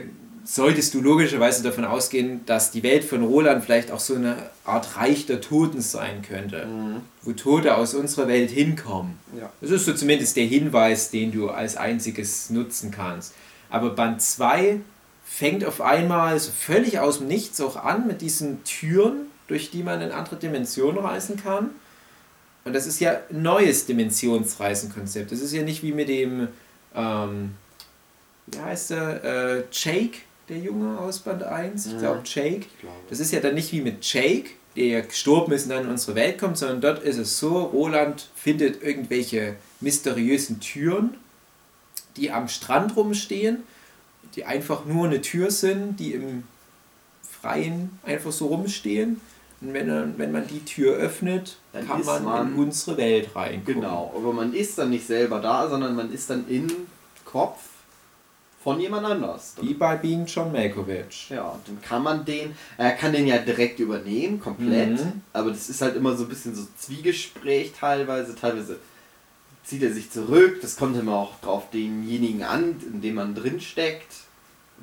solltest 0.45 0.93
du 0.95 1.01
logischerweise 1.01 1.62
davon 1.62 1.85
ausgehen, 1.85 2.40
dass 2.47 2.73
die 2.73 2.83
Welt 2.83 3.05
von 3.05 3.23
Roland 3.23 3.64
vielleicht 3.64 3.93
auch 3.93 4.01
so 4.01 4.16
eine 4.16 4.37
Art 4.64 4.97
Reich 4.97 5.27
der 5.27 5.40
Toten 5.40 5.81
sein 5.81 6.23
könnte, 6.23 6.66
mhm. 6.66 6.97
wo 7.23 7.33
Tote 7.33 7.77
aus 7.77 7.95
unserer 7.95 8.27
Welt 8.27 8.51
hinkommen. 8.51 9.19
Ja. 9.38 9.51
Das 9.61 9.71
ist 9.71 9.85
so 9.85 9.95
zumindest 9.95 10.37
der 10.37 10.45
Hinweis, 10.45 11.11
den 11.11 11.31
du 11.33 11.51
als 11.51 11.77
einziges 11.77 12.51
nutzen 12.51 12.90
kannst. 12.90 13.35
Aber 13.71 13.90
Band 13.90 14.21
2 14.21 14.81
fängt 15.25 15.64
auf 15.64 15.81
einmal 15.81 16.38
so 16.40 16.51
völlig 16.51 16.99
aus 16.99 17.19
dem 17.19 17.29
Nichts 17.29 17.61
auch 17.61 17.77
an 17.77 18.09
mit 18.09 18.21
diesen 18.21 18.64
Türen, 18.64 19.30
durch 19.51 19.71
die 19.71 19.83
man 19.83 20.01
in 20.01 20.13
andere 20.13 20.37
Dimensionen 20.37 21.05
reisen 21.05 21.37
kann. 21.37 21.71
Und 22.65 22.73
das 22.73 22.87
ist 22.87 23.01
ja 23.01 23.21
ein 23.31 23.42
neues 23.42 23.85
Dimensionsreisenkonzept. 23.87 25.33
Das 25.33 25.40
ist 25.40 25.53
ja 25.53 25.63
nicht 25.63 25.83
wie 25.83 25.92
mit 25.92 26.09
dem, 26.09 26.48
ähm, 26.94 27.57
wie 28.46 28.59
heißt 28.61 28.90
der, 28.90 29.25
äh, 29.25 29.65
Jake, 29.73 30.19
der 30.48 30.59
Junge 30.59 30.98
aus 30.98 31.19
Band 31.19 31.42
1. 31.42 31.87
Ich 31.87 31.98
glaube, 31.98 32.23
Jake. 32.25 32.67
Das 33.09 33.19
ist 33.19 33.33
ja 33.33 33.40
dann 33.40 33.55
nicht 33.55 33.73
wie 33.73 33.81
mit 33.81 34.05
Jake, 34.05 34.51
der 34.77 34.87
ja 34.87 35.01
gestorben 35.01 35.53
ist 35.53 35.65
und 35.65 35.71
dann 35.71 35.85
in 35.85 35.90
unsere 35.90 36.15
Welt 36.15 36.38
kommt, 36.38 36.57
sondern 36.57 36.81
dort 36.81 37.03
ist 37.03 37.17
es 37.17 37.38
so, 37.40 37.59
Roland 37.65 38.29
findet 38.37 38.85
irgendwelche 38.85 39.57
mysteriösen 39.81 40.61
Türen, 40.61 41.15
die 42.17 42.31
am 42.31 42.46
Strand 42.46 42.94
rumstehen, 42.94 43.65
die 44.37 44.44
einfach 44.44 44.85
nur 44.85 45.07
eine 45.07 45.21
Tür 45.21 45.51
sind, 45.51 45.98
die 45.98 46.13
im 46.13 46.44
Freien 47.40 47.98
einfach 48.05 48.31
so 48.31 48.46
rumstehen. 48.46 49.21
Und 49.61 49.75
wenn, 49.75 50.19
wenn 50.19 50.33
man 50.33 50.46
die 50.46 50.65
Tür 50.65 50.94
öffnet, 50.94 51.58
dann 51.73 51.87
kann 51.87 52.04
man, 52.04 52.25
man, 52.25 52.54
in 52.54 52.58
unsere 52.58 52.96
Welt 52.96 53.37
reinkommen. 53.37 53.81
Genau, 53.81 54.13
aber 54.17 54.33
man 54.33 54.54
ist 54.54 54.79
dann 54.79 54.90
nicht 54.90 55.06
selber 55.06 55.40
da, 55.40 55.69
sondern 55.69 55.94
man 55.94 56.11
ist 56.13 56.31
dann 56.31 56.48
im 56.48 56.69
Kopf 57.27 57.58
von 58.63 58.81
jemand 58.81 59.06
anders. 59.06 59.54
Wie 59.61 59.75
bei 59.75 59.96
Being 59.96 60.25
John 60.27 60.52
Malkovich. 60.52 61.31
Ja, 61.31 61.58
dann 61.67 61.81
kann 61.83 62.02
man 62.02 62.25
den, 62.25 62.54
er 62.79 62.92
kann 62.92 63.13
den 63.13 63.27
ja 63.27 63.38
direkt 63.38 63.81
übernehmen, 63.81 64.40
komplett, 64.40 65.04
mhm. 65.04 65.23
aber 65.33 65.50
das 65.50 65.69
ist 65.69 65.81
halt 65.83 65.96
immer 65.96 66.17
so 66.17 66.25
ein 66.25 66.29
bisschen 66.29 66.54
so 66.54 66.67
Zwiegespräch 66.79 67.73
teilweise, 67.79 68.35
teilweise 68.35 68.79
zieht 69.65 69.83
er 69.83 69.92
sich 69.92 70.11
zurück, 70.11 70.61
das 70.63 70.77
kommt 70.77 70.98
immer 70.98 71.17
auch 71.17 71.38
drauf 71.40 71.71
denjenigen 71.71 72.42
an, 72.42 72.77
in 72.92 73.00
dem 73.00 73.15
man 73.15 73.35
drin 73.35 73.61
steckt 73.61 74.29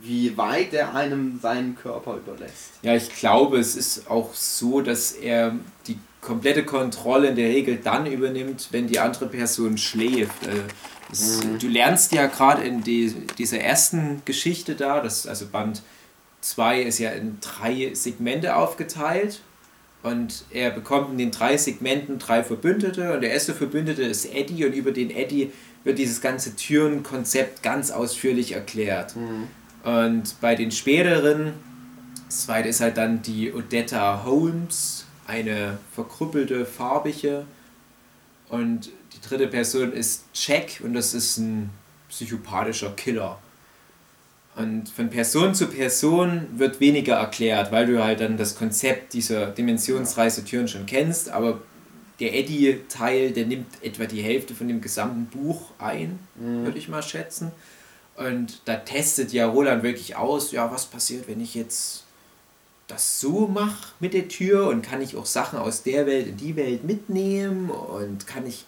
wie 0.01 0.37
weit 0.37 0.73
er 0.73 0.95
einem 0.95 1.39
seinen 1.41 1.75
Körper 1.75 2.17
überlässt. 2.17 2.73
Ja, 2.81 2.95
ich 2.95 3.09
glaube, 3.09 3.57
es 3.57 3.75
ist 3.75 4.09
auch 4.09 4.33
so, 4.33 4.81
dass 4.81 5.11
er 5.11 5.55
die 5.87 5.97
komplette 6.21 6.63
Kontrolle 6.63 7.29
in 7.29 7.35
der 7.35 7.49
Regel 7.49 7.77
dann 7.83 8.05
übernimmt, 8.05 8.67
wenn 8.71 8.87
die 8.87 8.99
andere 8.99 9.27
Person 9.27 9.77
schläft. 9.77 10.45
Äh, 10.45 10.61
das, 11.09 11.43
mhm. 11.43 11.59
Du 11.59 11.67
lernst 11.67 12.11
ja 12.11 12.27
gerade 12.27 12.63
in 12.63 12.83
die, 12.83 13.13
dieser 13.37 13.59
ersten 13.59 14.21
Geschichte 14.25 14.75
da, 14.75 15.01
das, 15.01 15.25
also 15.25 15.47
Band 15.47 15.81
2 16.41 16.81
ist 16.81 16.99
ja 16.99 17.11
in 17.11 17.37
drei 17.41 17.93
Segmente 17.93 18.55
aufgeteilt 18.55 19.41
und 20.03 20.45
er 20.51 20.69
bekommt 20.71 21.11
in 21.11 21.17
den 21.17 21.31
drei 21.31 21.57
Segmenten 21.57 22.19
drei 22.19 22.43
Verbündete 22.43 23.13
und 23.13 23.21
der 23.21 23.31
erste 23.31 23.53
Verbündete 23.53 24.03
ist 24.03 24.25
Eddie 24.25 24.65
und 24.65 24.73
über 24.73 24.91
den 24.91 25.09
Eddie 25.09 25.51
wird 25.83 25.97
dieses 25.97 26.21
ganze 26.21 26.55
Türenkonzept 26.55 27.63
ganz 27.63 27.91
ausführlich 27.91 28.51
erklärt. 28.51 29.15
Mhm. 29.15 29.47
Und 29.87 30.41
bei 30.41 30.53
den 30.53 30.69
späteren, 30.69 31.53
das 32.25 32.41
zweite 32.41 32.67
ist 32.67 32.81
halt 32.81 32.97
dann 32.97 33.21
die 33.21 33.53
Odetta 33.53 34.25
Holmes, 34.25 35.05
eine 35.25 35.77
verkrüppelte, 35.93 36.65
farbige. 36.65 37.45
Und 38.49 38.89
die 39.13 39.21
dritte 39.25 39.47
Person 39.47 39.93
ist 39.93 40.25
Jack 40.33 40.81
und 40.83 40.93
das 40.93 41.13
ist 41.13 41.37
ein 41.37 41.69
psychopathischer 42.09 42.91
Killer. 42.97 43.39
Und 44.57 44.89
von 44.89 45.09
Person 45.09 45.55
zu 45.55 45.67
Person 45.67 46.47
wird 46.57 46.81
weniger 46.81 47.15
erklärt, 47.15 47.71
weil 47.71 47.85
du 47.85 48.03
halt 48.03 48.19
dann 48.19 48.35
das 48.35 48.57
Konzept 48.57 49.13
dieser 49.13 49.47
Dimensionsreisetüren 49.51 50.67
schon 50.67 50.85
kennst, 50.85 51.29
aber 51.29 51.61
der 52.19 52.35
Eddie-Teil, 52.35 53.31
der 53.31 53.45
nimmt 53.45 53.81
etwa 53.81 54.03
die 54.03 54.21
Hälfte 54.21 54.53
von 54.53 54.67
dem 54.67 54.81
gesamten 54.81 55.27
Buch 55.27 55.71
ein, 55.79 56.19
mhm. 56.35 56.65
würde 56.65 56.77
ich 56.77 56.89
mal 56.89 57.03
schätzen. 57.03 57.53
Und 58.17 58.61
da 58.65 58.75
testet 58.77 59.31
ja 59.31 59.47
Roland 59.47 59.83
wirklich 59.83 60.15
aus, 60.15 60.51
ja, 60.51 60.71
was 60.71 60.85
passiert, 60.85 61.27
wenn 61.27 61.39
ich 61.39 61.53
jetzt 61.53 62.03
das 62.87 63.19
so 63.19 63.47
mache 63.47 63.89
mit 63.99 64.13
der 64.13 64.27
Tür 64.27 64.67
und 64.67 64.81
kann 64.81 65.01
ich 65.01 65.15
auch 65.15 65.25
Sachen 65.25 65.59
aus 65.59 65.83
der 65.83 66.05
Welt 66.07 66.27
in 66.27 66.37
die 66.37 66.55
Welt 66.55 66.83
mitnehmen 66.83 67.69
und 67.69 68.25
kann 68.25 68.47
ich 68.47 68.65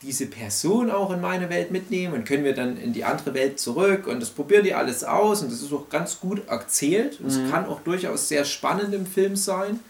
diese 0.00 0.26
Person 0.26 0.90
auch 0.90 1.10
in 1.10 1.20
meine 1.20 1.50
Welt 1.50 1.70
mitnehmen 1.70 2.14
und 2.14 2.24
können 2.24 2.44
wir 2.44 2.54
dann 2.54 2.76
in 2.76 2.92
die 2.92 3.04
andere 3.04 3.34
Welt 3.34 3.58
zurück 3.58 4.06
und 4.06 4.20
das 4.20 4.30
probieren 4.30 4.64
die 4.64 4.74
alles 4.74 5.02
aus 5.04 5.42
und 5.42 5.50
das 5.50 5.60
ist 5.60 5.72
auch 5.72 5.88
ganz 5.90 6.20
gut 6.20 6.46
erzählt. 6.46 7.20
Es 7.20 7.36
mhm. 7.36 7.50
kann 7.50 7.66
auch 7.66 7.80
durchaus 7.80 8.28
sehr 8.28 8.44
spannend 8.44 8.94
im 8.94 9.06
Film 9.06 9.34
sein. 9.34 9.80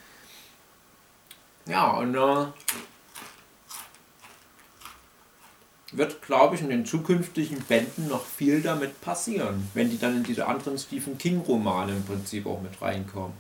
Ja, 1.67 1.91
und 1.91 2.15
äh, 2.15 2.47
wird, 5.99 6.23
glaube 6.23 6.55
ich, 6.55 6.63
in 6.63 6.71
den 6.71 6.87
zukünftigen 6.87 7.61
Bänden 7.63 8.09
noch 8.09 8.25
viel 8.25 8.63
damit 8.63 9.01
passieren, 9.01 9.69
wenn 9.75 9.91
die 9.91 9.99
dann 9.99 10.17
in 10.17 10.23
diese 10.23 10.47
anderen 10.47 10.79
Stephen 10.79 11.19
King-Romane 11.19 11.93
im 11.93 12.05
Prinzip 12.05 12.47
auch 12.47 12.61
mit 12.61 12.81
reinkommen. 12.81 13.37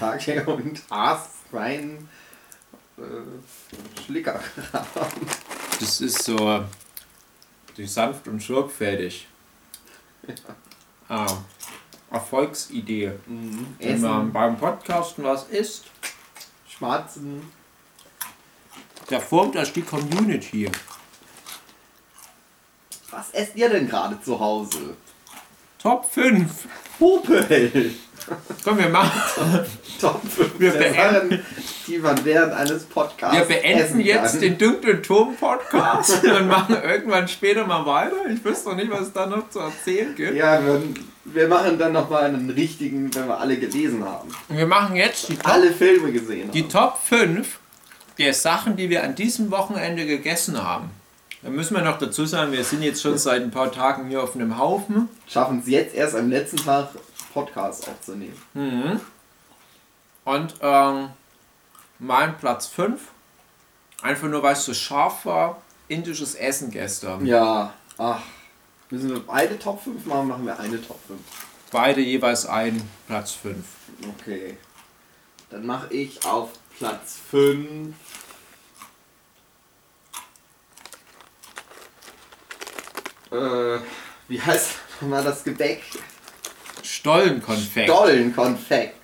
Tage 0.00 0.44
und 0.46 0.82
Aas 0.90 1.28
rein 1.52 2.08
äh, 2.98 4.02
Schlicker. 4.04 4.40
das 5.80 6.00
ist 6.00 6.24
so 6.24 6.64
die 7.76 7.86
sanft 7.86 8.26
und 8.28 8.42
sorgfältig. 8.42 9.26
Ja. 10.26 10.34
Ah, 11.08 11.36
Erfolgsidee. 12.10 13.12
Mhm. 13.26 13.76
Wenn 13.78 14.00
man 14.00 14.32
beim 14.32 14.56
Podcasten 14.56 15.24
was 15.24 15.44
isst. 15.44 15.84
Schwarzen. 16.78 17.50
Der 19.10 19.20
formt 19.20 19.54
das 19.54 19.72
die 19.72 19.82
Community. 19.82 20.70
Was 23.10 23.30
esst 23.30 23.56
ihr 23.56 23.68
denn 23.68 23.88
gerade 23.88 24.20
zu 24.20 24.38
Hause? 24.38 24.96
Top 25.78 26.10
5. 26.10 26.66
Popel. 26.98 27.94
Komm, 28.64 28.78
wir 28.78 28.88
machen. 28.88 29.64
Top 30.00 30.20
5 30.28 30.58
wir 30.58 30.72
beenden, 30.72 31.44
die 31.86 31.98
man 31.98 32.24
während 32.24 32.52
eines 32.52 32.84
Podcasts. 32.84 33.38
Wir 33.38 33.44
beenden 33.44 34.00
jetzt 34.00 34.42
den 34.42 34.58
dunklen 34.58 35.02
Turm-Podcast 35.02 36.24
und 36.24 36.48
machen 36.48 36.76
irgendwann 36.82 37.28
später 37.28 37.66
mal 37.66 37.86
weiter. 37.86 38.16
Ich 38.28 38.44
wüsste 38.44 38.70
noch 38.70 38.76
nicht, 38.76 38.90
was 38.90 39.02
es 39.02 39.12
da 39.12 39.26
noch 39.26 39.48
zu 39.48 39.60
erzählen 39.60 40.14
gibt. 40.14 40.34
Ja, 40.34 40.64
wir, 40.64 40.82
wir 41.32 41.48
machen 41.48 41.78
dann 41.78 41.92
nochmal 41.92 42.24
einen 42.24 42.50
richtigen, 42.50 43.14
wenn 43.14 43.28
wir 43.28 43.38
alle 43.38 43.56
gelesen 43.56 44.04
haben. 44.04 44.28
Wir 44.48 44.66
machen 44.66 44.96
jetzt 44.96 45.28
die 45.28 45.36
Top, 45.36 45.48
alle 45.48 45.72
Filme 45.72 46.12
gesehen. 46.12 46.50
Die 46.50 46.62
haben. 46.62 46.68
Top 46.70 46.98
5 47.04 47.58
der 48.18 48.32
Sachen, 48.32 48.76
die 48.76 48.88
wir 48.88 49.04
an 49.04 49.14
diesem 49.14 49.50
Wochenende 49.50 50.06
gegessen 50.06 50.62
haben. 50.62 50.90
Da 51.42 51.50
müssen 51.50 51.76
wir 51.76 51.82
noch 51.82 51.98
dazu 51.98 52.24
sagen, 52.24 52.52
wir 52.52 52.64
sind 52.64 52.82
jetzt 52.82 53.02
schon 53.02 53.18
seit 53.18 53.42
ein 53.42 53.50
paar 53.50 53.70
Tagen 53.70 54.08
hier 54.08 54.22
auf 54.22 54.34
einem 54.34 54.58
Haufen. 54.58 55.08
Schaffen 55.28 55.60
es 55.60 55.68
jetzt 55.68 55.94
erst 55.94 56.16
am 56.16 56.30
letzten 56.30 56.56
Tag 56.56 56.88
Podcast 57.32 57.88
aufzunehmen. 57.88 58.36
Mhm. 58.54 59.00
Und 60.24 60.54
ähm, 60.60 61.10
mein 61.98 62.36
Platz 62.38 62.66
5, 62.66 63.00
einfach 64.02 64.28
nur 64.28 64.42
weil 64.42 64.54
es 64.54 64.64
so 64.64 64.74
scharf 64.74 65.24
war, 65.26 65.62
indisches 65.88 66.34
Essen 66.34 66.70
gestern. 66.70 67.24
Ja, 67.26 67.74
ach. 67.98 68.22
Müssen 68.90 69.10
wir 69.10 69.20
beide 69.20 69.58
Top 69.58 69.82
5 69.82 70.04
machen, 70.06 70.28
machen 70.28 70.46
wir 70.46 70.58
eine 70.58 70.80
Top 70.80 71.00
5. 71.08 71.20
Beide 71.72 72.00
jeweils 72.00 72.46
ein 72.46 72.88
Platz 73.08 73.32
5. 73.32 73.64
Okay. 74.20 74.56
Dann 75.50 75.66
mache 75.66 75.92
ich 75.92 76.24
auf 76.24 76.50
Platz 76.78 77.18
5. 77.30 77.94
Äh, 83.32 83.78
wie 84.28 84.40
heißt 84.40 84.70
mal 85.00 85.24
das 85.24 85.42
Gebäck? 85.42 85.82
Stollenkonfekt. 86.82 87.90
Stollenkonfekt. 87.90 88.94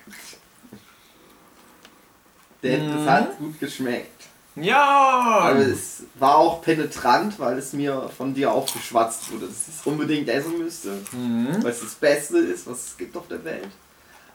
Denn 2.63 2.87
mhm. 2.87 3.05
das 3.05 3.07
hat 3.07 3.37
gut 3.37 3.59
geschmeckt. 3.59 4.12
Ja! 4.55 5.39
Aber 5.41 5.59
es 5.59 6.03
war 6.15 6.37
auch 6.37 6.61
penetrant, 6.61 7.39
weil 7.39 7.57
es 7.57 7.73
mir 7.73 8.09
von 8.15 8.33
dir 8.33 8.51
aufgeschwatzt 8.51 9.31
wurde, 9.31 9.47
dass 9.47 9.67
ich 9.67 9.75
es 9.75 9.85
unbedingt 9.85 10.29
essen 10.29 10.57
müsste. 10.57 10.97
Mhm. 11.11 11.63
Weil 11.63 11.71
es 11.71 11.81
das 11.81 11.95
Beste 11.95 12.37
ist, 12.37 12.67
was 12.67 12.87
es 12.87 12.97
gibt 12.97 13.17
auf 13.17 13.27
der 13.27 13.43
Welt. 13.43 13.69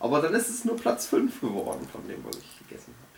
Aber 0.01 0.21
dann 0.21 0.35
ist 0.35 0.49
es 0.49 0.64
nur 0.64 0.77
Platz 0.77 1.07
5 1.07 1.41
geworden 1.41 1.87
von 1.91 2.07
dem, 2.07 2.25
was 2.25 2.37
ich 2.37 2.69
gegessen 2.69 2.95
habe. 2.99 3.09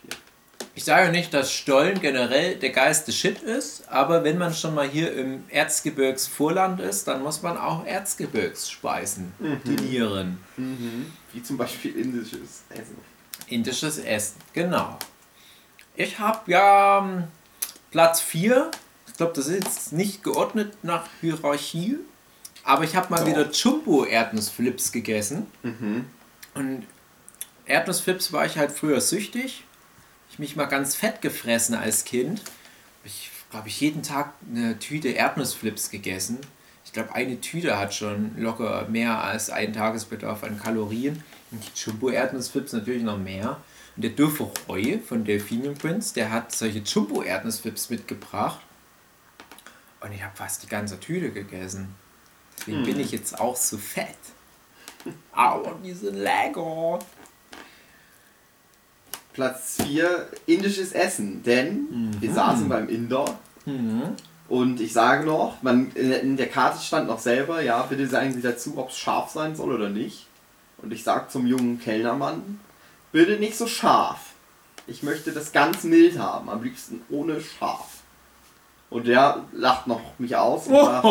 Ich 0.81 0.85
sage 0.85 1.11
nicht, 1.11 1.35
dass 1.35 1.53
Stollen 1.53 2.01
generell 2.01 2.55
der 2.55 2.71
geilste 2.71 3.13
Shit 3.13 3.43
ist, 3.43 3.89
aber 3.89 4.25
wenn 4.25 4.39
man 4.39 4.55
schon 4.55 4.75
mal 4.75 4.89
hier 4.89 5.13
im 5.13 5.45
Erzgebirgsvorland 5.49 6.81
ist, 6.81 7.09
dann 7.09 7.23
muss 7.23 7.43
man 7.43 7.59
auch 7.59 7.85
Erzgebirgsspeisen 7.85 9.33
mhm. 9.39 9.61
dinieren. 9.67 10.39
Mhm. 10.57 11.13
Wie 11.33 11.43
zum 11.43 11.59
Beispiel 11.59 11.97
indisches 11.97 12.63
Essen. 12.71 12.97
Indisches 13.49 13.99
Essen, 13.99 14.37
genau. 14.53 14.97
Ich 15.95 16.19
habe 16.19 16.51
ja 16.51 16.99
ähm, 16.99 17.25
Platz 17.91 18.21
4. 18.21 18.71
Ich 19.09 19.15
glaube, 19.15 19.33
das 19.35 19.47
ist 19.47 19.65
jetzt 19.65 19.93
nicht 19.93 20.23
geordnet 20.23 20.73
nach 20.83 21.05
Hierarchie. 21.21 21.99
Aber 22.65 22.85
ich 22.85 22.97
habe 22.97 23.11
mal 23.11 23.21
Doch. 23.21 23.27
wieder 23.27 23.51
Jumbo-Erdnussflips 23.51 24.93
gegessen. 24.93 25.47
Mhm. 25.63 26.07
Und 26.55 26.87
Erdnussflips 27.67 28.33
war 28.33 28.47
ich 28.47 28.59
halt 28.59 28.73
früher 28.73 29.01
süchtig 29.01 29.65
ich 30.31 30.39
mich 30.39 30.57
mal 30.57 30.67
ganz 30.67 30.95
fett 30.95 31.21
gefressen 31.21 31.75
als 31.75 32.05
Kind. 32.05 32.43
Ich 33.05 33.31
habe 33.53 33.69
ich 33.69 33.81
jeden 33.81 34.03
Tag 34.03 34.33
eine 34.49 34.79
Tüte 34.79 35.09
Erdnussflips 35.09 35.91
gegessen. 35.91 36.39
Ich 36.85 36.93
glaube, 36.93 37.15
eine 37.15 37.41
Tüte 37.41 37.79
hat 37.79 37.95
schon 37.95 38.33
locker 38.37 38.87
mehr 38.89 39.23
als 39.23 39.51
einen 39.51 39.73
Tagesbedarf 39.73 40.45
an 40.45 40.59
Kalorien. 40.59 41.23
Und 41.51 41.63
die 41.65 41.79
Jumbo-Erdnussflips 41.79 42.73
natürlich 42.73 43.03
noch 43.03 43.19
mehr. 43.19 43.61
Und 43.97 44.03
der 44.03 44.11
Dürfe 44.11 44.51
Roy 44.69 44.99
von 44.99 45.25
Delphinium 45.25 45.75
Prince, 45.75 46.15
der 46.15 46.31
hat 46.31 46.53
solche 46.53 46.79
Jumbo-Erdnussflips 46.79 47.91
mitgebracht. 47.91 48.61
Und 50.01 50.13
ich 50.13 50.23
habe 50.23 50.37
fast 50.37 50.63
die 50.63 50.69
ganze 50.69 50.99
Tüte 50.99 51.31
gegessen. 51.31 51.95
Deswegen 52.59 52.79
hm. 52.79 52.85
bin 52.85 53.01
ich 53.01 53.13
jetzt 53.13 53.39
auch 53.39 53.57
so 53.57 53.77
fett. 53.77 54.17
Aber 55.33 55.79
diese 55.83 56.11
Lego. 56.11 56.99
Platz 59.33 59.79
4 59.83 60.29
indisches 60.47 60.93
Essen, 60.93 61.43
denn 61.43 61.87
mhm. 61.91 62.21
wir 62.21 62.33
saßen 62.33 62.69
beim 62.69 62.89
Inder 62.89 63.39
mhm. 63.65 64.17
und 64.49 64.81
ich 64.81 64.93
sage 64.93 65.25
noch, 65.25 65.63
man, 65.63 65.93
in 65.93 66.37
der 66.37 66.49
Karte 66.49 66.83
stand 66.83 67.07
noch 67.07 67.21
selber, 67.21 67.63
ja, 67.63 67.83
bitte 67.83 68.07
sagen 68.09 68.35
Sie 68.35 68.43
dazu, 68.43 68.77
ob 68.77 68.91
es 68.91 68.99
scharf 68.99 69.31
sein 69.31 69.55
soll 69.55 69.73
oder 69.73 69.89
nicht. 69.89 70.27
Und 70.79 70.93
ich 70.93 71.05
sage 71.05 71.29
zum 71.29 71.47
jungen 71.47 71.79
Kellnermann, 71.81 72.59
bitte 73.13 73.39
nicht 73.39 73.57
so 73.57 73.67
scharf. 73.67 74.19
Ich 74.87 75.03
möchte 75.03 75.33
das 75.33 75.53
ganz 75.53 75.85
mild 75.85 76.19
haben, 76.19 76.49
am 76.49 76.63
liebsten 76.63 77.03
ohne 77.11 77.41
scharf. 77.41 77.87
Und 78.89 79.07
der 79.07 79.45
lacht 79.53 79.87
noch 79.87 80.01
mich 80.19 80.35
aus 80.35 80.67
und 80.67 80.75
sagt, 80.75 81.07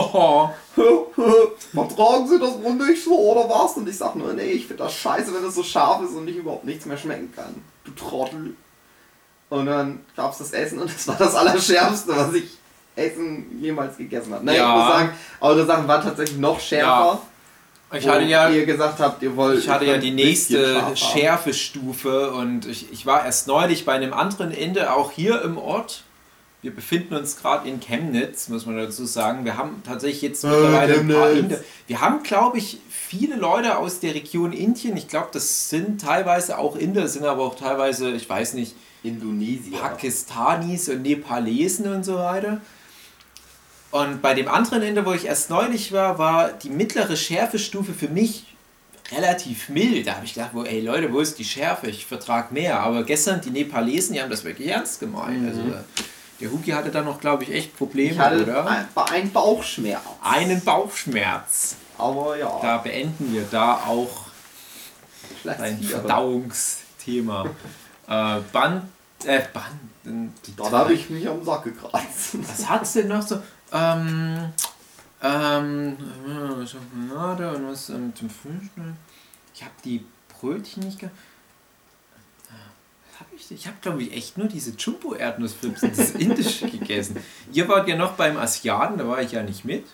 vertragen 1.73 2.27
Sie 2.27 2.37
das 2.37 2.61
wohl 2.61 2.73
nicht 2.73 3.03
so 3.03 3.17
oder 3.17 3.49
was? 3.49 3.77
Und 3.77 3.87
ich 3.87 3.97
sag 3.97 4.15
nur, 4.15 4.33
nee, 4.33 4.51
ich 4.51 4.67
finde 4.67 4.83
das 4.83 4.95
scheiße, 4.95 5.33
wenn 5.33 5.45
es 5.45 5.55
so 5.55 5.63
scharf 5.63 6.03
ist 6.03 6.13
und 6.13 6.27
ich 6.27 6.35
überhaupt 6.35 6.65
nichts 6.65 6.85
mehr 6.85 6.97
schmecken 6.97 7.33
kann 7.33 7.55
du 7.89 7.91
Trottel. 7.91 8.55
Und 9.49 9.65
dann 9.65 10.05
gab 10.15 10.31
es 10.31 10.39
das 10.39 10.51
Essen 10.51 10.79
und 10.79 10.93
das 10.93 11.07
war 11.07 11.17
das 11.17 11.35
Allerschärfste, 11.35 12.15
was 12.15 12.33
ich 12.33 12.57
Essen 12.95 13.59
jemals 13.61 13.97
gegessen 13.97 14.33
habe. 14.33 14.45
Nein, 14.45 14.55
ja. 14.55 14.69
ich 14.69 14.75
muss 14.75 14.93
sagen, 14.93 15.09
eure 15.41 15.65
Sachen 15.65 15.87
waren 15.87 16.03
tatsächlich 16.03 16.37
noch 16.37 16.59
schärfer. 16.59 16.85
Ja. 16.85 17.21
Ich 17.91 18.07
hatte 18.07 18.23
ja- 18.25 18.49
ihr 18.49 18.65
gesagt 18.65 18.99
habt, 18.99 19.23
ihr 19.23 19.35
wollt. 19.35 19.59
Ich 19.59 19.69
hatte 19.69 19.85
ja 19.85 19.97
die 19.97 20.11
nächste. 20.11 20.81
Schärfestufe 20.95 22.31
und 22.31 22.65
ich, 22.67 22.91
ich 22.91 23.05
war 23.05 23.25
erst 23.25 23.47
neulich 23.47 23.85
bei 23.85 23.93
einem 23.93 24.13
anderen 24.13 24.51
Ende, 24.51 24.93
auch 24.93 25.11
hier 25.11 25.41
im 25.41 25.57
Ort. 25.57 26.03
Wir 26.61 26.75
befinden 26.75 27.15
uns 27.15 27.37
gerade 27.37 27.69
in 27.69 27.79
Chemnitz, 27.79 28.49
muss 28.49 28.65
man 28.65 28.75
dazu 28.75 29.05
sagen. 29.05 29.45
Wir 29.45 29.55
haben 29.57 29.81
tatsächlich 29.85 30.21
jetzt 30.21 30.43
Ah, 30.43 30.49
mittlerweile 30.49 30.99
ein 30.99 31.07
paar 31.07 31.27
Chemnitz. 31.29 31.43
Inder. 31.43 31.59
Wir 31.87 32.01
haben, 32.01 32.21
glaube 32.23 32.57
ich, 32.57 32.79
viele 32.89 33.37
Leute 33.37 33.77
aus 33.77 34.01
der 34.01 34.13
Region 34.13 34.51
Indien. 34.51 34.97
Ich 34.97 35.07
glaube, 35.07 35.29
das 35.31 35.69
sind 35.69 36.01
teilweise 36.01 36.57
auch 36.57 36.75
Inder, 36.75 37.07
sind 37.07 37.25
aber 37.25 37.43
auch 37.43 37.55
teilweise, 37.55 38.11
ich 38.11 38.29
weiß 38.29 38.55
nicht, 38.55 38.75
Indonesien. 39.03 39.79
Pakistanis 39.79 40.89
und 40.89 41.03
Nepalesen 41.03 41.93
und 41.93 42.03
so 42.03 42.15
weiter. 42.15 42.59
Und 43.91 44.21
bei 44.21 44.33
dem 44.35 44.47
anderen 44.47 44.83
Ende, 44.83 45.05
wo 45.05 45.13
ich 45.13 45.25
erst 45.25 45.49
neulich 45.49 45.91
war, 45.91 46.19
war 46.19 46.49
die 46.51 46.69
mittlere 46.69 47.15
Schärfestufe 47.15 47.93
für 47.93 48.07
mich 48.07 48.55
relativ 49.11 49.69
mild. 49.69 50.05
Da 50.05 50.15
habe 50.15 50.25
ich 50.25 50.35
gedacht, 50.35 50.51
wo, 50.53 50.63
ey 50.63 50.81
Leute, 50.81 51.11
wo 51.11 51.19
ist 51.19 51.39
die 51.39 51.43
Schärfe? 51.45 51.87
Ich 51.87 52.05
vertrage 52.05 52.53
mehr. 52.53 52.79
Aber 52.81 53.03
gestern, 53.03 53.41
die 53.41 53.49
Nepalesen, 53.49 54.13
die 54.13 54.21
haben 54.21 54.29
das 54.29 54.43
wirklich 54.43 54.67
ernst 54.67 54.99
gemeint. 54.99 55.47
Also 55.47 55.61
der 56.39 56.51
Huki 56.51 56.71
hatte 56.71 56.91
da 56.91 57.01
noch, 57.01 57.19
glaube 57.19 57.43
ich, 57.43 57.51
echt 57.51 57.75
Probleme, 57.77 58.11
Ich 58.11 58.19
hatte 58.19 58.43
oder? 58.43 58.65
ein, 58.67 58.87
einen 59.11 59.31
Bauchschmerz. 59.31 60.01
Einen 60.21 60.63
Bauchschmerz. 60.63 61.75
Aber 61.97 62.37
ja. 62.37 62.59
Da 62.61 62.77
beenden 62.77 63.33
wir 63.33 63.45
da 63.49 63.73
auch 63.73 64.27
ein. 65.45 65.81
Verdauungsthema. 65.81 67.45
äh, 68.07 68.39
Band, 68.51 68.83
äh, 69.25 69.41
Band, 69.53 70.31
Dort 70.55 70.71
habe 70.71 70.93
ich 70.93 71.09
mich 71.09 71.27
am 71.27 71.43
Sack 71.43 71.63
gekratzt. 71.65 72.37
Was 72.47 72.69
hat's 72.69 72.93
denn 72.93 73.09
noch 73.09 73.21
so? 73.21 73.41
Ähm, 73.71 74.53
ähm, 75.21 75.97
äh, 76.25 76.65
Schokolade 76.65 77.55
und 77.55 77.67
was 77.67 77.89
ähm, 77.89 78.13
zum 78.15 78.29
Frühstück? 78.29 78.95
Ich 79.53 79.63
habe 79.63 79.73
die 79.83 80.05
Brötchen 80.29 80.83
nicht 80.83 80.99
ge... 80.99 81.09
Hab 83.19 83.27
ich 83.35 83.51
ich 83.51 83.67
habe, 83.67 83.75
glaube 83.81 84.01
ich, 84.01 84.13
echt 84.13 84.37
nur 84.37 84.47
diese 84.47 84.71
Jumbo-Erdnussflips, 84.71 85.81
das 85.81 86.11
Indische 86.11 86.69
gegessen. 86.69 87.17
Ihr 87.51 87.67
wart 87.67 87.89
ja 87.89 87.97
noch 87.97 88.13
beim 88.13 88.37
Asiaten, 88.37 88.97
da 88.97 89.05
war 89.07 89.21
ich 89.21 89.33
ja 89.33 89.43
nicht 89.43 89.65
mit. 89.65 89.85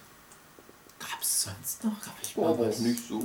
Gab's 1.00 1.44
sonst 1.44 1.84
noch? 1.84 2.00
Gab 2.02 2.14
ich 2.22 2.38
War 2.38 2.50
aber 2.50 2.68
auch 2.68 2.80
nicht 2.80 3.08
so. 3.08 3.20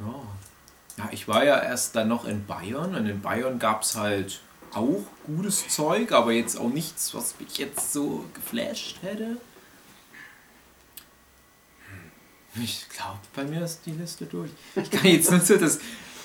Ja. 0.00 1.04
ja, 1.04 1.08
ich 1.12 1.28
war 1.28 1.44
ja 1.44 1.60
erst 1.60 1.94
dann 1.94 2.08
noch 2.08 2.24
in 2.24 2.44
Bayern 2.44 2.96
und 2.96 3.06
in 3.06 3.22
Bayern 3.22 3.60
gab 3.60 3.82
es 3.82 3.94
halt 3.94 4.40
auch 4.72 5.02
gutes 5.26 5.68
Zeug, 5.68 6.12
aber 6.12 6.32
jetzt 6.32 6.58
auch 6.58 6.68
nichts, 6.68 7.14
was 7.14 7.38
mich 7.40 7.58
jetzt 7.58 7.92
so 7.92 8.24
geflasht 8.34 8.98
hätte. 9.02 9.36
Hm, 12.54 12.62
Ich 12.62 12.86
glaube, 12.88 13.18
bei 13.34 13.44
mir 13.44 13.62
ist 13.64 13.80
die 13.86 13.92
Liste 13.92 14.26
durch. 14.26 14.50
Ich 14.74 14.90
kann 14.90 15.04
jetzt 15.06 15.30
nur 15.30 15.40
so 15.40 15.56
das, 15.56 15.78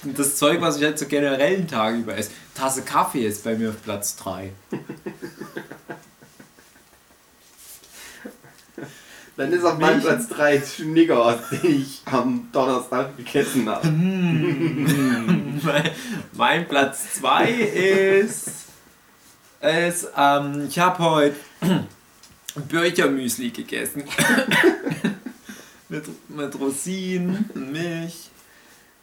das 0.04 0.38
Zeug, 0.38 0.62
was 0.62 0.78
ich 0.78 0.84
halt 0.84 0.98
so 1.00 1.06
generellen 1.08 1.68
Tag 1.68 1.96
über 1.96 2.18
esse. 2.18 2.32
Tasse 2.56 2.82
Kaffee 2.84 3.26
ist 3.26 3.44
bei 3.44 3.56
mir 3.56 3.70
auf 3.70 3.82
Platz 3.84 4.16
3. 4.18 4.52
Dann 9.42 9.52
ist 9.54 9.64
auf 9.66 9.80
meinem. 9.80 10.02
Platz 10.02 10.28
3 10.28 10.62
Schniggers, 10.62 11.50
den 11.50 11.82
ich 11.82 12.04
am 12.06 12.48
Donnerstag 12.52 13.18
gegessen 13.18 13.68
habe. 13.68 13.88
mein, 13.88 15.90
mein 16.34 16.68
Platz 16.68 17.16
2 17.16 17.50
ist. 17.50 18.50
ist 19.60 20.10
ähm, 20.16 20.68
ich 20.70 20.78
habe 20.78 21.00
heute 21.00 21.36
Börchermüsli 22.70 23.50
gegessen. 23.50 24.04
mit, 25.90 26.04
mit 26.30 26.60
Rosinen, 26.60 27.50
Milch. 27.56 28.30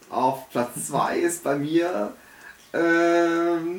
Auf 0.09 0.49
Platz 0.51 0.87
2 0.87 1.19
ist 1.19 1.43
bei 1.43 1.57
mir. 1.57 2.13
Ähm, 2.71 3.75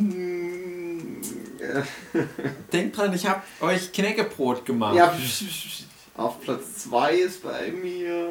äh, 1.58 1.80
Denkt 2.70 2.98
dran, 2.98 3.14
ich 3.14 3.26
habe 3.26 3.40
euch 3.62 3.90
Knäckebrot 3.92 4.66
gemacht. 4.66 4.94
ja, 4.94 5.06
psch, 5.06 5.22
psch, 5.22 5.48
psch. 5.48 5.84
Auf 6.20 6.40
Platz 6.40 6.76
2 6.84 7.14
ist 7.14 7.42
bei 7.42 7.72
mir. 7.72 8.28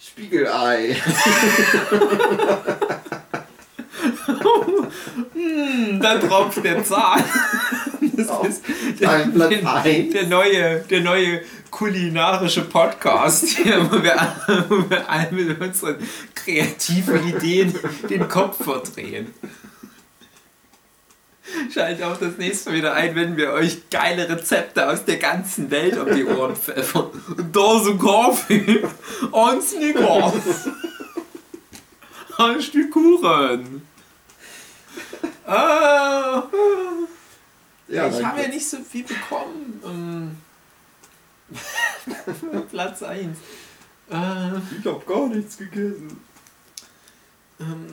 Spiegelei. 0.00 0.96
Hm, 5.34 6.00
da 6.00 6.18
tropft 6.18 6.64
der 6.64 6.84
Zahn. 6.84 7.22
Das 8.14 8.28
Auf 8.28 8.46
ist 8.46 8.62
Platz 8.64 9.48
der, 9.50 9.74
1. 9.74 10.12
der 10.12 10.26
neue, 10.26 10.80
der 10.80 11.00
neue 11.00 11.42
kulinarische 11.70 12.62
Podcast, 12.62 13.48
hier, 13.48 13.90
wo, 13.90 14.02
wir, 14.02 14.14
wo 14.68 14.90
wir 14.90 15.08
all 15.08 15.30
mit 15.32 15.60
unseren 15.60 15.96
kreativen 16.34 17.28
Ideen 17.28 17.74
den 18.08 18.28
Kopf 18.28 18.62
verdrehen. 18.64 19.32
Schaltet 21.72 22.04
auch 22.04 22.16
das 22.16 22.36
nächste 22.38 22.70
Mal 22.70 22.76
wieder 22.76 22.94
ein, 22.94 23.14
wenn 23.14 23.36
wir 23.36 23.52
euch 23.52 23.88
geile 23.90 24.28
Rezepte 24.28 24.88
aus 24.88 25.04
der 25.04 25.18
ganzen 25.18 25.70
Welt 25.70 25.96
um 25.98 26.14
die 26.14 26.24
Ohren 26.24 26.56
pfeffern. 26.56 27.10
Dose 27.52 27.96
Kaffee 27.96 28.82
und 29.30 29.62
Snickers. 29.62 30.68
Ein 32.38 32.60
Stück 32.62 32.90
Kuchen. 32.90 33.82
Ah. 35.46 36.44
Ja, 37.88 38.08
ich 38.08 38.24
habe 38.24 38.42
ja 38.42 38.48
nicht 38.48 38.68
so 38.68 38.78
viel 38.78 39.04
bekommen. 39.04 39.82
Ähm, 39.84 40.36
Platz 42.70 43.02
1. 43.02 43.36
Äh, 44.10 44.14
Ich 44.80 44.86
habe 44.86 45.02
gar 45.06 45.26
nichts 45.28 45.58
gegessen. 45.58 46.20
ähm, 47.60 47.86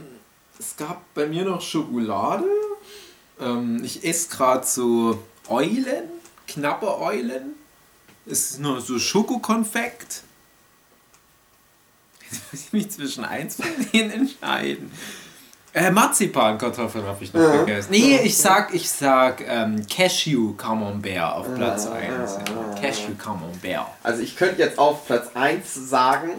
es 0.58 0.76
gab 0.78 1.02
bei 1.14 1.26
mir 1.28 1.44
noch 1.46 1.62
Schokolade. 1.62 2.46
Ähm, 3.40 3.82
ich 3.84 4.04
esse 4.04 4.30
gerade 4.30 4.66
so 4.66 5.24
Eulen, 5.48 6.04
knappe 6.48 7.00
Eulen. 7.00 7.56
Es 8.26 8.52
ist 8.52 8.60
nur 8.60 8.82
so 8.82 9.00
Schokokonfekt. 9.00 10.24
Jetzt 12.32 12.42
muss 12.52 12.62
ich 12.62 12.74
mich 12.74 12.92
zwischen 12.92 13.26
eins 13.26 13.56
von 13.56 13.66
denen 13.92 14.12
entscheiden. 14.12 14.92
Äh, 15.74 15.92
Marzipankartoffeln 15.92 17.06
habe 17.06 17.24
ich 17.24 17.32
noch 17.34 17.42
Ja. 17.42 17.58
gegessen. 17.64 17.92
Nee, 17.92 18.20
ich 18.24 18.36
sag, 18.38 18.74
ich 18.74 18.90
sag 18.90 19.42
ähm, 19.48 19.86
Cashew 19.88 20.54
Camembert 20.56 21.34
auf 21.34 21.54
Platz 21.56 21.86
Ja, 21.86 21.92
1. 21.92 22.10
ja, 22.34 22.40
Ja. 22.54 22.74
ja. 22.76 22.82
Cashew 22.82 23.14
Camembert. 23.18 23.86
Also 24.04 24.22
ich 24.24 24.36
könnte 24.36 24.62
jetzt 24.62 24.80
auf 24.80 25.06
Platz 25.06 25.30
1 25.36 25.74
sagen, 25.90 26.32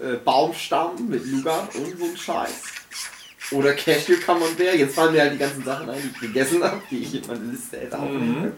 äh, 0.00 0.14
Baumstamm 0.16 1.08
mit 1.08 1.26
Nougat 1.26 1.74
und 1.74 1.98
so 1.98 2.04
ein 2.06 2.16
Scheiß. 2.16 2.52
Oder 3.52 3.72
Cashew 3.74 4.16
Camembert. 4.24 4.76
Jetzt 4.76 4.94
fallen 4.94 5.12
mir 5.12 5.22
halt 5.22 5.32
die 5.34 5.38
ganzen 5.38 5.64
Sachen 5.64 5.90
ein, 5.90 6.00
die 6.02 6.08
ich 6.14 6.20
gegessen 6.20 6.62
habe, 6.62 6.80
die 6.90 6.98
ich 6.98 7.14
in 7.14 7.22
meine 7.26 7.50
Liste 7.50 7.78
hätte 7.78 7.98
aufnehmen 7.98 8.42
Mhm. 8.42 8.52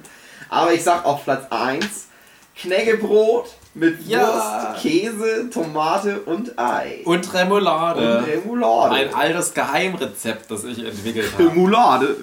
Aber 0.51 0.72
ich 0.72 0.82
sag 0.82 1.05
auf 1.05 1.24
Platz 1.24 1.47
1 1.51 2.09
Knäckebrot 2.57 3.51
mit 3.74 4.07
Ja. 4.07 4.26
Wurst, 4.74 4.82
Käse, 4.82 5.49
Tomate 5.51 6.20
und 6.20 6.59
Ei. 6.59 7.01
Und 7.05 7.32
Remoulade. 7.32 8.18
Und 8.18 8.24
Remoulade. 8.26 8.95
Ein 8.95 9.14
altes 9.14 9.55
Geheimrezept, 9.55 10.51
das 10.51 10.64
ich 10.64 10.84
entwickelt 10.84 11.32
habe. 11.32 11.47
Remoulade. 11.47 12.16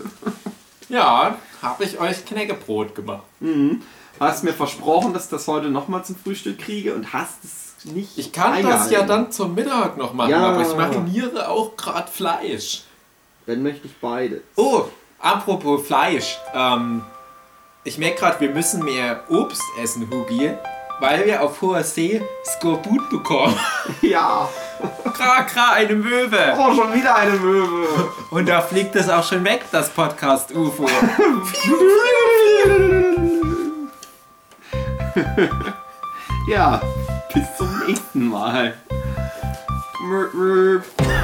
Ja, 0.89 1.37
habe 1.61 1.83
ich 1.83 1.99
euch 1.99 2.25
Knäckebrot 2.25 2.93
gemacht. 2.95 3.23
Mhm. 3.39 3.81
Hast 4.19 4.43
mir 4.43 4.53
versprochen, 4.53 5.13
dass 5.13 5.25
ich 5.25 5.29
das 5.29 5.47
heute 5.47 5.69
nochmal 5.69 6.03
zum 6.03 6.15
Frühstück 6.15 6.59
kriege 6.59 6.93
und 6.93 7.13
hast 7.13 7.43
es 7.43 7.68
nicht 7.85 8.17
Ich 8.17 8.31
kann 8.31 8.61
das 8.63 8.91
ja 8.91 8.99
eingehalten. 9.01 9.07
dann 9.07 9.31
zum 9.31 9.55
Mittag 9.55 9.97
noch 9.97 10.13
machen, 10.13 10.29
Ja. 10.31 10.49
aber 10.49 10.61
ich 10.61 10.75
mariniere 10.75 11.47
auch 11.49 11.75
gerade 11.77 12.11
Fleisch. 12.11 12.83
Dann 13.47 13.63
möchte 13.63 13.87
ich 13.87 13.93
beide. 13.99 14.41
Oh, 14.55 14.83
apropos 15.19 15.85
Fleisch. 15.87 16.37
Ähm, 16.53 17.03
ich 17.83 17.97
merke 17.97 18.19
gerade, 18.19 18.39
wir 18.41 18.49
müssen 18.49 18.83
mehr 18.83 19.23
Obst 19.29 19.61
essen, 19.81 20.07
Hugi, 20.11 20.51
weil 20.99 21.25
wir 21.25 21.41
auf 21.41 21.61
hoher 21.61 21.83
See 21.83 22.21
Skorbut 22.45 23.09
bekommen. 23.09 23.57
Ja. 24.01 24.47
kra, 25.13 25.43
kra, 25.43 25.71
eine 25.73 25.95
Möwe. 25.95 26.55
Oh, 26.57 26.73
schon 26.73 26.93
wieder 26.93 27.15
eine 27.15 27.31
Möwe. 27.33 27.87
Und 28.31 28.47
da 28.47 28.61
fliegt 28.61 28.95
es 28.95 29.09
auch 29.09 29.23
schon 29.23 29.43
weg, 29.43 29.65
das 29.71 29.89
Podcast-UFO. 29.89 30.87
Ja, 36.47 36.81
bis 37.33 37.43
zum 37.57 37.67
nächsten 37.87 38.27
Mal. 38.27 38.73
Mörp, 40.07 40.33
mörp. 40.33 41.18